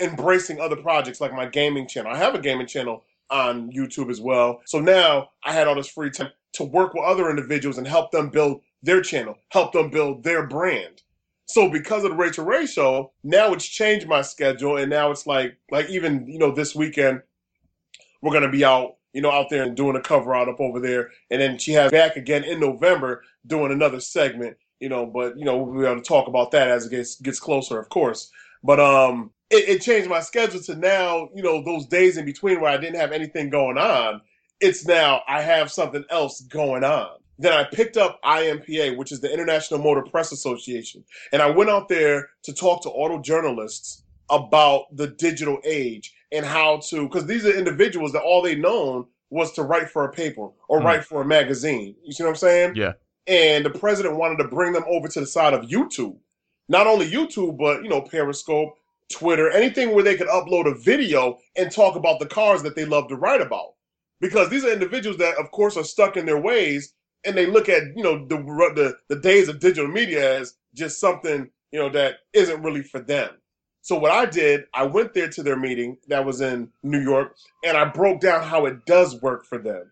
embracing 0.00 0.60
other 0.60 0.76
projects 0.76 1.20
like 1.20 1.32
my 1.32 1.46
gaming 1.46 1.86
channel. 1.86 2.12
I 2.12 2.16
have 2.16 2.34
a 2.34 2.40
gaming 2.40 2.66
channel 2.66 3.04
on 3.30 3.70
YouTube 3.72 4.10
as 4.10 4.20
well. 4.20 4.62
So 4.64 4.80
now 4.80 5.30
I 5.44 5.52
had 5.52 5.66
all 5.66 5.74
this 5.74 5.88
free 5.88 6.10
time 6.10 6.30
to 6.54 6.64
work 6.64 6.94
with 6.94 7.04
other 7.04 7.28
individuals 7.28 7.78
and 7.78 7.86
help 7.86 8.10
them 8.10 8.30
build 8.30 8.62
their 8.82 9.02
channel, 9.02 9.34
help 9.50 9.72
them 9.72 9.90
build 9.90 10.22
their 10.22 10.46
brand. 10.46 11.02
So 11.46 11.68
because 11.68 12.04
of 12.04 12.10
the 12.10 12.16
Rachael 12.16 12.44
Ray 12.44 12.66
show, 12.66 13.12
now 13.24 13.52
it's 13.52 13.66
changed 13.66 14.06
my 14.06 14.22
schedule, 14.22 14.76
and 14.76 14.90
now 14.90 15.10
it's 15.10 15.26
like 15.26 15.56
like 15.70 15.88
even 15.88 16.26
you 16.28 16.38
know 16.38 16.52
this 16.52 16.74
weekend 16.74 17.22
we're 18.22 18.32
gonna 18.32 18.50
be 18.50 18.64
out 18.64 18.96
you 19.12 19.22
know 19.22 19.30
out 19.30 19.48
there 19.50 19.62
and 19.62 19.76
doing 19.76 19.96
a 19.96 20.00
cover 20.00 20.34
out 20.34 20.48
up 20.48 20.60
over 20.60 20.80
there, 20.80 21.10
and 21.30 21.40
then 21.40 21.58
she 21.58 21.72
has 21.72 21.90
back 21.90 22.16
again 22.16 22.44
in 22.44 22.60
November 22.60 23.22
doing 23.46 23.72
another 23.72 24.00
segment. 24.00 24.56
You 24.80 24.88
know, 24.88 25.06
but 25.06 25.36
you 25.36 25.44
know 25.44 25.58
we'll 25.58 25.80
be 25.80 25.86
able 25.86 26.00
to 26.00 26.06
talk 26.06 26.28
about 26.28 26.50
that 26.52 26.68
as 26.68 26.86
it 26.86 26.90
gets 26.90 27.16
gets 27.16 27.40
closer, 27.40 27.78
of 27.78 27.88
course. 27.88 28.30
But 28.62 28.80
um, 28.80 29.32
it, 29.50 29.68
it 29.68 29.82
changed 29.82 30.08
my 30.08 30.20
schedule 30.20 30.60
to 30.62 30.76
now 30.76 31.28
you 31.34 31.42
know 31.42 31.62
those 31.64 31.86
days 31.86 32.16
in 32.16 32.24
between 32.24 32.60
where 32.60 32.70
I 32.70 32.76
didn't 32.76 33.00
have 33.00 33.12
anything 33.12 33.50
going 33.50 33.78
on. 33.78 34.20
It's 34.60 34.86
now 34.86 35.22
I 35.28 35.42
have 35.42 35.70
something 35.70 36.04
else 36.10 36.40
going 36.42 36.84
on. 36.84 37.10
Then 37.40 37.52
I 37.52 37.64
picked 37.64 37.96
up 37.96 38.20
IMPA, 38.24 38.96
which 38.96 39.12
is 39.12 39.20
the 39.20 39.32
International 39.32 39.80
Motor 39.80 40.02
Press 40.02 40.32
Association, 40.32 41.04
and 41.32 41.40
I 41.40 41.50
went 41.50 41.70
out 41.70 41.88
there 41.88 42.28
to 42.44 42.52
talk 42.52 42.82
to 42.82 42.90
auto 42.90 43.20
journalists 43.20 44.02
about 44.30 44.94
the 44.94 45.08
digital 45.08 45.58
age 45.64 46.12
and 46.32 46.44
how 46.44 46.78
to, 46.88 47.08
because 47.08 47.26
these 47.26 47.44
are 47.46 47.52
individuals 47.56 48.12
that 48.12 48.22
all 48.22 48.42
they 48.42 48.54
known 48.54 49.06
was 49.30 49.52
to 49.52 49.62
write 49.62 49.90
for 49.90 50.04
a 50.04 50.12
paper 50.12 50.48
or 50.68 50.80
Mm. 50.80 50.84
write 50.84 51.04
for 51.04 51.22
a 51.22 51.24
magazine. 51.24 51.94
You 52.02 52.12
see 52.12 52.22
what 52.22 52.30
I'm 52.30 52.36
saying? 52.36 52.72
Yeah. 52.76 52.92
And 53.26 53.64
the 53.64 53.70
president 53.70 54.16
wanted 54.16 54.38
to 54.38 54.48
bring 54.48 54.72
them 54.72 54.84
over 54.88 55.08
to 55.08 55.20
the 55.20 55.26
side 55.26 55.52
of 55.54 55.66
YouTube. 55.66 56.16
Not 56.68 56.86
only 56.86 57.10
YouTube, 57.10 57.58
but 57.58 57.82
you 57.82 57.88
know, 57.88 58.00
Periscope, 58.02 58.74
Twitter, 59.10 59.50
anything 59.50 59.94
where 59.94 60.04
they 60.04 60.16
could 60.16 60.28
upload 60.28 60.66
a 60.66 60.74
video 60.74 61.38
and 61.56 61.70
talk 61.70 61.96
about 61.96 62.20
the 62.20 62.26
cars 62.26 62.62
that 62.62 62.74
they 62.76 62.84
love 62.84 63.08
to 63.08 63.16
write 63.16 63.40
about. 63.40 63.74
Because 64.20 64.48
these 64.50 64.64
are 64.64 64.72
individuals 64.72 65.18
that, 65.18 65.36
of 65.38 65.50
course, 65.50 65.76
are 65.76 65.84
stuck 65.84 66.16
in 66.16 66.26
their 66.26 66.40
ways 66.40 66.92
and 67.24 67.36
they 67.36 67.46
look 67.46 67.68
at 67.68 67.82
you 67.96 68.02
know 68.02 68.26
the 68.26 68.36
the 68.74 68.96
the 69.08 69.20
days 69.20 69.48
of 69.48 69.60
digital 69.60 69.90
media 69.90 70.38
as 70.40 70.54
just 70.74 71.00
something 71.00 71.50
you 71.72 71.78
know 71.78 71.88
that 71.90 72.16
isn't 72.32 72.62
really 72.62 72.82
for 72.82 73.00
them. 73.00 73.30
So 73.88 73.98
what 73.98 74.12
I 74.12 74.26
did, 74.26 74.66
I 74.74 74.82
went 74.82 75.14
there 75.14 75.30
to 75.30 75.42
their 75.42 75.56
meeting 75.56 75.96
that 76.08 76.22
was 76.22 76.42
in 76.42 76.68
New 76.82 77.00
York, 77.00 77.34
and 77.64 77.74
I 77.74 77.86
broke 77.86 78.20
down 78.20 78.42
how 78.44 78.66
it 78.66 78.84
does 78.84 79.18
work 79.22 79.46
for 79.46 79.56
them. 79.56 79.90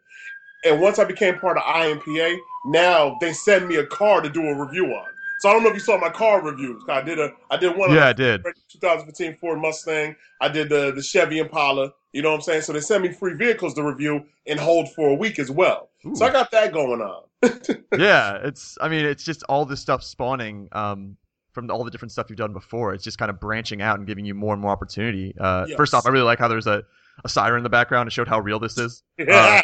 And 0.66 0.82
once 0.82 0.98
I 0.98 1.04
became 1.04 1.38
part 1.38 1.56
of 1.56 1.62
IMPA, 1.62 2.36
now 2.66 3.16
they 3.22 3.32
send 3.32 3.66
me 3.66 3.76
a 3.76 3.86
car 3.86 4.20
to 4.20 4.28
do 4.28 4.42
a 4.42 4.54
review 4.54 4.88
on. 4.88 5.06
So 5.40 5.48
I 5.48 5.54
don't 5.54 5.62
know 5.62 5.70
if 5.70 5.76
you 5.76 5.80
saw 5.80 5.96
my 5.96 6.10
car 6.10 6.42
reviews. 6.42 6.82
I 6.90 7.00
did 7.00 7.18
a 7.18 7.32
I 7.50 7.56
did 7.56 7.74
one 7.74 7.90
Yeah, 7.90 8.08
I 8.08 8.12
did. 8.12 8.44
2015 8.44 9.38
Ford 9.40 9.62
Mustang. 9.62 10.14
I 10.42 10.50
did 10.50 10.68
the 10.68 10.92
the 10.92 11.02
Chevy 11.02 11.38
Impala. 11.38 11.90
You 12.12 12.20
know 12.20 12.32
what 12.32 12.36
I'm 12.36 12.42
saying? 12.42 12.62
So 12.62 12.74
they 12.74 12.80
send 12.80 13.02
me 13.02 13.12
free 13.12 13.32
vehicles 13.32 13.72
to 13.74 13.82
review 13.82 14.26
and 14.46 14.60
hold 14.60 14.92
for 14.92 15.08
a 15.08 15.14
week 15.14 15.38
as 15.38 15.50
well. 15.50 15.88
So 16.14 16.26
I 16.26 16.32
got 16.32 16.50
that 16.50 16.74
going 16.74 17.00
on. 17.00 17.22
yeah, 17.98 18.34
it's. 18.42 18.76
I 18.78 18.90
mean, 18.90 19.06
it's 19.06 19.24
just 19.24 19.42
all 19.48 19.64
this 19.64 19.80
stuff 19.80 20.02
spawning 20.02 20.68
um, 20.72 21.16
from 21.56 21.70
all 21.70 21.82
the 21.84 21.90
different 21.90 22.12
stuff 22.12 22.26
you've 22.28 22.36
done 22.36 22.52
before. 22.52 22.92
It's 22.92 23.02
just 23.02 23.16
kind 23.16 23.30
of 23.30 23.40
branching 23.40 23.80
out 23.80 23.98
and 23.98 24.06
giving 24.06 24.26
you 24.26 24.34
more 24.34 24.52
and 24.52 24.60
more 24.60 24.70
opportunity. 24.70 25.34
Uh, 25.40 25.66
First 25.74 25.94
off, 25.94 26.04
I 26.04 26.10
really 26.10 26.26
like 26.26 26.38
how 26.38 26.48
there's 26.48 26.66
a, 26.66 26.84
a 27.24 27.30
siren 27.30 27.60
in 27.60 27.62
the 27.62 27.70
background. 27.70 28.06
It 28.06 28.12
showed 28.12 28.28
how 28.28 28.40
real 28.40 28.60
this 28.60 28.76
is. 28.76 29.02
Uh, 29.28 29.62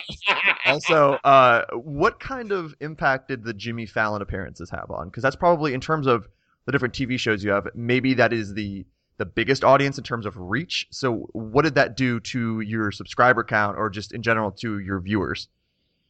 Also, 0.64 1.18
uh, 1.24 1.64
what 1.74 2.18
kind 2.18 2.50
of 2.50 2.74
impact 2.80 3.28
did 3.28 3.44
the 3.44 3.52
Jimmy 3.52 3.84
Fallon 3.84 4.22
appearances 4.22 4.70
have 4.70 4.90
on? 4.90 5.08
Because 5.08 5.22
that's 5.22 5.36
probably 5.36 5.74
in 5.74 5.80
terms 5.80 6.06
of 6.06 6.28
the 6.64 6.72
different 6.72 6.94
TV 6.94 7.18
shows 7.18 7.44
you 7.44 7.50
have. 7.50 7.68
Maybe 7.74 8.14
that 8.14 8.32
is 8.32 8.54
the 8.54 8.86
the 9.18 9.26
biggest 9.26 9.62
audience 9.64 9.98
in 9.98 10.04
terms 10.04 10.24
of 10.24 10.36
reach. 10.36 10.86
So, 10.90 11.28
what 11.32 11.62
did 11.62 11.74
that 11.74 11.96
do 11.96 12.20
to 12.20 12.60
your 12.60 12.90
subscriber 12.90 13.44
count, 13.44 13.76
or 13.76 13.90
just 13.90 14.12
in 14.14 14.22
general 14.22 14.50
to 14.52 14.78
your 14.78 15.00
viewers? 15.00 15.48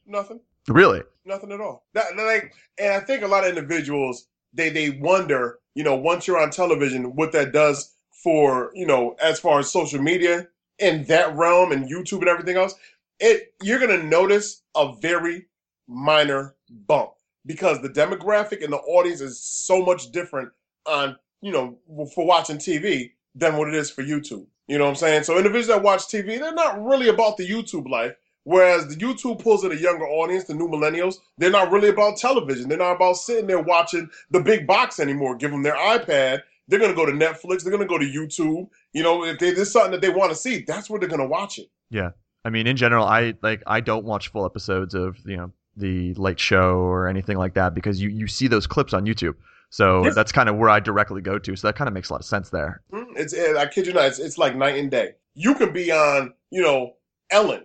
Nothing. 0.07 0.39
Really? 0.69 1.03
Nothing 1.25 1.51
at 1.51 1.61
all. 1.61 1.87
That 1.95 2.17
like, 2.17 2.55
and 2.79 2.93
I 2.93 3.01
think 3.01 3.25
a 3.25 3.27
lot 3.27 3.45
of 3.45 3.49
individuals 3.49 4.29
they 4.53 4.71
they 4.71 4.91
wonder, 4.91 5.59
you 5.75 5.85
know, 5.85 5.97
once 5.97 6.27
you're 6.27 6.41
on 6.41 6.51
television, 6.51 7.17
what 7.17 7.33
that 7.33 7.53
does 7.53 7.95
for 8.23 8.71
you 8.75 8.87
know, 8.87 9.17
as 9.21 9.41
far 9.41 9.59
as 9.59 9.71
social 9.71 10.01
media 10.01 10.47
in 10.79 11.05
that 11.05 11.35
realm 11.37 11.73
and 11.73 11.91
YouTube 11.91 12.21
and 12.21 12.29
everything 12.29 12.57
else. 12.57 12.75
It 13.21 13.55
you're 13.63 13.79
gonna 13.79 14.03
notice 14.03 14.63
a 14.75 14.93
very 15.01 15.47
minor 15.89 16.57
bump 16.87 17.13
because 17.47 17.81
the 17.83 17.89
demographic 17.89 18.63
and 18.63 18.73
the 18.73 18.79
audience 18.79 19.21
is 19.21 19.41
so 19.41 19.85
much 19.85 20.11
different 20.11 20.51
on 20.87 21.17
you 21.41 21.53
know 21.53 21.79
for 22.15 22.27
watching 22.27 22.57
TV 22.57 23.13
than 23.35 23.57
what 23.57 23.69
it 23.69 23.75
is 23.75 23.91
for 23.91 24.03
YouTube. 24.03 24.47
You 24.69 24.79
know 24.79 24.85
what 24.85 24.91
I'm 24.91 24.97
saying? 24.97 25.25
So 25.25 25.37
individuals 25.37 25.69
that 25.69 25.83
watch 25.83 26.03
TV, 26.03 26.39
they're 26.39 26.55
not 26.55 26.83
really 26.83 27.09
about 27.09 27.37
the 27.37 27.49
YouTube 27.49 27.89
life. 27.89 28.15
Whereas 28.45 28.89
the 28.89 28.97
YouTube 28.97 29.41
pulls 29.43 29.65
at 29.65 29.71
a 29.73 29.77
younger 29.77 30.05
audience, 30.07 30.45
the 30.45 30.55
new 30.55 30.69
millennials, 30.69 31.17
they're 31.39 31.51
not 31.51 31.71
really 31.71 31.91
about 31.91 32.17
television. 32.17 32.69
They're 32.69 32.79
not 32.79 32.97
about 32.97 33.17
sitting 33.17 33.47
there 33.47 33.61
watching 33.61 34.11
the 34.31 34.41
big 34.41 34.67
box 34.67 34.99
anymore. 34.99 35.37
Give 35.37 35.51
them 35.53 35.63
their 35.63 35.77
iPad. 35.77 36.41
They're 36.69 36.79
going 36.81 36.91
to 36.91 36.97
go 36.97 37.07
to 37.07 37.13
Netflix. 37.13 37.63
They're 37.63 37.71
going 37.77 37.87
to 37.87 37.87
go 37.87 37.99
to 37.99 38.05
YouTube. 38.05 38.69
You 38.93 39.03
know, 39.03 39.25
if 39.25 39.39
they, 39.39 39.53
there's 39.53 39.73
something 39.73 39.93
that 39.93 40.01
they 40.01 40.11
want 40.11 40.31
to 40.33 40.37
see, 40.37 40.65
that's 40.67 40.91
where 40.91 40.99
they're 40.99 41.09
going 41.09 41.21
to 41.21 41.27
watch 41.27 41.59
it. 41.59 41.69
Yeah. 41.91 42.11
I 42.45 42.51
mean, 42.51 42.67
in 42.67 42.77
general, 42.77 43.05
I 43.07 43.35
like 43.43 43.63
I 43.69 43.81
don't 43.81 44.05
watch 44.05 44.29
full 44.29 44.45
episodes 44.45 44.95
of 44.95 45.17
you 45.25 45.37
know 45.37 45.53
the 45.77 46.13
Late 46.15 46.41
Show 46.41 46.79
or 46.79 47.07
anything 47.07 47.39
like 47.39 47.55
that 47.55 47.73
because 47.75 48.01
you 48.03 48.09
you 48.09 48.27
see 48.27 48.49
those 48.49 48.67
clips 48.67 48.93
on 48.93 49.07
YouTube. 49.07 49.35
So 49.71 50.05
Yes. 50.05 50.15
that's 50.17 50.33
kind 50.33 50.49
of 50.49 50.57
where 50.57 50.69
I 50.69 50.81
directly 50.81 51.23
go 51.23 51.39
to. 51.39 51.55
So 51.57 51.69
that 51.69 51.77
kind 51.77 51.87
of 51.89 51.95
makes 51.95 52.11
a 52.11 52.15
lot 52.15 52.21
of 52.21 52.27
sense 52.27 52.51
there. 52.51 52.83
Mm, 52.93 53.07
It's, 53.17 53.33
I 53.33 53.67
kid 53.67 53.87
you 53.87 53.93
not, 53.93 54.05
it's, 54.07 54.19
it's 54.19 54.37
like 54.39 54.55
night 54.57 54.77
and 54.77 54.91
day. 54.91 55.13
You 55.35 55.55
can 55.55 55.73
be 55.73 55.91
on, 55.93 56.35
you 56.51 56.61
know, 56.63 56.95
Ellen. 57.31 57.63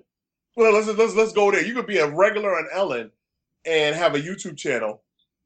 Well, 0.58 0.74
let's 0.74 0.88
let's 0.88 1.14
let's 1.14 1.34
go 1.34 1.52
there. 1.52 1.64
You 1.64 1.76
could 1.76 1.86
be 1.86 2.00
a 2.00 2.10
regular 2.10 2.58
on 2.58 2.68
Ellen 2.74 3.12
and 3.66 3.96
have 3.96 4.16
a 4.16 4.20
YouTube 4.20 4.58
channel, 4.58 5.04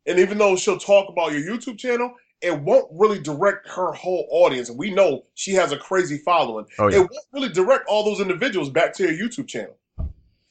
and 0.08 0.18
even 0.18 0.38
though 0.38 0.56
she'll 0.56 0.78
talk 0.80 1.10
about 1.10 1.34
your 1.34 1.42
YouTube 1.42 1.78
channel, 1.78 2.14
it 2.42 2.58
won't 2.58 2.88
really 2.94 3.20
direct 3.20 3.68
her 3.68 3.92
whole 3.92 4.26
audience. 4.32 4.70
And 4.70 4.80
we 4.80 4.90
know 4.90 5.26
she 5.36 5.52
has 5.52 5.74
a 5.74 5.78
crazy 5.78 6.18
following. 6.20 6.66
Oh 6.80 6.88
It 6.88 7.00
won't 7.00 7.12
really 7.34 7.50
direct 7.50 7.88
all 7.88 8.06
those 8.06 8.22
individuals 8.22 8.70
back 8.70 8.94
to 8.94 9.04
your 9.12 9.28
YouTube 9.30 9.48
channel. 9.50 9.78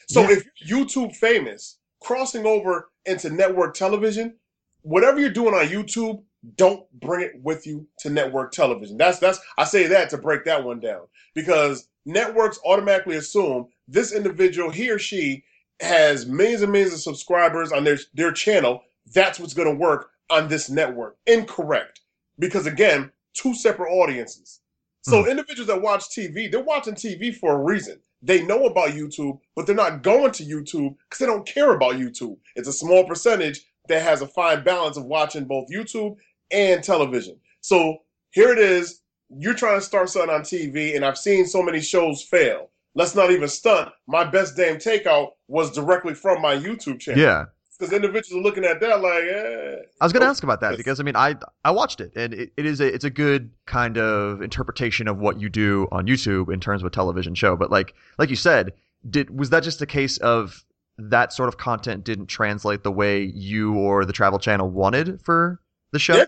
So 0.08 0.22
Yeah. 0.22 0.36
if 0.36 0.44
YouTube 0.68 1.16
famous, 1.16 1.78
crossing 2.00 2.44
over 2.44 2.90
into 3.06 3.30
network 3.30 3.74
television, 3.74 4.36
whatever 4.82 5.18
you're 5.18 5.30
doing 5.30 5.54
on 5.54 5.66
YouTube, 5.68 6.22
don't 6.56 6.86
bring 7.00 7.22
it 7.22 7.32
with 7.42 7.66
you 7.66 7.86
to 8.00 8.10
network 8.10 8.52
television. 8.52 8.98
That's 8.98 9.18
that's 9.18 9.40
I 9.56 9.64
say 9.64 9.86
that 9.86 10.10
to 10.10 10.18
break 10.18 10.44
that 10.44 10.62
one 10.64 10.80
down 10.80 11.06
because 11.34 11.88
networks 12.06 12.58
automatically 12.64 13.16
assume 13.16 13.68
this 13.90 14.12
individual, 14.12 14.70
he 14.70 14.90
or 14.90 14.98
she, 14.98 15.44
has 15.80 16.26
millions 16.26 16.62
and 16.62 16.72
millions 16.72 16.92
of 16.92 17.00
subscribers 17.00 17.72
on 17.72 17.84
their 17.84 17.98
their 18.14 18.32
channel. 18.32 18.82
That's 19.14 19.40
what's 19.40 19.54
going 19.54 19.68
to 19.68 19.74
work 19.74 20.10
on 20.30 20.48
this 20.48 20.70
network. 20.70 21.16
Incorrect, 21.26 22.00
because 22.38 22.66
again, 22.66 23.10
two 23.34 23.54
separate 23.54 23.90
audiences. 23.90 24.60
So 25.02 25.22
hmm. 25.22 25.30
individuals 25.30 25.68
that 25.68 25.80
watch 25.80 26.04
TV, 26.10 26.50
they're 26.50 26.62
watching 26.62 26.94
TV 26.94 27.34
for 27.34 27.54
a 27.54 27.62
reason. 27.62 27.98
They 28.22 28.42
know 28.42 28.66
about 28.66 28.90
YouTube, 28.90 29.38
but 29.56 29.66
they're 29.66 29.74
not 29.74 30.02
going 30.02 30.32
to 30.32 30.44
YouTube 30.44 30.94
because 31.08 31.18
they 31.18 31.26
don't 31.26 31.46
care 31.46 31.72
about 31.72 31.94
YouTube. 31.94 32.36
It's 32.54 32.68
a 32.68 32.72
small 32.72 33.04
percentage 33.04 33.62
that 33.88 34.02
has 34.02 34.20
a 34.20 34.26
fine 34.26 34.62
balance 34.62 34.98
of 34.98 35.06
watching 35.06 35.46
both 35.46 35.70
YouTube 35.70 36.16
and 36.50 36.84
television. 36.84 37.38
So 37.62 37.98
here 38.30 38.52
it 38.52 38.58
is. 38.58 39.00
You're 39.30 39.54
trying 39.54 39.78
to 39.78 39.84
start 39.84 40.10
something 40.10 40.34
on 40.34 40.42
TV, 40.42 40.96
and 40.96 41.04
I've 41.04 41.16
seen 41.16 41.46
so 41.46 41.62
many 41.62 41.80
shows 41.80 42.22
fail. 42.22 42.69
Let's 42.94 43.14
not 43.14 43.30
even 43.30 43.48
stunt. 43.48 43.90
My 44.06 44.24
best 44.24 44.56
Daym 44.56 44.76
takeout 44.76 45.30
was 45.48 45.70
directly 45.70 46.14
from 46.14 46.42
my 46.42 46.56
YouTube 46.56 47.00
channel. 47.00 47.20
yeah. 47.20 47.44
Because 47.78 47.94
individuals 47.94 48.38
are 48.38 48.42
looking 48.42 48.64
at 48.66 48.78
that 48.80 49.00
like, 49.00 49.22
eh. 49.22 49.76
I 50.00 50.04
was 50.04 50.12
going 50.12 50.20
to 50.20 50.26
ask 50.28 50.42
about 50.42 50.60
that 50.60 50.76
because 50.76 51.00
I 51.00 51.02
mean 51.02 51.16
I 51.16 51.36
I 51.64 51.70
watched 51.70 52.02
it 52.02 52.12
and 52.14 52.34
it, 52.34 52.52
it 52.58 52.66
is 52.66 52.78
a 52.78 52.86
it's 52.92 53.04
a 53.04 53.10
good 53.10 53.50
kind 53.64 53.96
of 53.96 54.42
interpretation 54.42 55.08
of 55.08 55.18
what 55.18 55.40
you 55.40 55.48
do 55.48 55.88
on 55.90 56.06
YouTube 56.06 56.52
in 56.52 56.60
terms 56.60 56.82
of 56.82 56.86
a 56.86 56.90
television 56.90 57.34
show. 57.34 57.56
But 57.56 57.70
like 57.70 57.94
like 58.18 58.28
you 58.28 58.36
said, 58.36 58.74
did 59.08 59.30
was 59.30 59.48
that 59.48 59.62
just 59.62 59.80
a 59.80 59.86
case 59.86 60.18
of 60.18 60.62
that 60.98 61.32
sort 61.32 61.48
of 61.48 61.56
content 61.56 62.04
didn't 62.04 62.26
translate 62.26 62.82
the 62.82 62.92
way 62.92 63.22
you 63.22 63.74
or 63.74 64.04
the 64.04 64.12
Travel 64.12 64.38
Channel 64.38 64.68
wanted 64.68 65.22
for 65.22 65.58
the 65.92 65.98
show? 65.98 66.16
Yeah. 66.16 66.24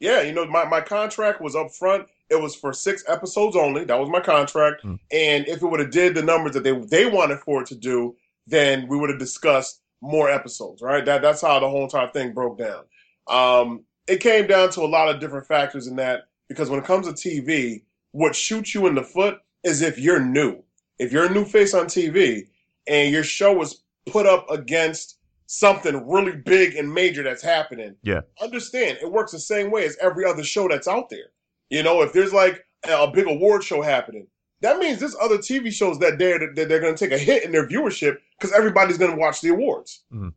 Yeah, 0.00 0.22
you 0.22 0.32
know, 0.32 0.46
my, 0.46 0.64
my 0.64 0.80
contract 0.80 1.42
was 1.42 1.54
up 1.54 1.72
front. 1.72 2.06
It 2.30 2.40
was 2.40 2.54
for 2.54 2.72
six 2.72 3.02
episodes 3.08 3.56
only. 3.56 3.84
That 3.84 3.98
was 3.98 4.08
my 4.08 4.20
contract. 4.20 4.84
Mm. 4.84 4.98
And 5.12 5.48
if 5.48 5.62
it 5.62 5.66
would 5.66 5.80
have 5.80 5.90
did 5.90 6.14
the 6.14 6.22
numbers 6.22 6.52
that 6.54 6.62
they 6.62 6.72
they 6.72 7.06
wanted 7.06 7.40
for 7.40 7.62
it 7.62 7.68
to 7.68 7.74
do, 7.74 8.16
then 8.46 8.86
we 8.88 8.96
would 8.96 9.10
have 9.10 9.18
discussed 9.18 9.82
more 10.00 10.30
episodes, 10.30 10.80
right? 10.80 11.04
That 11.04 11.22
that's 11.22 11.42
how 11.42 11.58
the 11.58 11.68
whole 11.68 11.82
entire 11.84 12.08
thing 12.08 12.32
broke 12.32 12.58
down. 12.58 12.84
Um, 13.26 13.84
it 14.06 14.20
came 14.20 14.46
down 14.46 14.70
to 14.70 14.80
a 14.82 14.86
lot 14.86 15.08
of 15.08 15.20
different 15.20 15.46
factors 15.46 15.86
in 15.86 15.96
that 15.96 16.28
because 16.48 16.70
when 16.70 16.78
it 16.80 16.86
comes 16.86 17.06
to 17.06 17.12
TV, 17.12 17.82
what 18.12 18.34
shoots 18.34 18.74
you 18.74 18.86
in 18.86 18.94
the 18.94 19.02
foot 19.02 19.38
is 19.62 19.82
if 19.82 19.98
you're 19.98 20.20
new. 20.20 20.62
If 20.98 21.12
you're 21.12 21.26
a 21.26 21.32
new 21.32 21.44
face 21.44 21.74
on 21.74 21.86
TV 21.86 22.46
and 22.86 23.12
your 23.12 23.24
show 23.24 23.52
was 23.52 23.82
put 24.06 24.26
up 24.26 24.50
against 24.50 25.18
something 25.46 26.08
really 26.08 26.36
big 26.36 26.76
and 26.76 26.92
major 26.92 27.22
that's 27.22 27.42
happening, 27.42 27.94
Yeah. 28.02 28.20
understand 28.40 28.98
it 29.02 29.10
works 29.10 29.32
the 29.32 29.38
same 29.40 29.70
way 29.70 29.84
as 29.84 29.96
every 30.00 30.24
other 30.24 30.44
show 30.44 30.68
that's 30.68 30.88
out 30.88 31.08
there. 31.10 31.30
You 31.70 31.82
know, 31.82 32.02
if 32.02 32.12
there's 32.12 32.32
like 32.32 32.64
a 32.88 33.10
big 33.10 33.26
award 33.26 33.64
show 33.64 33.80
happening, 33.82 34.26
that 34.60 34.78
means 34.78 35.00
there's 35.00 35.16
other 35.20 35.38
TV 35.38 35.72
shows 35.72 35.98
that 36.00 36.18
they're 36.18 36.38
that 36.54 36.68
they're 36.68 36.80
going 36.80 36.94
to 36.94 37.08
take 37.08 37.18
a 37.18 37.22
hit 37.22 37.44
in 37.44 37.52
their 37.52 37.66
viewership 37.66 38.18
because 38.38 38.52
everybody's 38.52 38.98
going 38.98 39.12
to 39.12 39.16
watch 39.16 39.40
the 39.40 39.48
awards. 39.48 40.04
Mhm. 40.12 40.34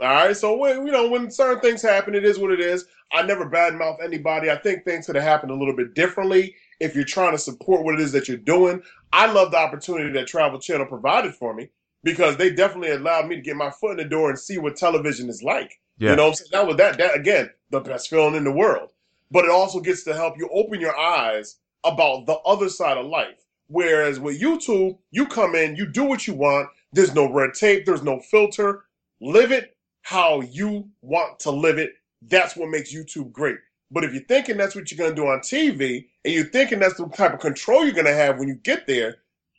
All 0.00 0.06
right, 0.06 0.36
so 0.36 0.56
when 0.56 0.86
you 0.86 0.92
know 0.92 1.08
when 1.08 1.30
certain 1.30 1.60
things 1.60 1.82
happen, 1.82 2.14
it 2.14 2.24
is 2.24 2.38
what 2.38 2.52
it 2.52 2.60
is. 2.60 2.86
I 3.12 3.22
never 3.22 3.50
badmouth 3.50 4.02
anybody. 4.02 4.48
I 4.50 4.56
think 4.56 4.84
things 4.84 5.06
could 5.06 5.16
have 5.16 5.24
happened 5.24 5.50
a 5.50 5.56
little 5.56 5.74
bit 5.74 5.94
differently 5.94 6.54
if 6.78 6.94
you're 6.94 7.04
trying 7.04 7.32
to 7.32 7.38
support 7.38 7.84
what 7.84 7.94
it 7.94 8.00
is 8.00 8.12
that 8.12 8.28
you're 8.28 8.36
doing. 8.36 8.80
I 9.12 9.26
love 9.26 9.50
the 9.50 9.58
opportunity 9.58 10.12
that 10.12 10.28
Travel 10.28 10.60
Channel 10.60 10.86
provided 10.86 11.34
for 11.34 11.52
me 11.52 11.70
because 12.04 12.36
they 12.36 12.50
definitely 12.50 12.92
allowed 12.92 13.26
me 13.26 13.34
to 13.36 13.42
get 13.42 13.56
my 13.56 13.70
foot 13.70 13.92
in 13.92 13.96
the 13.96 14.04
door 14.04 14.30
and 14.30 14.38
see 14.38 14.58
what 14.58 14.76
television 14.76 15.28
is 15.28 15.42
like. 15.42 15.80
Yeah. 15.98 16.10
You 16.10 16.16
know, 16.16 16.28
what 16.28 16.42
that 16.52 16.66
was 16.66 16.76
that 16.76 16.98
that 16.98 17.16
again 17.16 17.50
the 17.70 17.80
best 17.80 18.08
feeling 18.08 18.36
in 18.36 18.44
the 18.44 18.52
world. 18.52 18.92
But 19.30 19.44
it 19.44 19.50
also 19.50 19.80
gets 19.80 20.04
to 20.04 20.14
help 20.14 20.38
you 20.38 20.48
open 20.52 20.80
your 20.80 20.96
eyes 20.96 21.56
about 21.84 22.26
the 22.26 22.38
other 22.46 22.68
side 22.68 22.96
of 22.96 23.06
life. 23.06 23.44
Whereas 23.68 24.18
with 24.18 24.40
YouTube, 24.40 24.98
you 25.10 25.26
come 25.26 25.54
in, 25.54 25.76
you 25.76 25.86
do 25.86 26.04
what 26.04 26.26
you 26.26 26.34
want. 26.34 26.68
There's 26.92 27.14
no 27.14 27.30
red 27.30 27.52
tape. 27.54 27.84
There's 27.84 28.02
no 28.02 28.20
filter. 28.20 28.84
Live 29.20 29.52
it 29.52 29.76
how 30.02 30.40
you 30.40 30.88
want 31.02 31.38
to 31.40 31.50
live 31.50 31.76
it. 31.76 31.92
That's 32.22 32.56
what 32.56 32.70
makes 32.70 32.94
YouTube 32.94 33.30
great. 33.30 33.58
But 33.90 34.04
if 34.04 34.14
you're 34.14 34.24
thinking 34.24 34.56
that's 34.56 34.74
what 34.74 34.90
you're 34.90 34.98
going 34.98 35.14
to 35.14 35.22
do 35.22 35.28
on 35.28 35.40
TV 35.40 36.06
and 36.24 36.32
you're 36.32 36.44
thinking 36.44 36.78
that's 36.78 36.96
the 36.96 37.06
type 37.08 37.34
of 37.34 37.40
control 37.40 37.84
you're 37.84 37.92
going 37.92 38.06
to 38.06 38.14
have 38.14 38.38
when 38.38 38.48
you 38.48 38.54
get 38.54 38.86
there, 38.86 39.16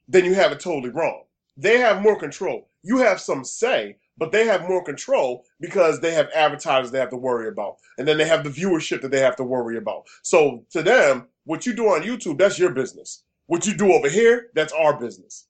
then 0.08 0.26
you 0.26 0.34
have 0.34 0.52
it 0.52 0.60
totally 0.60 0.90
wrong. 0.92 1.24
They 1.56 1.78
have 1.78 2.02
more 2.02 2.18
control. 2.18 2.70
You 2.82 2.98
have 2.98 3.22
some 3.22 3.44
say, 3.44 3.98
but 4.20 4.32
they 4.32 4.46
have 4.46 4.68
more 4.68 4.84
control 4.84 5.46
because 5.60 6.00
they 6.02 6.14
have 6.14 6.30
advertisers 6.36 6.92
they 6.92 7.00
have 7.00 7.10
to 7.10 7.18
worry 7.18 7.48
about. 7.48 7.78
And 7.98 8.08
then 8.08 8.18
they 8.18 8.28
have 8.28 8.44
the 8.44 8.50
viewership 8.52 9.02
that 9.02 9.12
they 9.12 9.22
have 9.22 9.36
to 9.38 9.44
worry 9.44 9.78
about. 9.78 10.04
So 10.22 10.66
to 10.72 10.84
them, 10.84 11.28
what 11.46 11.66
you 11.66 11.74
do 11.74 11.88
on 11.88 12.04
YouTube, 12.04 12.38
that's 12.38 12.60
your 12.60 12.72
business. 12.72 13.24
What 13.48 13.66
you 13.66 13.74
do 13.76 13.92
over 13.94 14.10
here, 14.10 14.48
that's 14.54 14.74
our 14.74 15.00
business. 15.00 15.48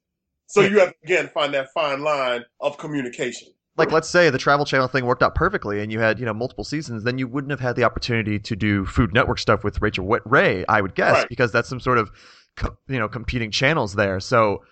So 0.48 0.62
you 0.62 0.80
have 0.80 0.90
to 0.90 0.96
again 1.04 1.28
find 1.34 1.54
that 1.54 1.72
fine 1.74 2.02
line 2.02 2.44
of 2.62 2.78
communication. 2.78 3.50
like 3.78 3.92
let's 3.92 4.10
say 4.10 4.30
the 4.30 4.38
travel 4.38 4.66
channel 4.66 4.88
thing 4.88 5.06
worked 5.06 5.22
out 5.24 5.36
perfectly 5.36 5.80
and 5.82 5.92
you 5.92 6.00
had 6.00 6.20
you 6.20 6.26
know 6.26 6.34
multiple 6.34 6.64
seasons 6.64 7.04
then 7.04 7.18
you 7.18 7.28
wouldn't 7.28 7.52
have 7.52 7.60
had 7.60 7.76
the 7.76 7.84
opportunity 7.84 8.38
to 8.40 8.56
do 8.56 8.86
food 8.86 9.14
network 9.14 9.38
stuff 9.40 9.64
with 9.64 9.80
Rachael 9.82 10.06
Ray 10.26 10.66
i 10.68 10.82
would 10.82 10.96
guess 10.96 11.14
Right. 11.14 11.30
because 11.30 11.52
that's 11.52 11.70
some 11.70 11.80
sort 11.80 11.98
of 11.98 12.10
you 12.88 13.00
know 13.00 13.08
competing 13.08 13.52
channels 13.52 13.94
there 13.96 14.20
so 14.20 14.64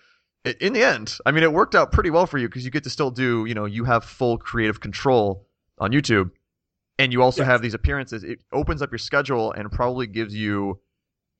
in 0.60 0.72
the 0.72 0.82
end 0.82 1.18
i 1.26 1.30
mean 1.30 1.42
it 1.42 1.52
worked 1.52 1.74
out 1.74 1.92
pretty 1.92 2.10
well 2.10 2.26
for 2.26 2.38
you 2.38 2.48
because 2.48 2.64
you 2.64 2.70
get 2.70 2.84
to 2.84 2.90
still 2.90 3.10
do 3.10 3.44
you 3.46 3.54
know 3.54 3.64
you 3.64 3.84
have 3.84 4.04
full 4.04 4.38
creative 4.38 4.80
control 4.80 5.46
on 5.78 5.92
youtube 5.92 6.30
and 6.98 7.12
you 7.12 7.22
also 7.22 7.42
Yes. 7.42 7.52
have 7.52 7.62
these 7.62 7.74
appearances 7.74 8.24
it 8.24 8.40
opens 8.52 8.82
up 8.82 8.90
your 8.90 8.98
schedule 8.98 9.52
and 9.52 9.70
probably 9.70 10.06
gives 10.06 10.34
you 10.34 10.80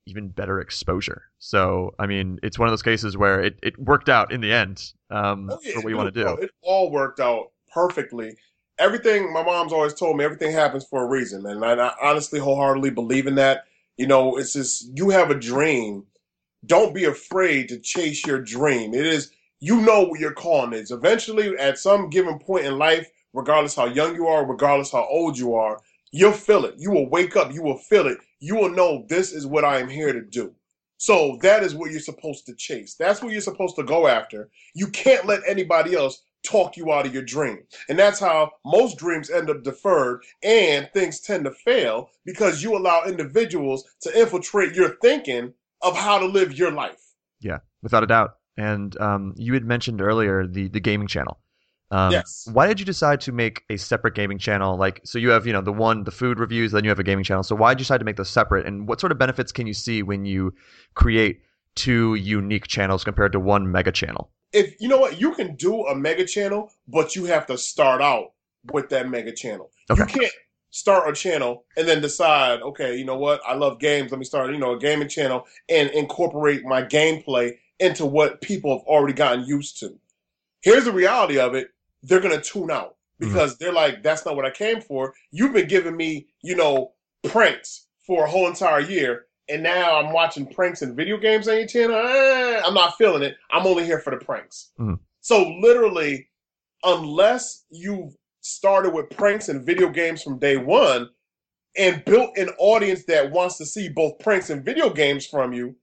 even 0.05 0.29
better 0.29 0.59
exposure 0.59 1.23
so 1.37 1.93
i 1.99 2.05
mean 2.07 2.39
it's 2.41 2.57
one 2.57 2.67
of 2.67 2.71
those 2.71 2.81
cases 2.81 3.15
where 3.17 3.41
it, 3.41 3.59
it 3.61 3.77
worked 3.77 4.09
out 4.09 4.31
in 4.31 4.41
the 4.41 4.51
end 4.51 4.93
um, 5.11 5.49
Oh, 5.49 5.59
yeah, 5.63 5.73
for 5.73 5.81
what 5.81 5.89
you 5.89 5.95
it 5.95 5.97
want 5.97 6.13
to 6.13 6.23
do. 6.23 6.29
do 6.29 6.41
It 6.41 6.51
all 6.61 6.91
worked 6.91 7.19
out 7.19 7.51
perfectly. 7.73 8.35
Everything 8.77 9.33
my 9.33 9.43
mom's 9.43 9.73
always 9.73 9.93
told 9.93 10.17
me, 10.17 10.23
everything 10.23 10.51
happens 10.51 10.85
for 10.85 11.03
a 11.03 11.07
reason, 11.07 11.45
and 11.45 11.65
I, 11.65 11.73
I 11.73 11.93
honestly, 12.01 12.39
wholeheartedly 12.39 12.91
believe 12.91 13.27
in 13.27 13.35
that. 13.35 13.65
You 13.97 14.07
know, 14.07 14.37
it's 14.37 14.53
just 14.53 14.89
you 14.95 15.09
have 15.09 15.31
a 15.31 15.35
dream. 15.35 16.05
Don't 16.65 16.93
be 16.93 17.05
afraid 17.05 17.69
to 17.69 17.79
chase 17.79 18.25
your 18.25 18.41
dream. 18.41 18.93
It 18.93 19.05
is 19.05 19.31
you 19.61 19.81
know 19.81 20.03
what 20.03 20.19
your 20.19 20.33
calling 20.33 20.73
is. 20.73 20.91
Eventually, 20.91 21.57
at 21.57 21.77
some 21.77 22.09
given 22.09 22.39
point 22.39 22.65
in 22.65 22.77
life, 22.77 23.09
regardless 23.33 23.75
how 23.75 23.85
young 23.85 24.15
you 24.15 24.27
are, 24.27 24.45
regardless 24.45 24.91
how 24.91 25.05
old 25.09 25.37
you 25.37 25.55
are, 25.55 25.79
you'll 26.11 26.31
feel 26.31 26.65
it. 26.65 26.75
You 26.77 26.91
will 26.91 27.09
wake 27.09 27.35
up. 27.35 27.53
You 27.53 27.63
will 27.63 27.77
feel 27.77 28.07
it. 28.07 28.19
You 28.39 28.55
will 28.55 28.69
know 28.69 29.05
this 29.09 29.33
is 29.33 29.45
what 29.45 29.65
I 29.65 29.79
am 29.79 29.89
here 29.89 30.13
to 30.13 30.21
do. 30.21 30.53
So 30.97 31.37
that 31.41 31.63
is 31.63 31.75
what 31.75 31.91
you're 31.91 31.99
supposed 31.99 32.45
to 32.45 32.55
chase. 32.55 32.95
That's 32.95 33.21
what 33.21 33.31
you're 33.31 33.41
supposed 33.41 33.75
to 33.77 33.83
go 33.83 34.07
after. 34.07 34.49
You 34.75 34.87
can't 34.87 35.25
let 35.25 35.41
anybody 35.47 35.95
else 35.95 36.23
talk 36.43 36.77
you 36.77 36.91
out 36.91 37.05
of 37.05 37.13
your 37.13 37.23
dream. 37.23 37.59
And 37.89 37.97
that's 37.97 38.19
how 38.19 38.51
most 38.65 38.97
dreams 38.97 39.29
end 39.29 39.49
up 39.49 39.63
deferred 39.63 40.23
and 40.43 40.89
things 40.93 41.19
tend 41.19 41.45
to 41.45 41.51
fail 41.51 42.09
because 42.25 42.63
you 42.63 42.77
allow 42.77 43.03
individuals 43.05 43.83
to 44.01 44.19
infiltrate 44.19 44.73
your 44.73 44.95
thinking 45.01 45.53
of 45.81 45.95
how 45.97 46.19
to 46.19 46.25
live 46.25 46.57
your 46.57 46.71
life. 46.71 47.01
Yeah, 47.39 47.59
without 47.81 48.03
a 48.03 48.07
doubt. 48.07 48.31
And 48.57 48.99
um, 48.99 49.33
you 49.37 49.53
had 49.53 49.63
mentioned 49.63 50.01
earlier 50.01 50.45
the 50.47 50.67
the 50.67 50.79
gaming 50.79 51.07
channel. 51.07 51.39
Um, 51.91 52.11
Yes. 52.11 52.47
Why 52.51 52.67
did 52.67 52.79
you 52.79 52.85
decide 52.85 53.21
to 53.21 53.31
make 53.31 53.63
a 53.69 53.77
separate 53.77 54.13
gaming 54.13 54.37
channel? 54.37 54.77
Like, 54.77 55.01
so 55.05 55.17
you 55.17 55.29
have 55.29 55.47
you 55.47 55.53
know 55.53 55.61
the 55.61 55.73
one 55.73 56.03
the 56.03 56.11
food 56.11 56.39
reviews, 56.39 56.71
then 56.71 56.83
you 56.83 56.89
have 56.89 56.99
a 56.99 57.03
gaming 57.03 57.23
channel. 57.23 57.43
So 57.43 57.55
why 57.55 57.73
did 57.73 57.79
you 57.79 57.85
decide 57.85 57.99
to 57.99 58.05
make 58.05 58.17
those 58.17 58.29
separate? 58.29 58.65
And 58.67 58.87
what 58.87 58.99
sort 58.99 59.11
of 59.11 59.17
benefits 59.17 59.51
can 59.51 59.65
you 59.65 59.73
see 59.73 60.03
when 60.03 60.25
you 60.25 60.53
create 60.93 61.41
two 61.75 62.15
unique 62.15 62.67
channels 62.67 63.03
compared 63.03 63.31
to 63.31 63.39
one 63.39 63.71
mega 63.71 63.91
channel? 63.91 64.29
If 64.51 64.79
you 64.81 64.87
know 64.87 64.97
what, 64.97 65.19
you 65.21 65.33
can 65.33 65.55
do 65.55 65.85
a 65.85 65.95
mega 65.95 66.25
channel, 66.25 66.71
but 66.87 67.15
you 67.15 67.25
have 67.25 67.45
to 67.47 67.57
start 67.57 68.01
out 68.01 68.33
with 68.73 68.89
that 68.89 69.09
mega 69.09 69.31
channel. 69.31 69.71
You 69.95 70.03
Okay. 70.03 70.19
can't 70.19 70.33
start 70.71 71.09
a 71.09 71.13
channel 71.13 71.65
and 71.77 71.87
then 71.87 72.01
decide, 72.01 72.61
okay, 72.61 72.95
you 72.95 73.05
know 73.05 73.17
what, 73.17 73.41
I 73.47 73.55
love 73.55 73.79
games. 73.79 74.11
Let 74.11 74.19
me 74.19 74.25
start, 74.25 74.51
you 74.51 74.59
know, 74.59 74.73
a 74.73 74.79
gaming 74.79 75.07
channel 75.07 75.45
and 75.67 75.89
incorporate 75.91 76.63
my 76.63 76.83
gameplay 76.83 77.57
into 77.79 78.05
what 78.05 78.41
people 78.41 78.77
have 78.77 78.85
already 78.87 79.13
gotten 79.13 79.45
used 79.45 79.79
to. 79.79 79.99
Here's 80.61 80.85
the 80.85 80.91
reality 80.91 81.39
of 81.39 81.55
it: 81.55 81.69
they're 82.03 82.19
gonna 82.19 82.41
tune 82.41 82.69
out 82.71 82.95
because 83.19 83.57
they're 83.57 83.73
like, 83.73 84.03
that's 84.03 84.25
not 84.25 84.35
what 84.35 84.45
I 84.45 84.51
came 84.51 84.81
for. 84.81 85.13
You've 85.31 85.53
been 85.53 85.67
giving 85.67 85.97
me, 85.97 86.27
you 86.41 86.55
know, 86.55 86.93
pranks 87.23 87.87
for 88.05 88.25
a 88.25 88.29
whole 88.29 88.47
entire 88.47 88.79
year. 88.81 89.25
And 89.49 89.63
now 89.63 89.97
I'm 89.97 90.13
watching 90.13 90.45
pranks 90.45 90.83
and 90.83 90.95
video 90.95 91.17
games 91.17 91.47
on 91.47 91.57
your 91.57 91.67
channel. 91.67 91.95
Eh, 91.95 92.61
I'm 92.63 92.73
not 92.73 92.97
feeling 92.97 93.23
it. 93.23 93.35
I'm 93.49 93.65
only 93.65 93.83
here 93.83 93.99
for 93.99 94.11
the 94.11 94.23
pranks. 94.23 94.71
Mhm. 94.79 94.99
So 95.21 95.49
literally, 95.59 96.29
unless 96.83 97.65
you've 97.69 98.15
started 98.49 98.93
with 98.93 99.09
pranks 99.09 99.49
and 99.49 99.65
video 99.65 99.89
games 99.89 100.23
from 100.23 100.39
day 100.39 100.57
one 100.57 101.09
and 101.77 102.03
built 102.05 102.37
an 102.37 102.49
audience 102.57 103.05
that 103.05 103.31
wants 103.31 103.57
to 103.57 103.65
see 103.65 103.89
both 103.89 104.19
pranks 104.19 104.49
and 104.49 104.65
video 104.65 104.89
games 104.89 105.25
from 105.25 105.53
you, 105.53 105.75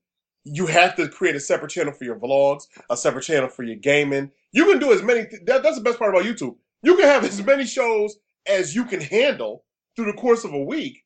you 0.43 0.65
have 0.65 0.95
to 0.95 1.07
create 1.07 1.35
a 1.35 1.39
separate 1.39 1.71
channel 1.71 1.93
for 1.93 2.03
your 2.03 2.19
vlogs, 2.19 2.63
a 2.89 2.97
separate 2.97 3.23
channel 3.23 3.49
for 3.49 3.63
your 3.63 3.75
gaming. 3.75 4.31
You 4.51 4.65
can 4.65 4.79
do 4.79 4.93
as 4.93 5.01
many. 5.01 5.25
Th- 5.25 5.41
that, 5.45 5.63
that's 5.63 5.77
the 5.77 5.83
best 5.83 5.99
part 5.99 6.13
about 6.13 6.25
YouTube. 6.25 6.55
You 6.83 6.95
can 6.95 7.05
have 7.05 7.23
as 7.23 7.37
mm-hmm. 7.37 7.47
many 7.47 7.65
shows 7.65 8.17
as 8.47 8.75
you 8.75 8.85
can 8.85 9.01
handle 9.01 9.63
through 9.95 10.05
the 10.05 10.17
course 10.17 10.43
of 10.43 10.53
a 10.53 10.63
week, 10.63 11.03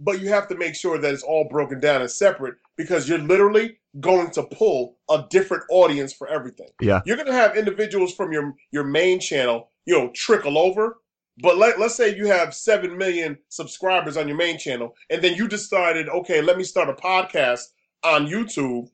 but 0.00 0.20
you 0.20 0.28
have 0.30 0.48
to 0.48 0.56
make 0.56 0.74
sure 0.74 0.98
that 0.98 1.12
it's 1.14 1.22
all 1.22 1.46
broken 1.48 1.78
down 1.78 2.00
and 2.00 2.10
separate 2.10 2.54
because 2.76 3.08
you're 3.08 3.18
literally 3.18 3.76
going 4.00 4.30
to 4.32 4.42
pull 4.44 4.96
a 5.10 5.24
different 5.30 5.62
audience 5.70 6.12
for 6.12 6.26
everything. 6.28 6.68
Yeah. 6.80 7.00
You're 7.04 7.16
going 7.16 7.26
to 7.28 7.32
have 7.34 7.56
individuals 7.56 8.14
from 8.14 8.32
your 8.32 8.54
your 8.72 8.84
main 8.84 9.20
channel, 9.20 9.70
you 9.84 9.96
know, 9.96 10.10
trickle 10.14 10.58
over. 10.58 10.96
But 11.42 11.56
let, 11.56 11.78
let's 11.80 11.94
say 11.94 12.14
you 12.14 12.26
have 12.26 12.54
7 12.54 12.98
million 12.98 13.38
subscribers 13.48 14.16
on 14.18 14.28
your 14.28 14.36
main 14.36 14.58
channel, 14.58 14.94
and 15.08 15.22
then 15.22 15.36
you 15.36 15.48
decided, 15.48 16.08
okay, 16.08 16.42
let 16.42 16.58
me 16.58 16.64
start 16.64 16.90
a 16.90 16.92
podcast 16.92 17.62
on 18.04 18.26
YouTube. 18.26 18.88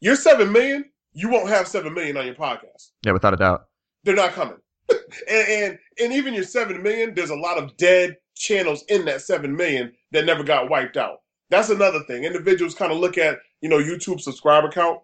You're 0.00 0.16
7 0.16 0.50
million, 0.50 0.86
you 1.12 1.28
won't 1.28 1.48
have 1.50 1.68
7 1.68 1.92
million 1.94 2.16
on 2.16 2.26
your 2.26 2.34
podcast 2.34 2.90
Yeah, 3.04 3.12
without 3.12 3.34
a 3.34 3.36
doubt. 3.36 3.66
they're 4.02 4.16
not 4.16 4.32
coming. 4.32 4.56
and, 4.90 5.48
and 5.48 5.78
and 6.00 6.12
even 6.12 6.34
your 6.34 6.42
seven 6.44 6.82
million, 6.82 7.14
there's 7.14 7.30
a 7.30 7.36
lot 7.36 7.56
of 7.56 7.74
dead 7.78 8.16
channels 8.36 8.84
in 8.88 9.04
that 9.06 9.22
seven 9.22 9.54
million 9.56 9.92
that 10.14 10.24
never 10.24 10.42
got 10.42 10.70
wiped 10.70 10.96
out. 10.96 11.18
That's 11.50 11.68
another 11.68 12.00
thing. 12.04 12.24
Individuals 12.24 12.74
kind 12.74 12.90
of 12.90 12.98
look 12.98 13.18
at 13.18 13.38
you 13.60 13.68
know 13.68 13.78
YouTube 13.78 14.20
subscriber 14.20 14.70
count, 14.70 15.00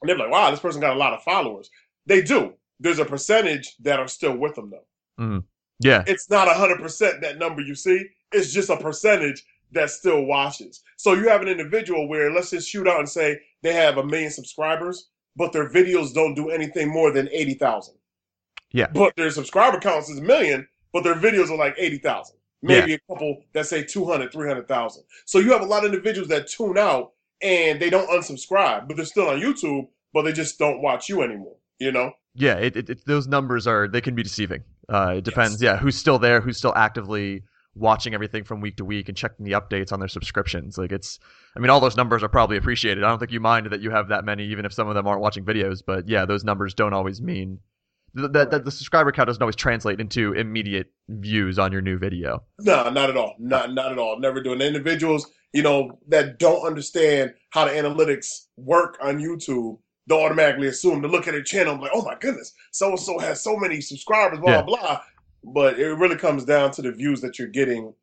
and 0.00 0.08
they're 0.08 0.16
like, 0.16 0.30
"Wow, 0.30 0.50
this 0.50 0.60
person 0.60 0.80
got 0.80 0.96
a 0.96 0.98
lot 0.98 1.12
of 1.12 1.22
followers." 1.22 1.70
They 2.06 2.22
do. 2.22 2.54
There's 2.80 2.98
a 2.98 3.04
percentage 3.04 3.76
that 3.80 4.00
are 4.00 4.08
still 4.08 4.36
with 4.36 4.54
them 4.54 4.70
though. 4.70 5.22
Mm-hmm. 5.22 5.38
Yeah, 5.80 6.02
It's 6.06 6.30
not 6.30 6.48
hundred 6.48 6.80
percent 6.80 7.20
that 7.20 7.38
number 7.38 7.60
you 7.60 7.74
see. 7.74 8.06
It's 8.32 8.52
just 8.52 8.70
a 8.70 8.76
percentage 8.76 9.44
that 9.72 9.90
still 9.90 10.24
watches. 10.24 10.82
So 10.96 11.12
you 11.12 11.28
have 11.28 11.42
an 11.42 11.48
individual 11.48 12.08
where 12.08 12.32
let's 12.32 12.50
just 12.50 12.68
shoot 12.68 12.88
out 12.88 12.98
and 12.98 13.08
say 13.08 13.38
they 13.62 13.74
have 13.74 13.98
a 13.98 14.04
million 14.04 14.30
subscribers, 14.30 15.10
but 15.36 15.52
their 15.52 15.68
videos 15.68 16.14
don't 16.14 16.34
do 16.34 16.48
anything 16.50 16.88
more 16.88 17.12
than 17.12 17.28
eighty 17.30 17.54
thousand. 17.54 17.98
Yeah. 18.72 18.86
But 18.92 19.14
their 19.16 19.30
subscriber 19.30 19.78
counts 19.78 20.08
is 20.08 20.18
a 20.18 20.22
million, 20.22 20.66
but 20.92 21.04
their 21.04 21.14
videos 21.14 21.50
are 21.50 21.56
like 21.56 21.74
80,000. 21.78 22.36
Maybe 22.62 22.94
a 22.94 22.98
couple 23.08 23.42
that 23.52 23.66
say 23.66 23.84
200, 23.84 24.32
300,000. 24.32 25.04
So 25.26 25.38
you 25.38 25.52
have 25.52 25.62
a 25.62 25.66
lot 25.66 25.84
of 25.84 25.92
individuals 25.92 26.28
that 26.28 26.48
tune 26.48 26.76
out 26.76 27.12
and 27.40 27.80
they 27.80 27.90
don't 27.90 28.08
unsubscribe, 28.10 28.88
but 28.88 28.96
they're 28.96 29.06
still 29.06 29.28
on 29.28 29.40
YouTube, 29.40 29.88
but 30.12 30.22
they 30.22 30.32
just 30.32 30.58
don't 30.58 30.82
watch 30.82 31.08
you 31.08 31.22
anymore, 31.22 31.56
you 31.78 31.92
know? 31.92 32.12
yeah. 32.34 32.54
It, 32.54 32.76
it, 32.76 32.90
it, 32.90 33.04
those 33.06 33.26
numbers 33.26 33.66
are 33.66 33.88
they 33.88 34.00
can 34.00 34.14
be 34.14 34.22
deceiving. 34.22 34.64
Uh, 34.88 35.14
it 35.18 35.24
depends. 35.24 35.60
Yeah, 35.62 35.76
who's 35.76 35.96
still 35.96 36.18
there? 36.18 36.40
Who's 36.40 36.56
still 36.56 36.72
actively 36.74 37.42
watching 37.74 38.14
everything 38.14 38.42
from 38.42 38.60
week 38.60 38.76
to 38.78 38.84
week 38.84 39.08
and 39.08 39.16
checking 39.16 39.44
the 39.44 39.52
updates 39.52 39.92
on 39.92 40.00
their 40.00 40.08
subscriptions? 40.08 40.78
Like 40.78 40.92
it's. 40.92 41.18
I 41.56 41.60
mean, 41.60 41.70
all 41.70 41.80
those 41.80 41.96
numbers 41.96 42.22
are 42.22 42.28
probably 42.28 42.56
appreciated. 42.56 43.04
I 43.04 43.08
don't 43.08 43.18
think 43.18 43.32
you 43.32 43.40
mind 43.40 43.66
that 43.70 43.80
you 43.80 43.90
have 43.90 44.08
that 44.08 44.24
many, 44.24 44.44
even 44.46 44.64
if 44.64 44.72
some 44.72 44.88
of 44.88 44.94
them 44.94 45.06
aren't 45.06 45.20
watching 45.20 45.44
videos. 45.44 45.82
But 45.84 46.08
yeah, 46.08 46.24
those 46.24 46.44
numbers 46.44 46.74
don't 46.74 46.92
always 46.92 47.20
mean 47.20 47.58
the, 48.14 48.28
the, 48.28 48.58
the 48.64 48.70
subscriber 48.70 49.12
count 49.12 49.26
doesn't 49.26 49.42
always 49.42 49.56
translate 49.56 50.00
into 50.00 50.32
immediate 50.32 50.92
views 51.08 51.58
on 51.58 51.72
your 51.72 51.80
new 51.80 51.98
video. 51.98 52.42
No, 52.60 52.88
not 52.90 53.10
at 53.10 53.16
all. 53.16 53.34
Not 53.38 53.72
not 53.74 53.92
at 53.92 53.98
all. 53.98 54.18
Never 54.18 54.42
do. 54.42 54.52
And 54.52 54.62
individuals, 54.62 55.30
you 55.52 55.62
know, 55.62 55.98
that 56.08 56.38
don't 56.38 56.66
understand 56.66 57.34
how 57.50 57.64
the 57.66 57.72
analytics 57.72 58.46
work 58.56 58.98
on 59.02 59.18
YouTube, 59.18 59.78
they'll 60.06 60.18
automatically 60.18 60.68
assume 60.68 61.02
to 61.02 61.08
look 61.08 61.28
at 61.28 61.34
a 61.34 61.42
channel 61.42 61.80
like, 61.80 61.90
oh 61.94 62.02
my 62.02 62.16
goodness, 62.20 62.54
so 62.72 62.90
and 62.90 62.98
so 63.00 63.18
has 63.18 63.42
so 63.42 63.56
many 63.56 63.80
subscribers, 63.80 64.38
blah 64.40 64.50
Yeah. 64.52 64.62
blah 64.62 64.80
blah. 64.80 65.00
But 65.44 65.78
it 65.78 65.94
really 65.94 66.16
comes 66.16 66.44
down 66.44 66.72
to 66.72 66.82
the 66.82 66.92
views 66.92 67.20
that 67.20 67.38
you're 67.38 67.48
getting 67.48 67.94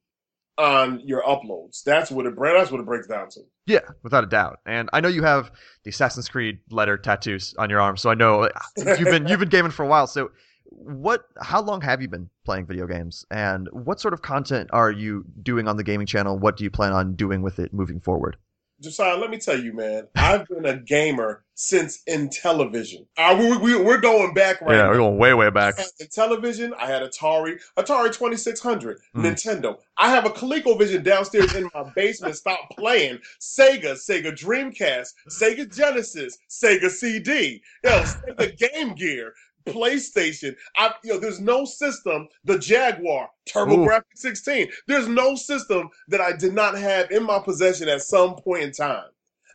on 0.57 1.01
your 1.05 1.23
uploads. 1.23 1.83
That's 1.83 2.11
what 2.11 2.25
it 2.25 2.33
that's 2.37 2.71
what 2.71 2.79
it 2.79 2.85
breaks 2.85 3.07
down 3.07 3.29
to. 3.31 3.41
Yeah, 3.65 3.79
without 4.03 4.23
a 4.23 4.27
doubt. 4.27 4.59
And 4.65 4.89
I 4.93 5.01
know 5.01 5.07
you 5.07 5.23
have 5.23 5.51
the 5.83 5.89
Assassin's 5.89 6.29
Creed 6.29 6.59
letter 6.69 6.97
tattoos 6.97 7.53
on 7.57 7.69
your 7.69 7.81
arm, 7.81 7.97
so 7.97 8.09
I 8.09 8.15
know 8.15 8.43
uh, 8.43 8.49
you've 8.77 9.09
been 9.09 9.27
you've 9.27 9.39
been 9.39 9.49
gaming 9.49 9.71
for 9.71 9.83
a 9.83 9.87
while. 9.87 10.07
So, 10.07 10.31
what? 10.65 11.23
How 11.41 11.61
long 11.61 11.81
have 11.81 12.01
you 12.01 12.07
been 12.07 12.29
playing 12.45 12.67
video 12.67 12.87
games, 12.87 13.25
and 13.31 13.67
what 13.71 13.99
sort 13.99 14.13
of 14.13 14.21
content 14.21 14.69
are 14.71 14.91
you 14.91 15.25
doing 15.41 15.67
on 15.67 15.77
the 15.77 15.83
gaming 15.83 16.07
channel? 16.07 16.37
What 16.37 16.57
do 16.57 16.63
you 16.63 16.71
plan 16.71 16.93
on 16.93 17.15
doing 17.15 17.41
with 17.41 17.59
it 17.59 17.73
moving 17.73 17.99
forward? 17.99 18.37
Josiah, 18.85 19.17
let 19.17 19.29
me 19.31 19.37
tell 19.37 19.59
you, 19.59 19.73
man, 19.73 20.07
I've 20.15 20.47
been 20.47 20.65
a 20.65 20.77
gamer 20.77 21.43
since 21.55 22.03
Intellivision. 22.07 23.05
Uh, 23.17 23.35
we, 23.39 23.57
we, 23.57 23.75
we're 23.81 23.97
going 23.99 24.33
back 24.33 24.61
right 24.61 24.75
yeah, 24.75 24.83
now. 24.83 24.89
we're 24.89 24.97
going 24.97 25.17
way 25.17 25.33
way 25.33 25.49
back. 25.49 25.79
I 25.79 25.81
had 25.81 25.89
the 25.97 26.05
Intellivision. 26.05 26.71
I 26.77 26.85
had 26.87 27.01
Atari, 27.01 27.59
Atari 27.77 28.13
2600, 28.13 28.99
Mm. 29.15 29.23
Nintendo. 29.23 29.77
I 29.97 30.09
have 30.11 30.25
a 30.25 30.29
ColecoVision 30.29 31.03
downstairs 31.03 31.55
in 31.55 31.69
my 31.73 31.83
basement. 31.95 32.35
Stop 32.35 32.59
playing. 32.77 33.19
Sega, 33.41 33.93
Sega 33.93 34.31
Dreamcast, 34.31 35.13
Sega 35.29 35.73
Genesis, 35.75 36.37
Sega 36.49 36.89
CD, 36.89 37.61
yo, 37.83 37.89
Sega 38.03 38.57
Game 38.57 38.93
Gear, 38.93 39.33
PlayStation. 39.67 40.55
I, 40.77 40.93
you 41.03 41.13
know, 41.13 41.19
there's 41.19 41.39
no 41.39 41.65
system. 41.65 42.27
The 42.43 42.59
Jaguar, 42.59 43.29
TurboGrafx 43.49 44.03
16. 44.15 44.69
There's 44.87 45.07
no 45.07 45.35
system 45.35 45.89
that 46.07 46.21
I 46.21 46.35
did 46.35 46.53
not 46.53 46.77
have 46.77 47.11
in 47.11 47.23
my 47.23 47.39
possession 47.39 47.89
at 47.89 48.01
some 48.01 48.35
point 48.35 48.63
in 48.63 48.71
time. 48.71 49.05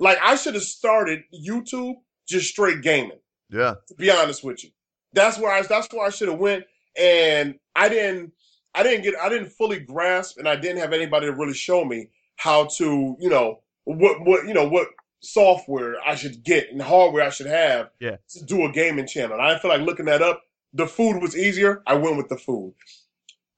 Like 0.01 0.19
I 0.23 0.35
should 0.37 0.55
have 0.55 0.63
started 0.63 1.23
YouTube 1.33 1.97
just 2.27 2.49
straight 2.49 2.83
gaming 2.83 3.19
Yeah, 3.51 3.75
to 3.89 3.95
be 3.95 4.11
honest 4.11 4.43
with 4.43 4.65
you. 4.65 4.71
That's 5.13 5.39
where 5.39 5.53
I 5.53 5.63
that's 5.63 5.93
where 5.93 6.07
I 6.07 6.11
should 6.11 6.29
have 6.29 6.39
went 6.39 6.65
and 6.99 7.57
I 7.77 7.89
didn't 7.89 8.33
I 8.75 8.83
didn't 8.83 9.03
get 9.03 9.15
I 9.21 9.29
didn't 9.29 9.51
fully 9.51 9.81
grasp 9.81 10.39
and 10.39 10.49
I 10.49 10.57
didn't 10.57 10.79
have 10.79 10.93
anybody 10.93 11.27
to 11.27 11.33
really 11.33 11.55
show 11.55 11.85
me 11.85 12.09
how 12.37 12.67
to, 12.79 13.17
you 13.21 13.29
know, 13.29 13.61
what 13.85 14.21
what 14.23 14.47
you 14.47 14.55
know 14.55 14.69
what 14.69 14.89
software 15.21 15.97
I 16.07 16.15
should 16.15 16.43
get 16.43 16.71
and 16.71 16.81
hardware 16.83 17.25
I 17.25 17.31
should 17.31 17.47
have 17.47 17.91
Yeah. 18.01 18.17
to 18.31 18.45
do 18.45 18.65
a 18.65 18.73
gaming 18.73 19.07
channel. 19.07 19.35
And 19.35 19.43
I 19.43 19.51
didn't 19.51 19.63
feel 19.63 19.71
like 19.71 19.83
looking 19.83 20.07
that 20.07 20.23
up. 20.23 20.43
The 20.73 20.87
food 20.87 21.21
was 21.21 21.37
easier. 21.37 21.83
I 21.87 21.95
went 21.95 22.17
with 22.17 22.29
the 22.29 22.37
food. 22.39 22.75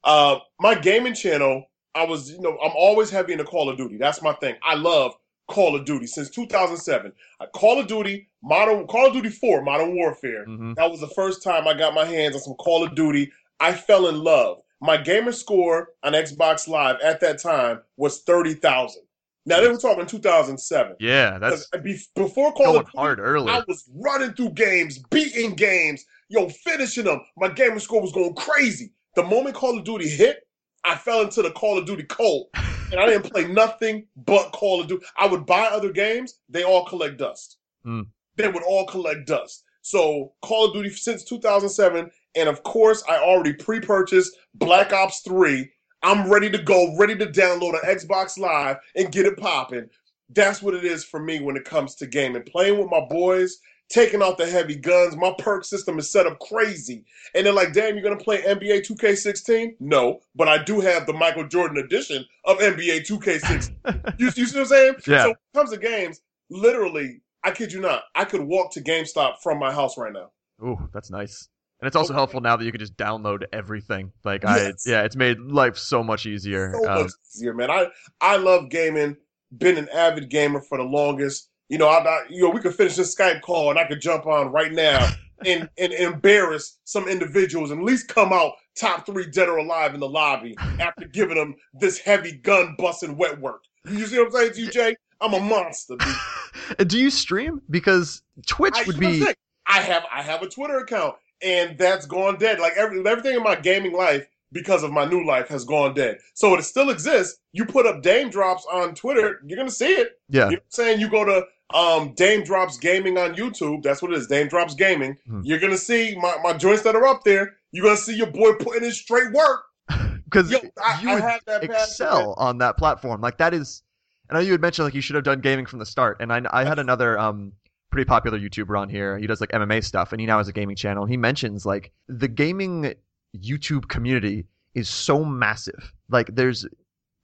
Uh 0.05 0.39
my 0.61 0.75
gaming 0.75 1.15
channel, 1.15 1.65
I 1.95 2.05
was, 2.05 2.31
you 2.33 2.41
know, 2.41 2.59
I'm 2.63 2.73
always 2.77 3.11
heavy 3.11 3.33
into 3.33 3.45
Call 3.45 3.69
of 3.69 3.77
Duty. 3.77 3.97
That's 3.99 4.23
my 4.23 4.33
thing. 4.35 4.57
I 4.63 4.75
love 4.75 5.15
Call 5.49 5.77
of 5.77 5.85
Duty 5.85 6.07
since 6.07 6.31
2007. 6.31 7.13
Uh, 7.41 7.47
Call 7.55 7.79
of 7.79 7.87
Duty, 7.87 8.29
Modern 8.43 8.87
Call 8.87 9.07
of 9.09 9.13
Duty 9.13 9.29
4, 9.29 9.63
Modern 9.63 9.95
Warfare. 9.95 10.45
hmm 10.45 10.73
That 10.75 10.91
was 10.91 11.01
the 11.01 11.09
first 11.09 11.43
time 11.43 11.69
I 11.69 11.75
got 11.75 11.95
my 11.95 12.05
hands 12.05 12.35
on 12.35 12.41
some 12.41 12.55
Call 12.55 12.83
of 12.83 12.95
Duty. 12.95 13.31
I 13.61 13.73
fell 13.73 14.09
in 14.09 14.23
love. 14.25 14.63
My 14.81 14.97
gamer 14.97 15.31
score 15.31 15.91
on 16.03 16.15
Xbox 16.15 16.67
Live 16.67 16.97
at 17.05 17.21
that 17.21 17.39
time 17.41 17.83
was 17.97 18.23
30,000. 18.23 19.03
Now 19.45 19.61
they 19.61 19.69
were 19.69 19.77
talking 19.77 20.07
2007. 20.07 20.97
yeah. 21.01 21.39
that's 21.39 21.69
Before 22.15 22.53
Call 22.53 22.77
of 22.77 22.87
Duty, 22.87 22.97
hard 22.97 23.19
early. 23.19 23.51
I 23.51 23.63
was 23.67 23.89
running 23.95 24.35
through 24.35 24.51
games, 24.51 24.99
beating 25.11 25.55
games, 25.55 26.05
yo, 26.29 26.49
finishing 26.49 27.05
them. 27.05 27.21
My 27.37 27.49
gamer 27.49 27.81
score 27.81 28.01
was 28.01 28.13
going 28.13 28.35
crazy. 28.35 28.93
The 29.17 29.25
moment 29.25 29.57
Call 29.57 29.77
of 29.77 29.85
Duty 29.85 30.09
hit, 30.09 30.47
I 30.85 30.95
fell 30.95 31.23
into 31.23 31.43
the 31.43 31.51
Call 31.51 31.79
of 31.79 31.87
Duty 31.87 32.05
cult, 32.05 32.51
and 32.91 33.01
I 33.01 33.07
didn't 33.07 33.31
play 33.31 33.47
nothing 33.47 34.07
but 34.17 34.53
Call 34.53 34.81
of 34.81 34.87
Duty. 34.87 35.05
I 35.17 35.27
would 35.27 35.45
buy 35.45 35.67
other 35.67 35.93
games, 35.93 36.39
they 36.49 36.63
all 36.63 36.85
collect 36.85 37.19
dust. 37.19 37.59
Hmm. 37.85 38.03
They 38.37 38.49
would 38.49 38.63
all 38.63 38.87
collect 38.87 39.27
dust. 39.27 39.65
So 39.83 40.33
Call 40.43 40.67
of 40.67 40.75
Duty 40.75 40.91
since 40.91 41.25
2007, 41.25 42.11
and 42.37 42.49
of 42.49 42.63
course, 42.63 43.03
I 43.09 43.17
already 43.17 43.53
pre-purchased 43.53 44.37
Black 44.55 44.93
Ops 44.93 45.21
3. 45.21 45.69
I'm 46.03 46.31
ready 46.31 46.51
to 46.51 46.59
go, 46.59 46.97
ready 46.97 47.17
to 47.17 47.27
download 47.27 47.75
an 47.75 47.97
Xbox 47.97 48.39
Live 48.39 48.77
and 48.97 49.13
get 49.13 49.27
it 49.27 49.39
popping. 49.39 49.89
That's 50.31 50.63
what 50.63 50.75
it 50.75 50.85
is 50.85 51.05
for 51.05 51.21
me 51.21 51.41
when 51.41 51.57
it 51.57 51.65
comes 51.65 51.95
to 51.97 52.07
gaming. 52.07 52.43
Playing 52.43 52.79
with 52.79 52.91
my 52.91 53.01
boys, 53.09 53.59
taking 53.89 54.23
out 54.23 54.39
the 54.39 54.47
heavy 54.47 54.75
guns. 54.75 55.17
My 55.17 55.35
perk 55.39 55.65
system 55.65 55.99
is 55.99 56.11
set 56.11 56.27
up 56.27 56.39
crazy. 56.41 57.05
And 57.35 57.47
they're 57.47 57.53
like, 57.53 57.73
damn, 57.73 57.95
you're 57.95 58.03
going 58.03 58.19
to 58.19 58.25
play 58.25 58.43
NBA 58.43 58.87
2K16? 58.87 59.77
No, 59.81 60.21
but 60.35 60.49
I 60.49 60.63
do 60.63 60.81
have 60.81 61.07
the 61.07 61.13
Michael 61.13 61.47
Jordan 61.47 61.79
edition 61.79 62.25
of 62.45 62.59
NBA 62.59 63.07
2K16. 63.07 64.15
you, 64.19 64.27
you 64.35 64.47
see 64.47 64.59
what 64.59 64.63
I'm 64.63 64.67
saying? 64.67 64.95
Yeah. 65.07 65.23
So 65.23 65.29
when 65.29 65.31
it 65.33 65.57
comes 65.57 65.71
to 65.71 65.79
games, 65.79 66.21
literally, 66.51 67.21
I 67.45 67.51
kid 67.51 67.73
you 67.73 67.81
not, 67.81 68.05
I 68.15 68.25
could 68.25 68.43
walk 68.43 68.73
to 68.73 68.81
GameStop 68.81 69.35
from 69.43 69.59
my 69.59 69.73
house 69.73 69.99
right 69.99 70.13
now. 70.13 70.31
Ooh, 70.65 70.89
that's 70.93 71.11
nice. 71.11 71.49
And 71.83 71.89
it's 71.89 71.97
also 71.97 72.13
Okay. 72.13 72.19
helpful 72.21 72.41
now 72.41 72.57
that 72.57 72.65
you 72.65 72.71
can 72.71 72.79
just 72.79 72.97
download 72.97 73.43
everything. 73.53 74.13
Like 74.25 74.45
I, 74.45 74.73
yeah, 74.87 75.03
it's 75.03 75.17
made 75.17 75.41
life 75.41 75.77
so 75.77 76.05
much 76.05 76.27
easier. 76.27 76.77
so 76.77 76.89
Um, 76.89 77.03
much 77.03 77.11
easier, 77.35 77.55
man. 77.55 77.71
I 77.73 77.89
I 78.21 78.37
love 78.37 78.71
gaming. 78.71 79.17
Been 79.59 79.77
an 79.77 79.89
avid 79.89 80.31
gamer 80.31 80.61
for 80.61 80.79
the 80.79 80.85
longest. 80.85 81.51
You 81.69 81.79
know, 81.79 81.89
I, 81.89 81.99
I 81.99 82.23
you 82.31 82.43
know 82.45 82.51
we 82.51 82.61
could 82.61 82.77
finish 82.77 82.95
this 82.95 83.17
Skype 83.17 83.41
call 83.41 83.71
and 83.71 83.81
I 83.81 83.87
could 83.89 84.01
jump 84.01 84.27
on 84.27 84.53
right 84.53 84.71
now 84.73 85.11
and 85.45 85.69
and 85.77 85.93
embarrass 85.93 86.79
some 86.85 87.09
individuals 87.09 87.73
and 87.73 87.81
at 87.81 87.85
least 87.87 88.07
come 88.07 88.33
out 88.33 88.53
top 88.77 89.05
three 89.05 89.29
dead 89.29 89.49
or 89.49 89.57
alive 89.59 89.93
in 89.93 89.99
the 90.01 90.09
lobby 90.09 90.61
after 90.79 91.09
giving 91.09 91.37
them 91.37 91.57
this 91.75 91.99
heavy 91.99 92.33
gun 92.39 92.77
busting 92.79 93.17
wet 93.17 93.41
work. 93.41 93.65
You 93.89 94.07
see 94.07 94.19
what 94.19 94.27
I'm 94.27 94.33
saying 94.33 94.53
to 94.53 94.61
you, 94.61 94.69
Jay? 94.69 94.95
I'm 95.21 95.35
a 95.35 95.41
monster. 95.41 95.97
Dude. 95.97 96.21
do 96.87 96.99
you 96.99 97.11
stream? 97.11 97.61
Because 97.69 98.23
Twitch 98.47 98.75
I, 98.77 98.87
would 98.87 98.97
you 98.97 99.03
know 99.03 99.09
what 99.09 99.29
I'm 99.29 99.35
be? 99.35 99.35
I 99.67 99.81
have 99.81 100.05
I 100.13 100.23
have 100.23 100.43
a 100.43 100.49
Twitter 100.49 100.79
account 100.79 101.17
and 101.43 101.79
that's 101.79 102.07
gone 102.07 102.39
dead. 102.39 102.59
Like 102.61 102.75
every 102.77 103.05
everything 103.07 103.37
in 103.37 103.43
my 103.43 103.57
gaming 103.57 103.93
life 103.93 104.27
because 104.53 104.83
of 104.83 104.93
my 104.93 105.05
new 105.05 105.25
life 105.27 105.49
has 105.49 105.65
gone 105.65 105.95
dead. 105.95 106.19
So 106.35 106.55
it 106.55 106.63
still 106.63 106.91
exists. 106.91 107.39
You 107.53 107.65
put 107.65 107.87
up 107.87 108.03
Daym 108.03 108.31
Drops 108.31 108.67
on 108.73 108.95
Twitter, 108.95 109.41
you're 109.47 109.57
gonna 109.57 109.71
see 109.71 109.87
it. 109.93 110.21
yeah. 110.29 110.47
You 110.51 110.57
know 110.57 110.63
I'm 110.63 110.71
saying? 110.71 111.01
You 111.01 111.09
go 111.09 111.25
to 111.25 111.37
um, 111.77 112.15
Daym 112.15 112.45
Drops 112.45 112.77
Gaming 112.79 113.17
on 113.17 113.35
YouTube. 113.35 113.83
That's 113.83 114.03
what 114.03 114.13
it 114.13 114.19
is. 114.19 114.29
Daym 114.29 114.49
Drops 114.51 114.75
Gaming. 114.75 115.17
Hmm. 115.27 115.41
You're 115.43 115.59
gonna 115.59 115.79
see 115.79 116.17
my, 116.21 116.37
my 116.43 116.53
joints 116.53 116.83
that 116.83 116.95
are 116.95 117.07
up 117.07 117.25
there. 117.25 117.57
You're 117.73 117.85
gonna 117.85 117.97
see 117.97 118.15
your 118.17 118.31
boy 118.31 118.55
putting 118.55 118.85
in 118.85 118.93
straight 118.93 119.33
work. 119.33 119.63
Because 120.25 120.51
Yo, 120.51 120.61
you 120.63 120.71
I 121.11 121.15
would 121.15 121.23
that 121.45 121.63
excel 121.63 122.33
on 122.39 122.57
that 122.57 122.79
platform. 122.79 123.21
Like 123.21 123.37
that 123.37 123.53
is, 123.53 123.83
I 124.31 124.35
know 124.35 124.41
you 124.41 124.53
had 124.53 124.63
mentioned 124.63 124.87
like 124.87 124.95
you 124.95 125.03
should 125.03 125.15
have 125.15 125.25
done 125.25 125.41
gaming 125.43 125.67
from 125.67 125.79
the 125.79 125.85
start. 125.85 126.17
And 126.21 126.33
I, 126.33 126.41
I 126.51 126.65
had 126.65 126.79
another 126.79 127.19
um 127.19 127.53
pretty 127.93 128.09
popular 128.09 128.39
YouTuber 128.39 128.79
on 128.79 128.89
here. 128.89 129.19
He 129.19 129.27
does 129.27 129.41
like 129.41 129.51
MMA 129.51 129.85
stuff, 129.85 130.13
and 130.13 130.21
he 130.21 130.27
now 130.27 130.39
has 130.39 130.49
a 130.49 130.53
gaming 130.53 130.77
channel. 130.77 131.07
He 131.07 131.17
mentions 131.17 131.65
like 131.65 131.93
the 132.09 132.29
gaming 132.29 132.95
YouTube 133.37 133.89
community 133.89 134.47
is 134.75 134.89
so 134.89 135.25
massive. 135.25 135.93
Like 136.09 136.35
there's, 136.35 136.67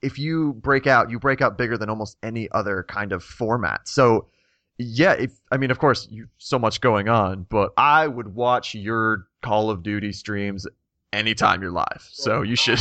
if 0.02 0.18
you 0.18 0.52
break 0.54 0.86
out, 0.86 1.10
you 1.10 1.18
break 1.18 1.40
out 1.40 1.58
bigger 1.58 1.76
than 1.76 1.90
almost 1.90 2.16
any 2.22 2.48
other 2.52 2.84
kind 2.88 3.12
of 3.12 3.24
format. 3.24 3.88
So. 3.88 4.28
Yeah, 4.80 5.14
if 5.14 5.32
I 5.50 5.56
mean, 5.56 5.72
of 5.72 5.80
course, 5.80 6.06
you 6.08 6.28
so 6.38 6.56
much 6.56 6.80
going 6.80 7.08
on, 7.08 7.46
but 7.48 7.72
I 7.76 8.06
would 8.06 8.36
watch 8.36 8.76
your 8.76 9.26
Call 9.42 9.70
of 9.70 9.82
Duty 9.82 10.12
streams 10.12 10.68
anytime 11.12 11.62
you're 11.62 11.70
live. 11.70 12.08
So 12.10 12.42
you 12.42 12.56
should. 12.56 12.78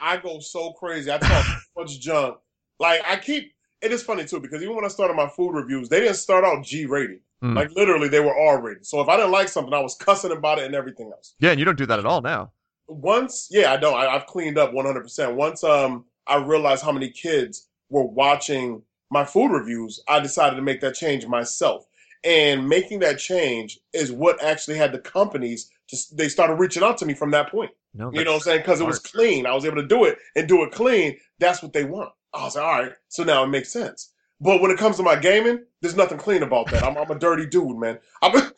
I 0.00 0.16
go 0.16 0.40
so 0.40 0.72
crazy. 0.72 1.10
I 1.10 1.18
talk 1.18 1.44
so 1.44 1.56
much 1.76 2.00
junk. 2.00 2.38
Like 2.78 3.02
I 3.06 3.16
keep. 3.16 3.52
It 3.82 3.92
is 3.92 4.02
funny 4.02 4.24
too 4.24 4.40
because 4.40 4.62
even 4.62 4.74
when 4.74 4.84
I 4.84 4.88
started 4.88 5.14
my 5.14 5.28
food 5.28 5.52
reviews, 5.52 5.88
they 5.88 6.00
didn't 6.00 6.16
start 6.16 6.44
out 6.44 6.64
G 6.64 6.86
rated. 6.86 7.20
Mm. 7.42 7.54
Like 7.54 7.70
literally, 7.72 8.08
they 8.08 8.20
were 8.20 8.34
R 8.36 8.60
rated. 8.62 8.86
So 8.86 9.00
if 9.00 9.08
I 9.08 9.16
didn't 9.16 9.32
like 9.32 9.48
something, 9.48 9.74
I 9.74 9.80
was 9.80 9.94
cussing 9.94 10.32
about 10.32 10.58
it 10.58 10.64
and 10.64 10.74
everything 10.74 11.10
else. 11.12 11.34
Yeah, 11.38 11.50
and 11.50 11.58
you 11.58 11.64
don't 11.64 11.76
do 11.78 11.86
that 11.86 11.98
at 11.98 12.06
all 12.06 12.22
now. 12.22 12.52
once 12.88 13.48
yeah 13.50 13.72
i 13.72 13.76
don't. 13.76 13.94
I, 13.94 14.06
i've 14.14 14.26
cleaned 14.26 14.58
up 14.58 14.72
100% 14.72 15.34
once 15.34 15.64
um 15.64 16.04
i 16.28 16.36
realized 16.36 16.84
how 16.84 16.92
many 16.92 17.10
kids 17.10 17.68
were 17.90 18.04
watching 18.06 18.80
my 19.10 19.24
food 19.24 19.48
reviews 19.50 20.00
i 20.08 20.20
decided 20.20 20.56
to 20.56 20.62
make 20.62 20.80
that 20.80 20.94
change 20.94 21.26
myself. 21.26 21.84
And 22.24 22.68
making 22.68 23.00
that 23.00 23.18
change 23.18 23.78
is 23.92 24.10
what 24.10 24.42
actually 24.42 24.76
had 24.78 24.90
the 24.92 24.98
companies 24.98 25.70
just 25.88 26.16
they 26.16 26.28
started 26.28 26.54
reaching 26.54 26.82
out 26.82 26.98
to 26.98 27.06
me 27.06 27.14
from 27.14 27.30
that 27.32 27.50
point. 27.50 27.70
No, 27.94 28.10
you 28.12 28.24
know 28.24 28.32
what 28.32 28.36
i'm 28.36 28.40
saying? 28.42 28.60
Because 28.60 28.80
it 28.80 28.86
was 28.86 28.98
clean. 28.98 29.46
I 29.46 29.54
was 29.54 29.64
able 29.64 29.76
to 29.82 29.86
do 29.86 30.04
it 30.06 30.18
and 30.34 30.48
do 30.48 30.64
it 30.64 30.72
clean. 30.72 31.16
That's 31.38 31.62
what 31.62 31.72
they 31.72 31.84
want. 31.84 32.10
I 32.34 32.42
was 32.44 32.56
like 32.56 32.64
all 32.64 32.82
right. 32.82 32.92
So 33.08 33.22
now 33.22 33.44
it 33.44 33.48
makes 33.48 33.72
sense 33.72 34.12
but 34.40 34.60
when 34.60 34.70
it 34.70 34.78
comes 34.78 34.96
to 34.96 35.02
my 35.02 35.16
gaming 35.16 35.64
there's 35.80 35.96
nothing 35.96 36.18
clean 36.18 36.42
about 36.42 36.70
that 36.70 36.82
i'm, 36.82 36.96
I'm 36.96 37.10
a 37.10 37.18
dirty 37.18 37.46
dude 37.46 37.78
man 37.78 37.98
I'm 38.22 38.34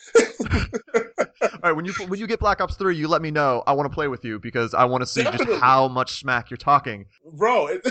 All 1.40 1.48
right, 1.62 1.72
when 1.72 1.84
you 1.84 1.92
when 2.06 2.18
you 2.18 2.26
get 2.26 2.38
Black 2.38 2.60
Ops 2.60 2.76
Three, 2.76 2.96
you 2.96 3.08
let 3.08 3.20
me 3.20 3.30
know. 3.30 3.62
I 3.66 3.72
want 3.72 3.90
to 3.90 3.94
play 3.94 4.08
with 4.08 4.24
you 4.24 4.38
because 4.38 4.74
I 4.74 4.84
want 4.84 5.02
to 5.02 5.06
see 5.06 5.22
Definitely. 5.22 5.54
just 5.54 5.60
how 5.62 5.88
much 5.88 6.20
smack 6.20 6.50
you're 6.50 6.56
talking. 6.56 7.06
bro 7.32 7.66
it, 7.68 7.84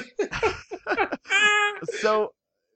So, 2.01 2.33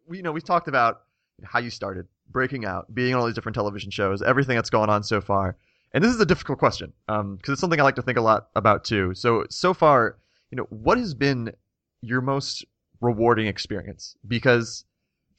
you 0.09 0.22
know, 0.22 0.32
we've 0.32 0.43
talked 0.43 0.68
about 0.68 1.03
how 1.43 1.59
you 1.59 1.70
started 1.70 2.07
breaking 2.30 2.66
out, 2.66 2.93
being 2.93 3.14
on 3.14 3.22
all 3.22 3.26
these 3.26 3.36
different 3.36 3.55
television 3.55 3.91
shows, 3.91 4.22
everything 4.22 4.55
that's 4.55 4.70
going 4.70 4.89
on 4.89 5.03
so 5.03 5.22
far, 5.22 5.57
And 5.93 6.03
this 6.03 6.14
is 6.14 6.20
a 6.22 6.26
difficult 6.26 6.59
question 6.59 6.93
because 7.07 7.20
um, 7.22 7.39
it's 7.47 7.59
something 7.59 7.80
I 7.80 7.84
like 7.84 7.95
to 7.95 8.01
think 8.01 8.18
a 8.18 8.22
lot 8.22 8.49
about 8.55 8.84
too. 8.84 9.14
So 9.14 9.45
so 9.49 9.74
far, 9.74 10.18
you 10.51 10.55
know, 10.55 10.68
what 10.70 10.97
has 10.97 11.14
been 11.14 11.53
your 12.01 12.22
most 12.22 12.66
rewarding 12.99 13.47
experience? 13.47 14.16
Because 14.28 14.86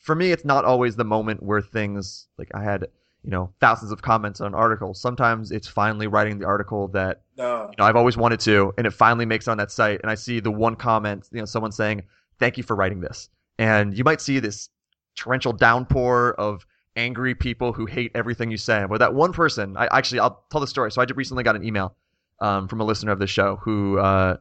for 0.03 0.14
me, 0.14 0.32
it's 0.32 0.44
not 0.44 0.64
always 0.64 0.96
the 0.96 1.05
moment 1.05 1.42
where 1.42 1.61
things 1.61 2.26
like 2.36 2.50
I 2.55 2.62
had, 2.62 2.88
you 3.22 3.30
know, 3.30 3.53
thousands 3.61 3.92
of 3.92 4.03
comments 4.03 4.40
on 4.40 4.48
an 4.48 4.55
article. 4.55 4.94
Sometimes 4.94 5.53
it's 5.53 5.68
finally 5.68 6.09
writing 6.09 6.38
the 6.38 6.46
article 6.46 6.88
that 6.88 7.22
No. 7.38 7.68
you 7.70 7.76
know, 7.78 7.84
I've 7.84 7.96
always 7.96 8.16
wanted 8.16 8.40
to, 8.40 8.74
and 8.76 8.86
it 8.86 8.92
finally 8.92 9.24
makes 9.24 9.46
it 9.46 9.53
on 9.53 9.59
that 9.59 9.70
site, 9.70 10.00
and 10.03 10.11
I 10.11 10.16
see 10.16 10.40
the 10.40 10.50
one 10.50 10.74
comment, 10.76 11.28
you 11.32 11.38
know, 11.38 11.44
someone 11.46 11.72
saying, 11.72 12.03
"Thank 12.38 12.57
you 12.57 12.64
for 12.64 12.74
writing 12.76 13.00
this," 13.00 13.28
and 13.59 13.96
you 13.96 14.03
might 14.05 14.20
see 14.20 14.40
this 14.40 14.68
torrential 15.14 15.53
downpour 15.53 16.34
of 16.34 16.66
angry 16.96 17.34
people 17.34 17.72
who 17.72 17.86
hate 17.86 18.11
everything 18.14 18.50
you 18.50 18.57
say. 18.57 18.84
But 18.88 18.98
that 18.98 19.14
one 19.14 19.32
person, 19.32 19.76
I 19.76 19.86
actually, 19.96 20.18
I'll 20.20 20.44
tell 20.50 20.61
the 20.61 20.66
story. 20.66 20.90
So 20.90 21.00
I 21.00 21.05
just 21.05 21.16
recently 21.16 21.44
got 21.44 21.57
an 21.57 21.64
email 21.64 21.94
um, 22.40 22.66
from 22.68 22.80
a 22.80 22.84
listener 22.84 23.12
of 23.12 23.18
the 23.18 23.26
show 23.26 23.57
who 23.62 23.98
uh, 23.98 24.36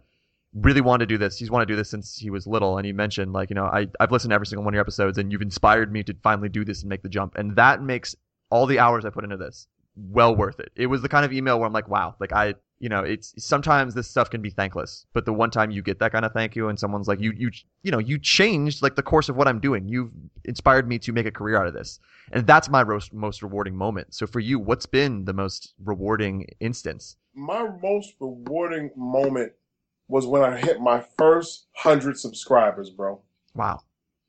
really 0.53 0.81
wanted 0.81 1.07
to 1.07 1.13
do 1.13 1.17
this. 1.17 1.37
He's 1.37 1.51
wanted 1.51 1.67
to 1.67 1.73
do 1.73 1.77
this 1.77 1.89
since 1.89 2.17
he 2.17 2.29
was 2.29 2.45
little, 2.47 2.77
and 2.77 2.85
he 2.85 2.93
mentioned 2.93 3.33
like, 3.33 3.49
you 3.49 3.55
know, 3.55 3.65
I 3.65 3.87
I've 3.99 4.11
listened 4.11 4.31
to 4.31 4.35
every 4.35 4.47
single 4.47 4.63
one 4.63 4.73
of 4.73 4.75
your 4.75 4.81
episodes, 4.81 5.17
and 5.17 5.31
you've 5.31 5.41
inspired 5.41 5.91
me 5.91 6.03
to 6.03 6.15
finally 6.23 6.49
do 6.49 6.65
this 6.65 6.81
and 6.81 6.89
make 6.89 7.03
the 7.03 7.09
jump, 7.09 7.35
and 7.37 7.55
that 7.55 7.81
makes 7.81 8.15
all 8.49 8.65
the 8.65 8.79
hours 8.79 9.05
I 9.05 9.09
put 9.09 9.23
into 9.23 9.37
this 9.37 9.67
well 9.95 10.35
worth 10.35 10.59
it. 10.59 10.71
It 10.75 10.87
was 10.87 11.01
the 11.01 11.09
kind 11.09 11.25
of 11.25 11.33
email 11.33 11.59
where 11.59 11.67
I'm 11.67 11.73
like, 11.73 11.89
wow, 11.89 12.15
like 12.19 12.31
I, 12.31 12.55
you 12.79 12.89
know, 12.89 12.99
it's 12.99 13.33
sometimes 13.37 13.93
this 13.93 14.07
stuff 14.07 14.29
can 14.29 14.41
be 14.41 14.49
thankless, 14.49 15.05
but 15.13 15.25
the 15.25 15.33
one 15.33 15.51
time 15.51 15.71
you 15.71 15.81
get 15.81 15.99
that 15.99 16.11
kind 16.11 16.25
of 16.25 16.31
thank 16.31 16.55
you 16.55 16.69
and 16.69 16.79
someone's 16.79 17.07
like, 17.07 17.19
you, 17.19 17.33
you, 17.35 17.51
you 17.83 17.91
know, 17.91 17.99
you 17.99 18.17
changed 18.17 18.81
like 18.81 18.95
the 18.95 19.03
course 19.03 19.29
of 19.29 19.35
what 19.35 19.47
I'm 19.47 19.59
doing. 19.59 19.87
You've 19.87 20.11
inspired 20.45 20.87
me 20.87 20.97
to 20.99 21.11
make 21.11 21.25
a 21.25 21.31
career 21.31 21.57
out 21.57 21.67
of 21.67 21.73
this. 21.73 21.99
And 22.31 22.47
that's 22.47 22.69
my 22.69 22.83
most, 22.83 23.13
most 23.13 23.43
rewarding 23.43 23.75
moment. 23.75 24.13
So 24.13 24.25
for 24.25 24.39
you, 24.39 24.59
what's 24.59 24.85
been 24.85 25.25
the 25.25 25.33
most 25.33 25.73
rewarding 25.83 26.47
instance? 26.59 27.17
My 27.35 27.67
most 27.81 28.13
rewarding 28.19 28.91
moment 28.95 29.53
was 30.11 30.27
when 30.27 30.43
I 30.43 30.57
hit 30.57 30.81
my 30.81 31.03
first 31.17 31.67
hundred 31.73 32.19
subscribers, 32.19 32.89
bro. 32.89 33.21
Wow. 33.55 33.79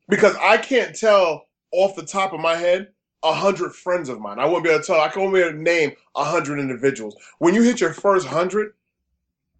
Because 0.08 0.36
I 0.36 0.56
can't 0.56 0.94
tell 0.94 1.46
off 1.72 1.96
the 1.96 2.06
top 2.06 2.32
of 2.32 2.40
my 2.40 2.54
head 2.54 2.92
a 3.24 3.34
hundred 3.34 3.74
friends 3.74 4.08
of 4.08 4.20
mine. 4.20 4.38
I 4.38 4.44
wouldn't 4.44 4.62
be 4.62 4.70
able 4.70 4.80
to 4.80 4.86
tell. 4.86 5.00
I 5.00 5.08
can 5.08 5.22
only 5.22 5.40
be 5.40 5.46
able 5.46 5.58
to 5.58 5.62
name 5.62 5.92
a 6.14 6.24
hundred 6.24 6.60
individuals. 6.60 7.16
When 7.38 7.52
you 7.52 7.62
hit 7.62 7.80
your 7.80 7.92
first 7.92 8.28
hundred, 8.28 8.74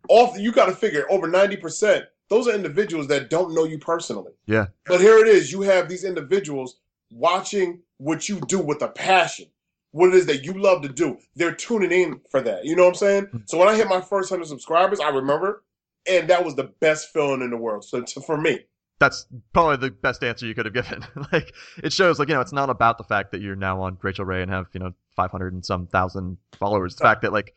off 0.09 0.39
you 0.39 0.53
got 0.53 0.67
to 0.67 0.73
figure 0.73 1.07
over 1.11 1.27
ninety 1.27 1.57
percent. 1.57 2.05
Those 2.29 2.47
are 2.47 2.55
individuals 2.55 3.09
that 3.09 3.29
don't 3.29 3.53
know 3.53 3.65
you 3.65 3.79
personally. 3.79 4.33
Yeah. 4.47 4.67
But 4.87 5.01
here 5.01 5.19
it 5.19 5.27
is. 5.27 5.51
You 5.51 5.63
have 5.63 5.89
these 5.89 6.05
individuals 6.05 6.77
watching 7.11 7.81
what 7.99 8.29
you 8.29 8.41
do 8.43 8.61
with 8.61 8.81
a 8.83 8.89
passion. 8.89 9.47
What 9.91 10.09
it 10.09 10.15
is 10.15 10.27
that 10.27 10.45
you 10.45 10.55
love 10.55 10.83
to 10.83 10.89
do. 10.89 11.19
They're 11.35 11.55
tuning 11.55 11.93
in 11.93 12.21
for 12.31 12.41
that. 12.41 12.65
You 12.65 12.77
know 12.77 12.85
what 12.85 12.91
I'm 12.91 12.95
saying? 12.95 13.25
Hmm. 13.25 13.39
So 13.47 13.59
when 13.59 13.69
I 13.69 13.75
hit 13.75 13.89
my 13.89 14.01
first 14.01 14.31
hundred 14.31 14.47
subscribers, 14.47 15.01
I 15.01 15.11
remember, 15.11 15.65
and 16.09 16.29
that 16.29 16.45
was 16.45 16.57
the 16.57 16.65
best 16.81 17.13
feeling 17.13 17.43
in 17.43 17.51
the 17.51 17.57
world. 17.57 17.85
So 17.85 18.01
to, 18.03 18.21
for 18.21 18.37
me, 18.37 18.61
That's 18.99 19.27
probably 19.53 19.77
the 19.89 19.91
best 19.91 20.23
answer 20.23 20.47
you 20.47 20.55
could 20.55 20.67
have 20.67 20.75
given. 20.75 21.05
like 21.33 21.55
it 21.83 21.93
shows 21.93 22.19
like, 22.19 22.29
you 22.29 22.35
know, 22.35 22.41
it's 22.41 22.53
not 22.53 22.71
about 22.71 22.99
the 22.99 23.05
fact 23.05 23.33
that 23.33 23.41
you're 23.41 23.57
now 23.57 23.83
on 23.83 23.99
Rachael 24.03 24.25
Ray 24.25 24.43
and 24.43 24.51
have, 24.51 24.67
you 24.73 24.81
know, 24.81 24.93
500 25.17 25.53
and 25.53 25.65
some 25.65 25.87
thousand 25.87 26.39
followers. 26.53 26.97
The 26.97 27.03
fact 27.03 27.23
that 27.23 27.33
like 27.33 27.55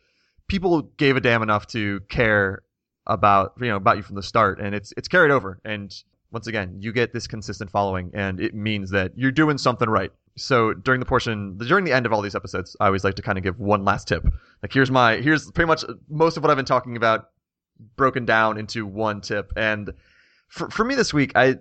people 0.48 0.82
gave 0.82 1.16
a 1.16 1.20
damn 1.20 1.42
enough 1.42 1.66
to 1.68 2.00
care 2.08 2.62
about, 3.06 3.54
you 3.60 3.68
know, 3.68 3.76
about 3.76 3.96
you 3.96 4.02
from 4.02 4.16
the 4.16 4.22
start 4.22 4.60
and 4.60 4.74
it's, 4.74 4.92
it's 4.96 5.08
carried 5.08 5.30
over. 5.30 5.60
And 5.64 5.94
once 6.32 6.46
again, 6.46 6.76
you 6.80 6.92
get 6.92 7.12
this 7.12 7.26
consistent 7.26 7.70
following 7.70 8.10
and 8.14 8.40
it 8.40 8.54
means 8.54 8.90
that 8.90 9.12
you're 9.16 9.32
doing 9.32 9.58
something 9.58 9.88
right. 9.88 10.12
So 10.36 10.74
during 10.74 11.00
the 11.00 11.06
portion, 11.06 11.56
during 11.56 11.84
the 11.84 11.92
end 11.92 12.04
of 12.04 12.12
all 12.12 12.20
these 12.20 12.34
episodes, 12.34 12.76
I 12.78 12.86
always 12.86 13.04
like 13.04 13.14
to 13.14 13.22
kind 13.22 13.38
of 13.38 13.44
give 13.44 13.58
one 13.58 13.84
last 13.84 14.06
tip. 14.06 14.24
Like 14.62 14.72
here's 14.72 14.90
my, 14.90 15.16
here's 15.16 15.50
pretty 15.52 15.68
much 15.68 15.84
most 16.08 16.36
of 16.36 16.42
what 16.42 16.50
I've 16.50 16.56
been 16.56 16.66
talking 16.66 16.96
about 16.96 17.30
broken 17.96 18.24
down 18.24 18.58
into 18.58 18.86
one 18.86 19.20
tip. 19.20 19.52
And 19.56 19.92
for, 20.48 20.70
for 20.70 20.84
me 20.84 20.94
this 20.94 21.12
week, 21.12 21.32
I, 21.34 21.58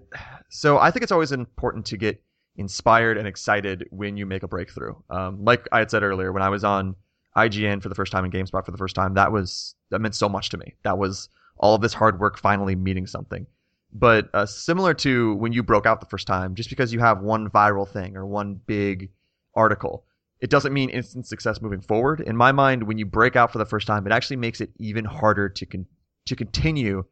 so 0.49 0.78
I 0.78 0.91
think 0.91 1.03
it's 1.03 1.11
always 1.11 1.32
important 1.32 1.86
to 1.88 1.97
get 1.97 2.22
inspired 2.57 3.18
and 3.18 3.28
excited 3.28 3.88
when 3.91 4.18
you 4.18 4.26
make 4.26 4.43
a 4.43 4.47
breakthrough. 4.47 4.95
Um, 5.09 5.43
like 5.43 5.68
I 5.72 5.80
had 5.80 5.91
said 5.91 6.03
earlier, 6.03 6.32
when 6.32 6.43
I 6.43 6.49
was 6.49 6.63
on 6.63 6.95
IGN 7.36 7.82
for 7.82 7.89
the 7.89 7.95
first 7.95 8.11
time 8.11 8.24
and 8.24 8.34
GameSpot 8.34 8.66
for 8.66 8.72
the 8.72 8.78
first 8.78 8.95
time, 8.95 9.16
that 9.16 9.32
was, 9.32 9.76
that 9.89 9.99
meant 9.99 10.16
so 10.16 10.30
much 10.30 10.49
to 10.49 10.57
me. 10.57 10.76
That 10.84 10.97
was 10.97 11.30
all 11.57 11.76
of 11.76 11.82
this 11.82 11.93
hard 11.93 12.20
work 12.20 12.38
finally 12.38 12.76
meeting 12.76 13.07
something. 13.07 13.45
But 13.91 14.30
uh, 14.34 14.45
similar 14.45 14.93
to 14.95 15.36
when 15.36 15.53
you 15.53 15.63
broke 15.63 15.86
out 15.86 16.01
the 16.01 16.05
first 16.05 16.28
time, 16.28 16.55
just 16.55 16.70
because 16.70 16.91
you 16.91 16.99
have 16.99 17.22
one 17.22 17.49
viral 17.49 17.88
thing 17.88 18.18
or 18.18 18.26
one 18.26 18.59
big 18.66 19.09
article, 19.53 20.03
it 20.41 20.49
doesn't 20.49 20.74
mean 20.74 20.89
instant 20.89 21.26
success 21.26 21.61
moving 21.61 21.80
forward. 21.80 22.20
In 22.20 22.36
my 22.36 22.51
mind, 22.51 22.84
when 22.84 22.97
you 22.97 23.05
break 23.05 23.38
out 23.38 23.51
for 23.53 23.57
the 23.57 23.66
first 23.66 23.88
time, 23.88 24.05
it 24.05 24.11
actually 24.11 24.36
makes 24.36 24.59
it 24.59 24.70
even 24.78 25.05
harder 25.05 25.47
to 25.47 25.66
con- 25.66 25.86
to 26.26 26.36
continue 26.36 27.03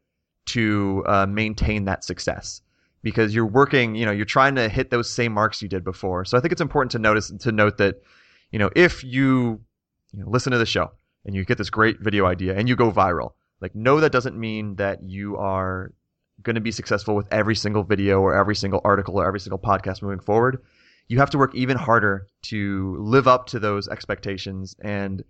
to 0.46 1.04
uh, 1.06 1.26
maintain 1.26 1.84
that 1.86 2.04
success 2.04 2.60
because 3.02 3.34
you're 3.34 3.46
working, 3.46 3.94
you 3.94 4.06
know, 4.06 4.12
you're 4.12 4.24
trying 4.24 4.54
to 4.56 4.68
hit 4.68 4.90
those 4.90 5.10
same 5.10 5.32
marks 5.32 5.62
you 5.62 5.68
did 5.68 5.84
before. 5.84 6.24
So 6.24 6.36
I 6.36 6.40
think 6.40 6.52
it's 6.52 6.60
important 6.60 6.90
to 6.92 6.98
notice 6.98 7.30
to 7.30 7.52
note 7.52 7.78
that, 7.78 7.96
you 8.50 8.58
know, 8.58 8.70
if 8.74 9.04
you, 9.04 9.60
you 10.12 10.20
know, 10.20 10.26
listen 10.28 10.52
to 10.52 10.58
the 10.58 10.66
show 10.66 10.90
and 11.24 11.34
you 11.34 11.44
get 11.44 11.58
this 11.58 11.70
great 11.70 12.00
video 12.00 12.26
idea 12.26 12.56
and 12.56 12.68
you 12.68 12.76
go 12.76 12.90
viral, 12.90 13.32
like 13.60 13.74
no, 13.74 14.00
that 14.00 14.12
doesn't 14.12 14.38
mean 14.38 14.76
that 14.76 15.02
you 15.02 15.36
are 15.36 15.92
going 16.42 16.54
to 16.54 16.60
be 16.60 16.72
successful 16.72 17.14
with 17.14 17.28
every 17.30 17.54
single 17.54 17.84
video 17.84 18.20
or 18.20 18.34
every 18.34 18.56
single 18.56 18.80
article 18.84 19.16
or 19.16 19.26
every 19.26 19.40
single 19.40 19.58
podcast 19.58 20.02
moving 20.02 20.20
forward. 20.20 20.62
You 21.08 21.18
have 21.18 21.30
to 21.30 21.38
work 21.38 21.54
even 21.54 21.76
harder 21.76 22.26
to 22.42 22.96
live 22.98 23.28
up 23.28 23.46
to 23.48 23.58
those 23.58 23.88
expectations 23.88 24.74
and 24.80 25.22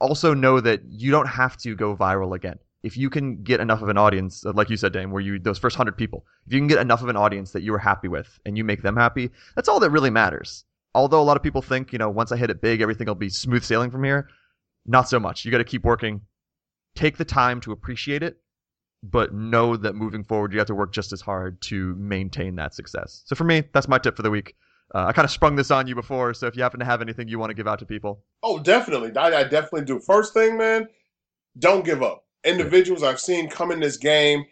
also 0.00 0.34
know 0.34 0.60
that 0.60 0.80
you 0.88 1.10
don't 1.10 1.28
have 1.28 1.56
to 1.58 1.74
go 1.76 1.94
viral 1.94 2.34
again. 2.34 2.58
If 2.86 2.96
you 2.96 3.10
can 3.10 3.42
get 3.42 3.58
enough 3.60 3.82
of 3.82 3.88
an 3.88 3.98
audience, 3.98 4.46
uh, 4.46 4.52
like 4.54 4.70
you 4.70 4.76
said, 4.76 4.92
Daym, 4.92 5.10
where 5.10 5.22
you 5.22 5.38
those 5.38 5.58
first 5.58 5.76
hundred 5.76 5.96
people, 5.96 6.24
if 6.46 6.52
you 6.52 6.60
can 6.60 6.68
get 6.68 6.78
enough 6.78 7.02
of 7.02 7.08
an 7.08 7.16
audience 7.16 7.50
that 7.52 7.62
you 7.62 7.74
are 7.74 7.78
happy 7.78 8.08
with 8.08 8.38
and 8.46 8.56
you 8.56 8.64
make 8.64 8.82
them 8.82 8.96
happy, 8.96 9.30
that's 9.54 9.68
all 9.68 9.80
that 9.80 9.90
really 9.90 10.10
matters. 10.10 10.64
Although 10.94 11.20
a 11.20 11.28
lot 11.30 11.36
of 11.36 11.42
people 11.42 11.62
think, 11.62 11.92
you 11.92 11.98
know, 11.98 12.08
once 12.08 12.30
I 12.32 12.36
hit 12.36 12.50
it 12.50 12.62
big, 12.62 12.80
everything 12.80 13.08
will 13.08 13.14
be 13.16 13.28
smooth 13.28 13.64
sailing 13.64 13.90
from 13.90 14.04
here. 14.04 14.28
Not 14.86 15.08
so 15.08 15.18
much. 15.18 15.44
You 15.44 15.50
got 15.50 15.58
to 15.58 15.64
keep 15.64 15.84
working. 15.84 16.20
Take 16.94 17.16
the 17.16 17.24
time 17.24 17.60
to 17.62 17.72
appreciate 17.72 18.22
it, 18.22 18.38
but 19.02 19.34
know 19.34 19.76
that 19.76 19.94
moving 19.94 20.24
forward, 20.24 20.52
you 20.52 20.58
have 20.58 20.68
to 20.68 20.74
work 20.74 20.92
just 20.92 21.12
as 21.12 21.20
hard 21.20 21.60
to 21.62 21.94
maintain 21.96 22.56
that 22.56 22.72
success. 22.72 23.22
So 23.26 23.34
for 23.34 23.44
me, 23.44 23.64
that's 23.72 23.88
my 23.88 23.98
tip 23.98 24.16
for 24.16 24.22
the 24.22 24.30
week. 24.30 24.54
Uh, 24.94 25.06
I 25.06 25.12
kind 25.12 25.24
of 25.24 25.30
sprung 25.32 25.56
this 25.56 25.72
on 25.72 25.88
you 25.88 25.96
before, 25.96 26.32
so 26.32 26.46
if 26.46 26.56
you 26.56 26.62
happen 26.62 26.78
to 26.80 26.86
have 26.86 27.02
anything 27.02 27.26
you 27.26 27.38
want 27.40 27.50
to 27.50 27.54
give 27.54 27.66
out 27.66 27.80
to 27.80 27.86
people, 27.86 28.22
Oh, 28.42 28.60
definitely. 28.60 29.14
I, 29.16 29.40
I 29.40 29.42
definitely 29.42 29.84
do. 29.84 29.98
First 29.98 30.32
thing, 30.32 30.56
man, 30.56 30.86
don't 31.58 31.84
give 31.84 32.02
up. 32.02 32.25
Individuals 32.46 33.02
I've 33.02 33.20
seen 33.20 33.48
come 33.48 33.70
in 33.72 33.80
this 33.80 33.96
game, 33.96 34.44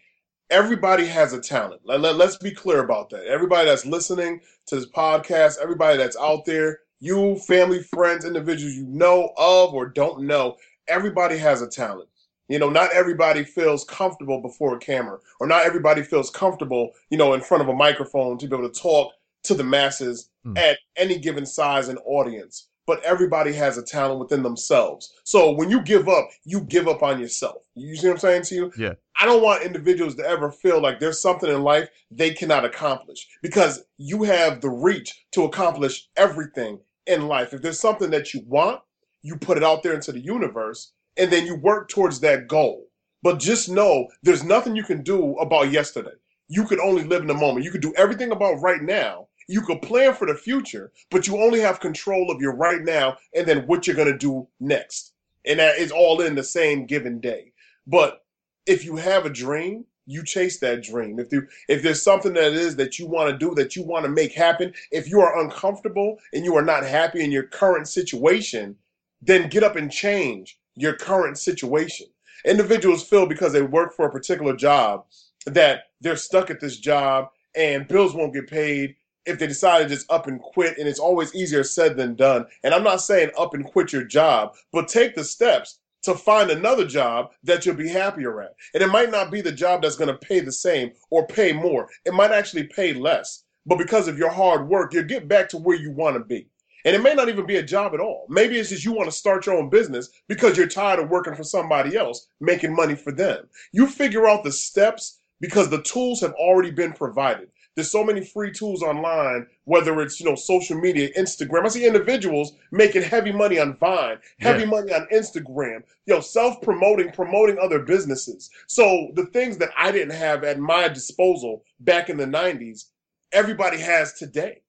everybody 0.50 1.06
has 1.06 1.32
a 1.32 1.40
talent. 1.40 1.80
Let, 1.84 2.00
let, 2.00 2.16
let's 2.16 2.36
be 2.36 2.50
clear 2.50 2.80
about 2.80 3.08
that. 3.10 3.24
Everybody 3.26 3.66
that's 3.68 3.86
listening 3.86 4.40
to 4.66 4.76
this 4.76 4.90
podcast, 4.90 5.58
everybody 5.62 5.96
that's 5.96 6.16
out 6.16 6.44
there, 6.44 6.80
you, 7.00 7.36
family, 7.38 7.82
friends, 7.82 8.24
individuals 8.24 8.74
you 8.74 8.86
know 8.86 9.32
of 9.36 9.74
or 9.74 9.86
don't 9.86 10.24
know, 10.24 10.56
everybody 10.88 11.38
has 11.38 11.62
a 11.62 11.68
talent. 11.68 12.08
You 12.48 12.58
know, 12.58 12.68
not 12.68 12.92
everybody 12.92 13.42
feels 13.42 13.84
comfortable 13.84 14.40
before 14.42 14.76
a 14.76 14.78
camera, 14.78 15.18
or 15.40 15.46
not 15.46 15.64
everybody 15.64 16.02
feels 16.02 16.28
comfortable, 16.30 16.90
you 17.08 17.16
know, 17.16 17.32
in 17.32 17.40
front 17.40 17.62
of 17.62 17.68
a 17.68 17.74
microphone 17.74 18.36
to 18.38 18.46
be 18.46 18.54
able 18.54 18.68
to 18.68 18.80
talk 18.80 19.12
to 19.44 19.54
the 19.54 19.64
masses 19.64 20.30
Mm. 20.46 20.58
at 20.58 20.76
any 20.96 21.18
given 21.18 21.46
size 21.46 21.88
and 21.88 21.98
audience 22.04 22.68
but 22.86 23.02
everybody 23.04 23.52
has 23.52 23.78
a 23.78 23.82
talent 23.82 24.20
within 24.20 24.42
themselves. 24.42 25.14
So 25.24 25.52
when 25.52 25.70
you 25.70 25.82
give 25.82 26.08
up, 26.08 26.28
you 26.44 26.60
give 26.62 26.88
up 26.88 27.02
on 27.02 27.20
yourself. 27.20 27.62
You 27.74 27.96
see 27.96 28.08
what 28.08 28.14
I'm 28.14 28.20
saying 28.20 28.42
to 28.44 28.54
you? 28.54 28.72
Yeah. 28.76 28.94
I 29.20 29.26
don't 29.26 29.42
want 29.42 29.62
individuals 29.62 30.16
to 30.16 30.26
ever 30.26 30.50
feel 30.50 30.80
like 30.80 31.00
there's 31.00 31.20
something 31.20 31.48
in 31.48 31.62
life 31.62 31.88
they 32.10 32.32
cannot 32.32 32.64
accomplish 32.64 33.26
because 33.42 33.84
you 33.96 34.24
have 34.24 34.60
the 34.60 34.70
reach 34.70 35.24
to 35.32 35.44
accomplish 35.44 36.08
everything 36.16 36.80
in 37.06 37.28
life. 37.28 37.52
If 37.52 37.62
there's 37.62 37.80
something 37.80 38.10
that 38.10 38.34
you 38.34 38.42
want, 38.46 38.80
you 39.22 39.36
put 39.36 39.56
it 39.56 39.64
out 39.64 39.82
there 39.82 39.94
into 39.94 40.12
the 40.12 40.20
universe 40.20 40.92
and 41.16 41.30
then 41.30 41.46
you 41.46 41.56
work 41.56 41.88
towards 41.88 42.20
that 42.20 42.48
goal. 42.48 42.86
But 43.22 43.38
just 43.38 43.70
know 43.70 44.08
there's 44.22 44.44
nothing 44.44 44.76
you 44.76 44.84
can 44.84 45.02
do 45.02 45.34
about 45.36 45.70
yesterday. 45.70 46.10
You 46.48 46.66
could 46.66 46.80
only 46.80 47.04
live 47.04 47.22
in 47.22 47.28
the 47.28 47.34
moment. 47.34 47.64
You 47.64 47.70
could 47.70 47.80
do 47.80 47.94
everything 47.96 48.32
about 48.32 48.60
right 48.60 48.82
now 48.82 49.23
you 49.48 49.60
could 49.60 49.82
plan 49.82 50.14
for 50.14 50.26
the 50.26 50.34
future, 50.34 50.92
but 51.10 51.26
you 51.26 51.36
only 51.40 51.60
have 51.60 51.80
control 51.80 52.30
of 52.30 52.40
your 52.40 52.54
right 52.54 52.82
now 52.82 53.16
and 53.34 53.46
then 53.46 53.66
what 53.66 53.86
you're 53.86 53.96
going 53.96 54.12
to 54.12 54.18
do 54.18 54.46
next. 54.60 55.12
And 55.46 55.58
that 55.58 55.78
is 55.78 55.90
all 55.90 56.20
in 56.20 56.34
the 56.34 56.44
same 56.44 56.86
given 56.86 57.20
day. 57.20 57.52
But 57.86 58.24
if 58.66 58.84
you 58.84 58.96
have 58.96 59.26
a 59.26 59.30
dream, 59.30 59.84
you 60.06 60.24
chase 60.24 60.58
that 60.60 60.82
dream. 60.82 61.18
If 61.18 61.32
you 61.32 61.46
if 61.68 61.82
there's 61.82 62.02
something 62.02 62.34
that 62.34 62.52
is 62.52 62.76
that 62.76 62.98
you 62.98 63.06
want 63.06 63.30
to 63.30 63.38
do 63.38 63.54
that 63.54 63.74
you 63.74 63.82
want 63.82 64.04
to 64.04 64.10
make 64.10 64.32
happen, 64.32 64.72
if 64.90 65.08
you 65.08 65.20
are 65.20 65.40
uncomfortable 65.42 66.18
and 66.32 66.44
you 66.44 66.56
are 66.56 66.64
not 66.64 66.84
happy 66.84 67.22
in 67.22 67.32
your 67.32 67.44
current 67.44 67.88
situation, 67.88 68.76
then 69.22 69.48
get 69.48 69.62
up 69.62 69.76
and 69.76 69.90
change 69.90 70.58
your 70.76 70.94
current 70.94 71.38
situation. 71.38 72.06
Individuals 72.44 73.08
feel 73.08 73.26
because 73.26 73.52
they 73.52 73.62
work 73.62 73.94
for 73.94 74.06
a 74.06 74.12
particular 74.12 74.54
job 74.54 75.06
that 75.46 75.84
they're 76.00 76.16
stuck 76.16 76.50
at 76.50 76.60
this 76.60 76.78
job 76.78 77.28
and 77.54 77.88
bills 77.88 78.14
won't 78.14 78.34
get 78.34 78.48
paid 78.48 78.96
if 79.26 79.38
they 79.38 79.46
decide 79.46 79.82
to 79.82 79.88
just 79.88 80.10
up 80.10 80.26
and 80.26 80.40
quit, 80.40 80.78
and 80.78 80.88
it's 80.88 80.98
always 80.98 81.34
easier 81.34 81.64
said 81.64 81.96
than 81.96 82.14
done. 82.14 82.46
And 82.62 82.74
I'm 82.74 82.84
not 82.84 83.00
saying 83.00 83.30
up 83.38 83.54
and 83.54 83.64
quit 83.64 83.92
your 83.92 84.04
job, 84.04 84.54
but 84.72 84.88
take 84.88 85.14
the 85.14 85.24
steps 85.24 85.78
to 86.02 86.14
find 86.14 86.50
another 86.50 86.86
job 86.86 87.32
that 87.44 87.64
you'll 87.64 87.74
be 87.74 87.88
happier 87.88 88.42
at. 88.42 88.54
And 88.74 88.82
it 88.82 88.88
might 88.88 89.10
not 89.10 89.30
be 89.30 89.40
the 89.40 89.52
job 89.52 89.82
that's 89.82 89.96
going 89.96 90.08
to 90.08 90.26
pay 90.26 90.40
the 90.40 90.52
same 90.52 90.92
or 91.10 91.26
pay 91.26 91.52
more. 91.52 91.88
It 92.04 92.12
might 92.12 92.30
actually 92.30 92.64
pay 92.64 92.92
less. 92.92 93.44
But 93.66 93.78
because 93.78 94.06
of 94.06 94.18
your 94.18 94.30
hard 94.30 94.68
work, 94.68 94.92
you'll 94.92 95.04
get 95.04 95.28
back 95.28 95.48
to 95.50 95.56
where 95.56 95.76
you 95.76 95.90
want 95.90 96.16
to 96.16 96.24
be. 96.24 96.46
And 96.84 96.94
it 96.94 97.02
may 97.02 97.14
not 97.14 97.30
even 97.30 97.46
be 97.46 97.56
a 97.56 97.62
job 97.62 97.94
at 97.94 98.00
all. 98.00 98.26
Maybe 98.28 98.58
it's 98.58 98.68
just 98.68 98.84
you 98.84 98.92
want 98.92 99.10
to 99.10 99.16
start 99.16 99.46
your 99.46 99.56
own 99.56 99.70
business 99.70 100.10
because 100.28 100.58
you're 100.58 100.66
tired 100.66 100.98
of 100.98 101.08
working 101.08 101.34
for 101.34 101.44
somebody 101.44 101.96
else, 101.96 102.26
making 102.40 102.76
money 102.76 102.94
for 102.94 103.10
them. 103.10 103.48
You 103.72 103.86
figure 103.86 104.26
out 104.26 104.44
the 104.44 104.52
steps 104.52 105.20
because 105.40 105.70
the 105.70 105.82
tools 105.82 106.20
have 106.20 106.34
already 106.34 106.70
been 106.70 106.92
provided. 106.92 107.48
There's 107.74 107.90
so 107.90 108.04
many 108.04 108.24
free 108.24 108.52
tools 108.52 108.82
online, 108.82 109.46
whether 109.64 110.00
it's 110.00 110.20
you 110.20 110.26
know 110.26 110.36
social 110.36 110.78
media, 110.78 111.10
Instagram. 111.18 111.64
I 111.64 111.68
see 111.68 111.86
individuals 111.86 112.52
making 112.70 113.02
heavy 113.02 113.32
money 113.32 113.58
on 113.58 113.76
Vine, 113.76 114.18
heavy 114.38 114.62
yeah. 114.62 114.68
money 114.68 114.92
on 114.92 115.06
Instagram, 115.12 115.82
you 116.06 116.14
know, 116.14 116.20
self-promoting, 116.20 117.10
promoting 117.12 117.58
other 117.58 117.80
businesses. 117.80 118.50
So 118.68 119.10
the 119.14 119.26
things 119.26 119.58
that 119.58 119.70
I 119.76 119.90
didn't 119.90 120.14
have 120.14 120.44
at 120.44 120.58
my 120.58 120.88
disposal 120.88 121.64
back 121.80 122.08
in 122.08 122.16
the 122.16 122.26
90s, 122.26 122.86
everybody 123.32 123.78
has 123.78 124.12
today. 124.12 124.62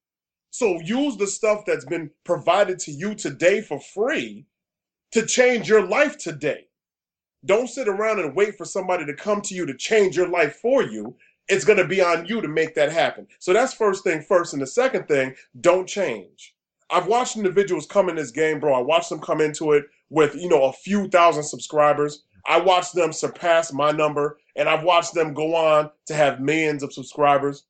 So 0.49 0.79
use 0.79 1.17
the 1.17 1.27
stuff 1.27 1.65
that's 1.65 1.85
been 1.85 2.09
provided 2.23 2.79
to 2.79 2.91
you 2.91 3.13
today 3.13 3.61
for 3.61 3.79
free 3.79 4.45
to 5.11 5.25
change 5.25 5.69
your 5.69 5.85
life 5.85 6.17
today. 6.17 6.67
Don't 7.45 7.69
sit 7.69 7.87
around 7.87 8.19
and 8.19 8.35
wait 8.35 8.57
for 8.57 8.65
somebody 8.65 9.05
to 9.05 9.13
come 9.13 9.41
to 9.41 9.53
you 9.53 9.67
to 9.67 9.75
change 9.75 10.17
your 10.17 10.29
life 10.29 10.55
for 10.55 10.81
you 10.81 11.15
it's 11.47 11.65
going 11.65 11.77
to 11.77 11.87
be 11.87 12.01
on 12.01 12.25
you 12.25 12.41
to 12.41 12.47
make 12.47 12.75
that 12.75 12.91
happen. 12.91 13.27
So 13.39 13.53
that's 13.53 13.73
first 13.73 14.03
thing 14.03 14.21
first. 14.21 14.53
And 14.53 14.61
the 14.61 14.67
second 14.67 15.07
thing, 15.07 15.35
don't 15.61 15.87
change. 15.87 16.55
I've 16.89 17.07
watched 17.07 17.35
individuals 17.35 17.85
come 17.85 18.09
in 18.09 18.15
this 18.15 18.31
game, 18.31 18.59
bro. 18.59 18.73
I 18.73 18.81
watched 18.81 19.09
them 19.09 19.19
come 19.19 19.41
into 19.41 19.73
it 19.73 19.85
with, 20.09 20.35
you 20.35 20.49
know, 20.49 20.65
a 20.65 20.73
few 20.73 21.07
thousand 21.07 21.43
subscribers. 21.43 22.23
I 22.47 22.59
watched 22.59 22.93
them 22.93 23.11
surpass 23.11 23.73
my 23.73 23.91
number, 23.91 24.37
and 24.55 24.69
I've 24.69 24.83
watched 24.83 25.15
them 25.15 25.33
go 25.33 25.55
on 25.55 25.89
to 26.05 26.13
have 26.13 26.39
millions 26.39 26.83
of 26.83 26.93
subscribers. 26.93 27.65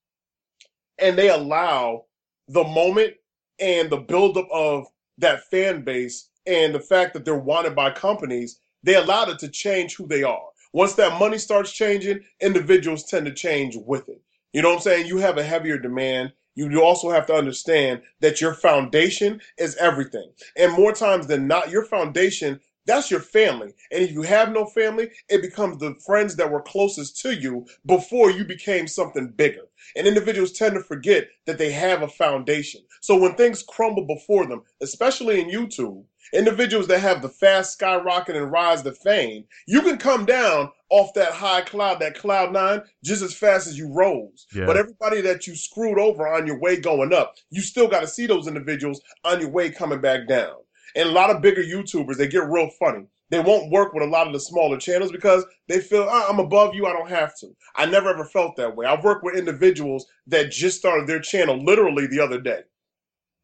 And 1.00 1.18
they 1.18 1.30
allow 1.30 2.06
the 2.50 2.64
moment 2.64 3.14
and 3.60 3.90
the 3.90 3.98
buildup 3.98 4.48
of 4.52 4.86
that 5.18 5.44
fan 5.50 5.84
base 5.84 6.30
and 6.46 6.76
the 6.76 6.80
fact 6.80 7.14
that 7.14 7.26
they're 7.26 7.36
wanted 7.36 7.74
by 7.74 7.92
companies, 7.92 8.60
they 8.84 8.96
allowed 8.96 9.30
it 9.30 9.40
to 9.40 9.48
change 9.48 9.96
who 9.96 10.08
they 10.08 10.24
are. 10.24 10.50
Once 10.76 10.94
that 10.96 11.18
money 11.18 11.38
starts 11.38 11.72
changing, 11.72 12.20
individuals 12.42 13.06
tend 13.06 13.26
to 13.26 13.34
change 13.34 13.78
with 13.78 14.10
it. 14.10 14.22
You 14.52 14.62
know 14.62 14.72
what 14.72 14.76
I'm 14.76 14.82
saying? 14.82 15.08
You 15.08 15.20
have 15.20 15.38
a 15.38 15.44
heavier 15.44 15.78
demand. 15.78 16.34
You 16.54 16.84
also 16.84 17.10
have 17.10 17.26
to 17.28 17.34
understand 17.34 18.02
that 18.20 18.42
your 18.42 18.54
foundation 18.54 19.40
is 19.58 19.78
everything. 19.78 20.30
And 20.58 20.74
more 20.74 20.92
times 20.92 21.28
than 21.28 21.48
not, 21.48 21.70
your 21.70 21.86
foundation, 21.86 22.60
that's 22.86 23.10
your 23.10 23.22
family. 23.22 23.74
And 23.90 24.04
if 24.04 24.12
you 24.12 24.24
have 24.24 24.52
no 24.52 24.66
family, 24.66 25.12
it 25.30 25.42
becomes 25.42 25.78
the 25.78 25.96
friends 26.06 26.36
that 26.36 26.52
were 26.52 26.62
closest 26.62 27.22
to 27.22 27.34
you 27.34 27.66
before 27.86 28.30
you 28.30 28.44
became 28.44 28.86
something 28.86 29.30
bigger. 29.30 29.70
And 29.96 30.06
individuals 30.06 30.52
tend 30.52 30.76
to 30.76 30.84
forget 30.84 31.30
that 31.46 31.58
they 31.58 31.72
have 31.72 32.02
a 32.02 32.08
foundation. 32.10 32.82
So 33.00 33.16
when 33.18 33.36
things 33.36 33.64
crumble 33.64 34.06
before 34.06 34.46
them, 34.46 34.64
especially 34.82 35.40
in 35.40 35.50
YouTube, 35.50 36.04
individuals 36.34 36.88
that 36.88 37.00
have 37.00 37.22
the 37.22 37.30
fast 37.30 37.74
skyrocket 37.74 38.36
and 38.36 38.52
rise 38.52 38.82
to 38.84 38.92
fame, 38.92 39.46
you 39.68 39.82
can 39.82 39.98
come 39.98 40.26
down 40.26 40.72
off 40.90 41.14
that 41.14 41.32
high 41.32 41.62
cloud, 41.62 42.00
that 42.00 42.18
cloud 42.18 42.54
nine, 42.54 42.82
just 43.04 43.22
as 43.22 43.34
fast 43.34 43.68
as 43.68 43.78
you 43.78 43.92
rose. 43.92 44.46
Yeah. 44.54 44.66
But 44.66 44.78
everybody 44.78 45.22
that 45.22 45.48
you 45.48 45.56
screwed 45.56 46.00
over 46.00 46.28
on 46.28 46.46
your 46.46 46.60
way 46.60 46.80
going 46.80 47.14
up, 47.14 47.36
you 47.50 47.62
still 47.62 47.88
got 47.88 48.02
to 48.02 48.08
see 48.08 48.28
those 48.28 48.48
individuals 48.48 49.02
on 49.24 49.42
your 49.42 49.50
way 49.50 49.72
coming 49.72 50.02
back 50.02 50.28
down. 50.28 50.56
And 50.96 51.10
a 51.10 51.12
lot 51.12 51.30
of 51.30 51.42
bigger 51.42 51.64
YouTubers, 51.64 52.18
they 52.18 52.28
get 52.28 52.48
real 52.50 52.70
funny. 52.80 53.06
They 53.32 53.40
won't 53.40 53.72
work 53.72 53.94
with 53.94 54.04
a 54.04 54.10
lot 54.10 54.28
of 54.28 54.34
the 54.34 54.40
smaller 54.40 54.78
channels 54.78 55.12
because 55.12 55.46
they 55.68 55.80
feel, 55.82 56.08
oh, 56.10 56.28
I'm 56.30 56.40
above 56.40 56.76
you, 56.76 56.86
I 56.86 56.94
don't 56.94 57.10
have 57.10 57.36
to. 57.40 57.48
I 57.76 57.86
never 57.86 58.10
ever 58.10 58.26
felt 58.26 58.56
that 58.58 58.76
way. 58.76 58.86
I've 58.86 59.04
worked 59.04 59.24
with 59.24 59.36
individuals 59.36 60.06
that 60.28 60.52
just 60.52 60.78
started 60.78 61.08
their 61.08 61.20
channel 61.20 61.62
literally 61.62 62.06
the 62.08 62.20
other 62.20 62.40
day. 62.40 62.62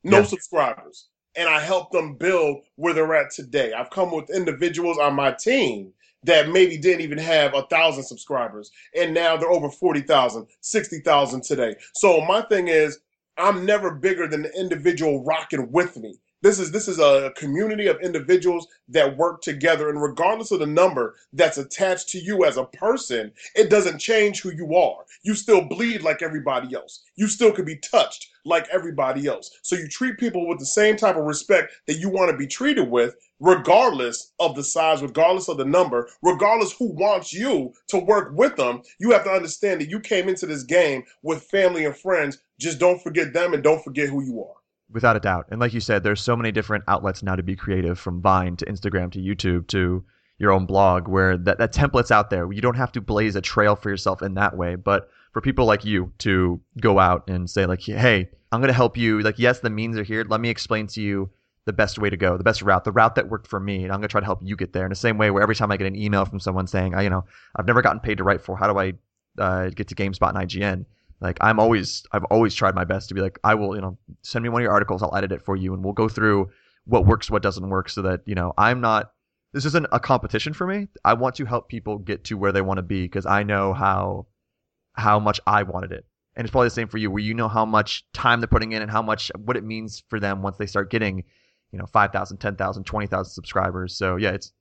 No 0.03 0.19
yeah. 0.19 0.25
subscribers 0.25 1.07
and 1.35 1.47
I 1.47 1.59
help 1.59 1.91
them 1.91 2.15
build 2.15 2.63
where 2.75 2.93
they're 2.93 3.15
at 3.15 3.31
today. 3.31 3.73
I've 3.73 3.89
come 3.89 4.11
with 4.11 4.29
individuals 4.29 4.97
on 4.97 5.15
my 5.15 5.31
team 5.31 5.93
that 6.23 6.49
maybe 6.49 6.77
didn't 6.77 7.01
even 7.01 7.17
have 7.17 7.55
a 7.55 7.63
thousand 7.63 8.03
subscribers 8.03 8.71
and 8.95 9.13
now 9.13 9.37
they're 9.37 9.49
over 9.51 9.69
40,000, 9.69 10.45
60,000 10.61 11.43
today. 11.43 11.75
So 11.93 12.21
my 12.21 12.41
thing 12.43 12.67
is, 12.67 12.99
I'm 13.37 13.65
never 13.65 13.95
bigger 13.95 14.27
than 14.27 14.43
the 14.43 14.59
individual 14.59 15.23
rocking 15.23 15.71
with 15.71 15.97
me. 15.97 16.19
This 16.43 16.57
is 16.57 16.71
this 16.71 16.87
is 16.87 16.97
a 16.97 17.31
community 17.37 17.85
of 17.85 18.01
individuals 18.01 18.67
that 18.89 19.15
work 19.15 19.43
together, 19.43 19.89
and 19.89 20.01
regardless 20.01 20.49
of 20.49 20.57
the 20.59 20.65
number 20.65 21.15
that's 21.33 21.59
attached 21.59 22.09
to 22.09 22.17
you 22.17 22.45
as 22.45 22.57
a 22.57 22.65
person, 22.65 23.31
it 23.53 23.69
doesn't 23.69 23.99
change 23.99 24.41
who 24.41 24.51
you 24.51 24.75
are. 24.75 25.05
You 25.21 25.35
still 25.35 25.61
bleed 25.61 26.01
like 26.01 26.23
everybody 26.23 26.73
else. 26.73 27.03
You 27.15 27.27
still 27.27 27.51
can 27.51 27.65
be 27.65 27.75
touched 27.77 28.27
like 28.43 28.67
everybody 28.71 29.27
else. 29.27 29.51
So 29.61 29.75
you 29.75 29.87
treat 29.87 30.17
people 30.17 30.47
with 30.47 30.57
the 30.57 30.65
same 30.65 30.95
type 30.97 31.15
of 31.15 31.25
respect 31.25 31.73
that 31.85 31.99
you 31.99 32.09
want 32.09 32.31
to 32.31 32.37
be 32.37 32.47
treated 32.47 32.89
with, 32.89 33.13
regardless 33.39 34.33
of 34.39 34.55
the 34.55 34.63
size, 34.63 35.03
regardless 35.03 35.47
of 35.47 35.57
the 35.57 35.65
number, 35.65 36.09
regardless 36.23 36.71
who 36.71 36.91
wants 36.95 37.31
you 37.31 37.71
to 37.89 37.99
work 37.99 38.35
with 38.35 38.55
them. 38.55 38.81
You 38.99 39.11
have 39.11 39.25
to 39.25 39.31
understand 39.31 39.79
that 39.79 39.91
you 39.91 39.99
came 39.99 40.27
into 40.27 40.47
this 40.47 40.63
game 40.63 41.03
with 41.21 41.43
family 41.43 41.85
and 41.85 41.95
friends. 41.95 42.39
Just 42.59 42.79
don't 42.79 43.01
forget 43.03 43.31
them 43.31 43.53
and 43.53 43.61
don't 43.61 43.83
forget 43.83 44.09
who 44.09 44.23
you 44.23 44.43
are 44.43 44.60
without 44.91 45.15
a 45.15 45.19
doubt. 45.19 45.47
And 45.49 45.59
like 45.59 45.73
you 45.73 45.79
said, 45.79 46.03
there's 46.03 46.21
so 46.21 46.35
many 46.35 46.51
different 46.51 46.83
outlets 46.87 47.23
now 47.23 47.35
to 47.35 47.43
be 47.43 47.55
creative, 47.55 47.99
from 47.99 48.21
Vine 48.21 48.55
to 48.57 48.65
Instagram 48.65 49.11
to 49.11 49.19
YouTube 49.19 49.67
to 49.67 50.03
your 50.37 50.51
own 50.51 50.65
blog, 50.65 51.07
where 51.07 51.37
that, 51.37 51.57
that 51.59 51.73
template's 51.73 52.11
out 52.11 52.29
there. 52.29 52.51
You 52.51 52.61
don't 52.61 52.75
have 52.75 52.91
to 52.93 53.01
blaze 53.01 53.35
a 53.35 53.41
trail 53.41 53.75
for 53.75 53.89
yourself 53.89 54.21
in 54.21 54.33
that 54.35 54.57
way. 54.57 54.75
But 54.75 55.09
for 55.31 55.41
people 55.41 55.65
like 55.65 55.85
you 55.85 56.11
to 56.19 56.59
go 56.79 56.99
out 56.99 57.29
and 57.29 57.49
say 57.49 57.65
like, 57.65 57.81
hey, 57.81 58.29
I'm 58.51 58.59
going 58.59 58.67
to 58.69 58.73
help 58.73 58.97
you. 58.97 59.21
Like, 59.21 59.39
yes, 59.39 59.59
the 59.59 59.69
means 59.69 59.97
are 59.97 60.03
here. 60.03 60.25
Let 60.27 60.41
me 60.41 60.49
explain 60.49 60.87
to 60.87 61.01
you 61.01 61.29
the 61.65 61.73
best 61.73 61.99
way 61.99 62.09
to 62.09 62.17
go, 62.17 62.37
the 62.37 62.43
best 62.43 62.61
route, 62.61 62.83
the 62.83 62.91
route 62.91 63.15
that 63.15 63.29
worked 63.29 63.47
for 63.47 63.59
me, 63.59 63.83
and 63.83 63.93
I'm 63.93 63.99
going 63.99 64.07
to 64.07 64.11
try 64.11 64.19
to 64.19 64.25
help 64.25 64.39
you 64.41 64.55
get 64.55 64.73
there. 64.73 64.83
In 64.83 64.89
the 64.89 64.95
same 64.95 65.17
way, 65.17 65.29
where 65.29 65.43
every 65.43 65.55
time 65.55 65.71
I 65.71 65.77
get 65.77 65.87
an 65.87 65.95
email 65.95 66.25
from 66.25 66.39
someone 66.39 66.67
saying, 66.67 66.95
I, 66.95 67.03
you 67.03 67.09
know, 67.09 67.23
I've 67.55 67.67
never 67.67 67.81
gotten 67.81 67.99
paid 67.99 68.17
to 68.17 68.23
write 68.23 68.41
for, 68.41 68.57
how 68.57 68.71
do 68.71 68.79
I 68.79 68.93
uh, 69.37 69.69
get 69.69 69.87
to 69.89 69.95
GameSpot 69.95 70.35
and 70.35 70.49
IGN? 70.49 70.85
Like 71.21 71.37
I'm 71.39 71.59
always, 71.59 72.03
I've 72.11 72.23
always 72.25 72.55
tried 72.55 72.75
my 72.75 72.83
best 72.83 73.07
to 73.09 73.13
be 73.13 73.21
like, 73.21 73.39
I 73.43 73.55
will, 73.55 73.75
you 73.75 73.81
know, 73.81 73.97
send 74.23 74.43
me 74.43 74.49
one 74.49 74.61
of 74.61 74.63
your 74.63 74.73
articles, 74.73 75.03
I'll 75.03 75.15
edit 75.15 75.31
it 75.31 75.43
for 75.43 75.55
you, 75.55 75.73
and 75.73 75.83
we'll 75.83 75.93
go 75.93 76.09
through 76.09 76.49
what 76.85 77.05
works, 77.05 77.29
what 77.29 77.43
doesn't 77.43 77.69
work, 77.69 77.89
so 77.89 78.01
that 78.01 78.21
you 78.25 78.35
know, 78.35 78.53
I'm 78.57 78.81
not. 78.81 79.11
This 79.53 79.65
isn't 79.65 79.85
a 79.91 79.99
competition 79.99 80.53
for 80.53 80.65
me. 80.65 80.87
I 81.03 81.13
want 81.13 81.35
to 81.35 81.45
help 81.45 81.67
people 81.67 81.97
get 81.97 82.23
to 82.25 82.37
where 82.37 82.53
they 82.53 82.61
want 82.61 82.77
to 82.77 82.83
be 82.83 83.03
because 83.03 83.25
I 83.25 83.43
know 83.43 83.73
how 83.73 84.27
how 84.93 85.19
much 85.19 85.39
I 85.45 85.63
wanted 85.63 85.91
it. 85.91 86.05
And 86.35 86.45
it's 86.45 86.51
probably 86.51 86.67
the 86.67 86.75
same 86.75 86.87
for 86.87 86.97
you, 86.97 87.11
where 87.11 87.21
you 87.21 87.33
know 87.33 87.49
how 87.49 87.65
much 87.65 88.05
time 88.13 88.39
they're 88.39 88.47
putting 88.47 88.71
in 88.71 88.81
and 88.81 88.89
how 88.89 89.01
much 89.01 89.31
what 89.37 89.57
it 89.57 89.63
means 89.63 90.03
for 90.09 90.19
them 90.19 90.41
once 90.41 90.57
they 90.57 90.65
start 90.65 90.89
getting, 90.89 91.25
you 91.71 91.77
know, 91.77 91.85
5,000, 91.85 92.37
10,000, 92.37 92.83
20,000 92.83 93.31
subscribers. 93.31 93.97
So 93.97 94.15
yeah, 94.15 94.31
it's 94.31 94.53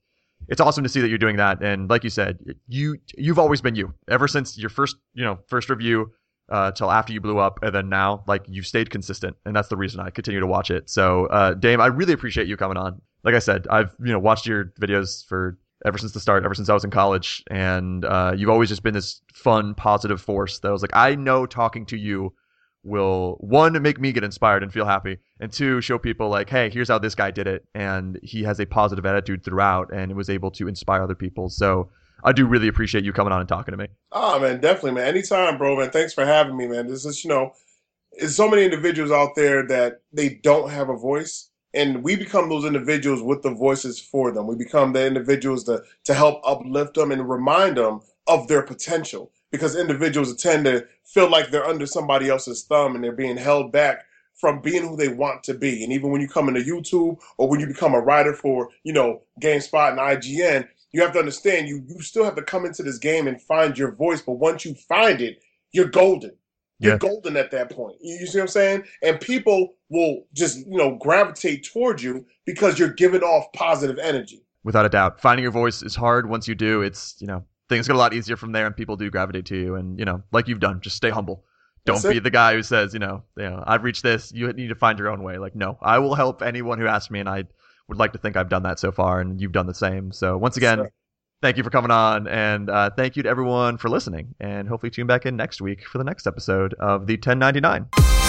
it's 0.47 0.59
awesome 0.59 0.83
to 0.83 0.89
see 0.89 1.01
that 1.01 1.09
you're 1.09 1.17
doing 1.17 1.37
that. 1.37 1.63
And 1.63 1.89
like 1.89 2.03
you 2.03 2.09
said, 2.09 2.39
you 2.67 2.97
you've 3.17 3.39
always 3.39 3.61
been 3.61 3.75
you 3.75 3.93
ever 4.09 4.27
since 4.27 4.57
your 4.57 4.69
first 4.69 4.97
you 5.13 5.23
know 5.23 5.39
first 5.47 5.69
review 5.69 6.11
uh, 6.51 6.71
till 6.71 6.91
after 6.91 7.13
you 7.13 7.21
blew 7.21 7.39
up, 7.39 7.59
and 7.63 7.73
then 7.73 7.89
now 7.89 8.23
like 8.27 8.43
you've 8.47 8.67
stayed 8.67 8.89
consistent, 8.89 9.35
and 9.45 9.55
that's 9.55 9.69
the 9.69 9.77
reason 9.77 10.01
I 10.01 10.09
continue 10.09 10.41
to 10.41 10.47
watch 10.47 10.69
it. 10.69 10.89
So 10.89 11.25
uh, 11.27 11.55
Daym, 11.55 11.79
I 11.79 11.87
really 11.87 12.13
appreciate 12.13 12.47
you 12.47 12.57
coming 12.57 12.77
on. 12.77 13.01
Like 13.23 13.35
I 13.35 13.39
said, 13.39 13.67
I've 13.69 13.95
you 14.03 14.11
know 14.11 14.19
watched 14.19 14.45
your 14.45 14.65
videos 14.79 15.25
for 15.25 15.57
ever 15.85 15.97
since 15.97 16.11
the 16.11 16.19
start, 16.19 16.43
ever 16.43 16.53
since 16.53 16.69
I 16.69 16.73
was 16.73 16.83
in 16.83 16.91
college, 16.91 17.43
and 17.49 18.05
uh, 18.05 18.33
you've 18.35 18.49
always 18.49 18.69
just 18.69 18.83
been 18.83 18.93
this 18.93 19.21
fun, 19.33 19.73
positive 19.73 20.21
force 20.21 20.59
that 20.59 20.67
I 20.67 20.71
was 20.71 20.81
like, 20.81 20.95
I 20.95 21.15
know 21.15 21.45
talking 21.45 21.85
to 21.87 21.97
you 21.97 22.33
will 22.83 23.37
one 23.39 23.79
make 23.81 23.99
me 23.99 24.11
get 24.11 24.23
inspired 24.23 24.61
and 24.61 24.73
feel 24.73 24.85
happy, 24.85 25.19
and 25.39 25.51
two 25.51 25.79
show 25.79 25.97
people 25.97 26.27
like, 26.29 26.49
hey, 26.49 26.69
here's 26.69 26.89
how 26.89 26.99
this 26.99 27.15
guy 27.15 27.31
did 27.31 27.47
it, 27.47 27.65
and 27.73 28.19
he 28.23 28.43
has 28.43 28.59
a 28.59 28.65
positive 28.65 29.05
attitude 29.05 29.45
throughout, 29.45 29.93
and 29.93 30.13
was 30.15 30.29
able 30.29 30.51
to 30.51 30.67
inspire 30.67 31.01
other 31.01 31.15
people. 31.15 31.49
So 31.49 31.89
I 32.23 32.31
do 32.31 32.45
really 32.45 32.67
appreciate 32.67 33.03
you 33.03 33.13
coming 33.13 33.33
on 33.33 33.39
and 33.39 33.49
talking 33.49 33.71
to 33.71 33.77
me. 33.77 33.87
Oh 34.11 34.39
man, 34.39 34.59
definitely, 34.59 34.91
man. 34.91 35.07
Anytime, 35.07 35.57
bro, 35.57 35.77
man. 35.77 35.91
Thanks 35.91 36.13
for 36.13 36.25
having 36.25 36.57
me, 36.57 36.67
man. 36.67 36.87
This 36.87 37.05
is 37.05 37.23
you 37.23 37.29
know, 37.29 37.53
there's 38.17 38.35
so 38.35 38.49
many 38.49 38.63
individuals 38.63 39.11
out 39.11 39.35
there 39.35 39.65
that 39.67 40.01
they 40.13 40.39
don't 40.43 40.69
have 40.69 40.89
a 40.89 40.97
voice 40.97 41.49
and 41.73 42.03
we 42.03 42.15
become 42.15 42.49
those 42.49 42.65
individuals 42.65 43.21
with 43.21 43.41
the 43.41 43.51
voices 43.51 43.99
for 43.99 44.31
them. 44.31 44.47
We 44.47 44.55
become 44.55 44.93
the 44.93 45.05
individuals 45.05 45.63
to 45.65 45.83
to 46.05 46.13
help 46.13 46.41
uplift 46.45 46.95
them 46.95 47.11
and 47.11 47.29
remind 47.29 47.77
them 47.77 48.01
of 48.27 48.47
their 48.47 48.61
potential. 48.61 49.31
Because 49.51 49.75
individuals 49.75 50.33
tend 50.35 50.65
to 50.65 50.87
feel 51.05 51.29
like 51.29 51.51
they're 51.51 51.65
under 51.65 51.85
somebody 51.85 52.29
else's 52.29 52.63
thumb 52.63 52.95
and 52.95 53.03
they're 53.03 53.11
being 53.11 53.37
held 53.37 53.71
back 53.71 54.05
from 54.33 54.61
being 54.61 54.87
who 54.87 54.95
they 54.95 55.09
want 55.09 55.43
to 55.43 55.53
be. 55.53 55.83
And 55.83 55.91
even 55.91 56.09
when 56.09 56.21
you 56.21 56.27
come 56.27 56.47
into 56.47 56.61
YouTube 56.61 57.19
or 57.37 57.49
when 57.49 57.59
you 57.59 57.67
become 57.67 57.93
a 57.93 57.99
writer 57.99 58.33
for, 58.33 58.69
you 58.83 58.93
know, 58.93 59.21
GameSpot 59.41 59.91
and 59.91 59.99
IGN, 59.99 60.67
you 60.93 61.01
have 61.01 61.13
to 61.13 61.19
understand 61.19 61.67
you 61.67 61.83
you 61.87 62.01
still 62.01 62.23
have 62.25 62.35
to 62.35 62.43
come 62.43 62.65
into 62.65 62.83
this 62.83 62.97
game 62.97 63.27
and 63.27 63.41
find 63.41 63.77
your 63.77 63.91
voice. 63.91 64.21
But 64.21 64.33
once 64.33 64.65
you 64.65 64.73
find 64.75 65.21
it, 65.21 65.41
you're 65.71 65.87
golden. 65.87 66.31
You're 66.79 66.93
Yeah. 66.93 66.97
golden 66.97 67.37
at 67.37 67.51
that 67.51 67.69
point. 67.69 67.97
You, 68.01 68.17
you 68.21 68.25
see 68.27 68.39
what 68.39 68.43
I'm 68.43 68.47
saying? 68.49 68.83
And 69.03 69.19
people 69.19 69.75
will 69.89 70.25
just 70.33 70.59
you 70.59 70.77
know 70.77 70.95
gravitate 70.95 71.63
towards 71.71 72.03
you 72.03 72.25
because 72.45 72.79
you're 72.79 72.93
giving 72.93 73.21
off 73.21 73.51
positive 73.53 73.97
energy. 73.99 74.43
Without 74.63 74.85
a 74.85 74.89
doubt, 74.89 75.21
finding 75.21 75.43
your 75.43 75.51
voice 75.51 75.81
is 75.81 75.95
hard. 75.95 76.29
Once 76.29 76.47
you 76.47 76.55
do, 76.55 76.81
it's 76.81 77.15
you 77.19 77.27
know 77.27 77.43
things 77.69 77.87
get 77.87 77.95
a 77.95 77.99
lot 77.99 78.13
easier 78.13 78.35
from 78.35 78.51
there, 78.51 78.65
and 78.65 78.75
people 78.75 78.95
do 78.97 79.09
gravitate 79.09 79.45
to 79.45 79.57
you. 79.57 79.75
And 79.75 79.97
you 79.97 80.05
know, 80.05 80.23
like 80.31 80.47
you've 80.47 80.59
done, 80.59 80.81
just 80.81 80.97
stay 80.97 81.09
humble. 81.09 81.45
Don't 81.83 82.03
be 82.03 82.19
the 82.19 82.29
guy 82.29 82.53
who 82.53 82.61
says, 82.61 82.93
you 82.93 82.99
know, 82.99 83.23
you 83.35 83.43
know, 83.49 83.63
I've 83.65 83.83
reached 83.83 84.03
this. 84.03 84.31
You 84.31 84.53
need 84.53 84.67
to 84.67 84.75
find 84.75 84.99
your 84.99 85.09
own 85.09 85.23
way. 85.23 85.39
Like, 85.39 85.55
no, 85.55 85.79
I 85.81 85.97
will 85.97 86.13
help 86.13 86.43
anyone 86.43 86.77
who 86.77 86.85
asks 86.85 87.09
me, 87.09 87.19
and 87.19 87.27
I 87.27 87.45
would 87.87 87.97
like 87.97 88.13
to 88.13 88.19
think 88.19 88.35
I've 88.37 88.49
done 88.49 88.63
that 88.63 88.79
so 88.79 88.91
far, 88.91 89.19
and 89.19 89.39
you've 89.41 89.51
done 89.51 89.67
the 89.67 89.73
same. 89.73 90.11
So 90.11 90.37
once 90.37 90.57
again, 90.57 90.77
Sure. 90.79 90.91
thank 91.41 91.57
you 91.57 91.63
for 91.63 91.69
coming 91.69 91.91
on, 91.91 92.27
and 92.27 92.69
uh, 92.69 92.89
thank 92.95 93.15
you 93.15 93.23
to 93.23 93.29
everyone 93.29 93.77
for 93.77 93.89
listening. 93.89 94.35
And 94.39 94.67
hopefully 94.67 94.89
tune 94.91 95.07
back 95.07 95.25
in 95.25 95.35
next 95.35 95.61
week 95.61 95.85
for 95.85 95.97
the 95.97 96.03
next 96.03 96.27
episode 96.27 96.73
of 96.75 97.07
the 97.07 97.13
1099. 97.15 98.20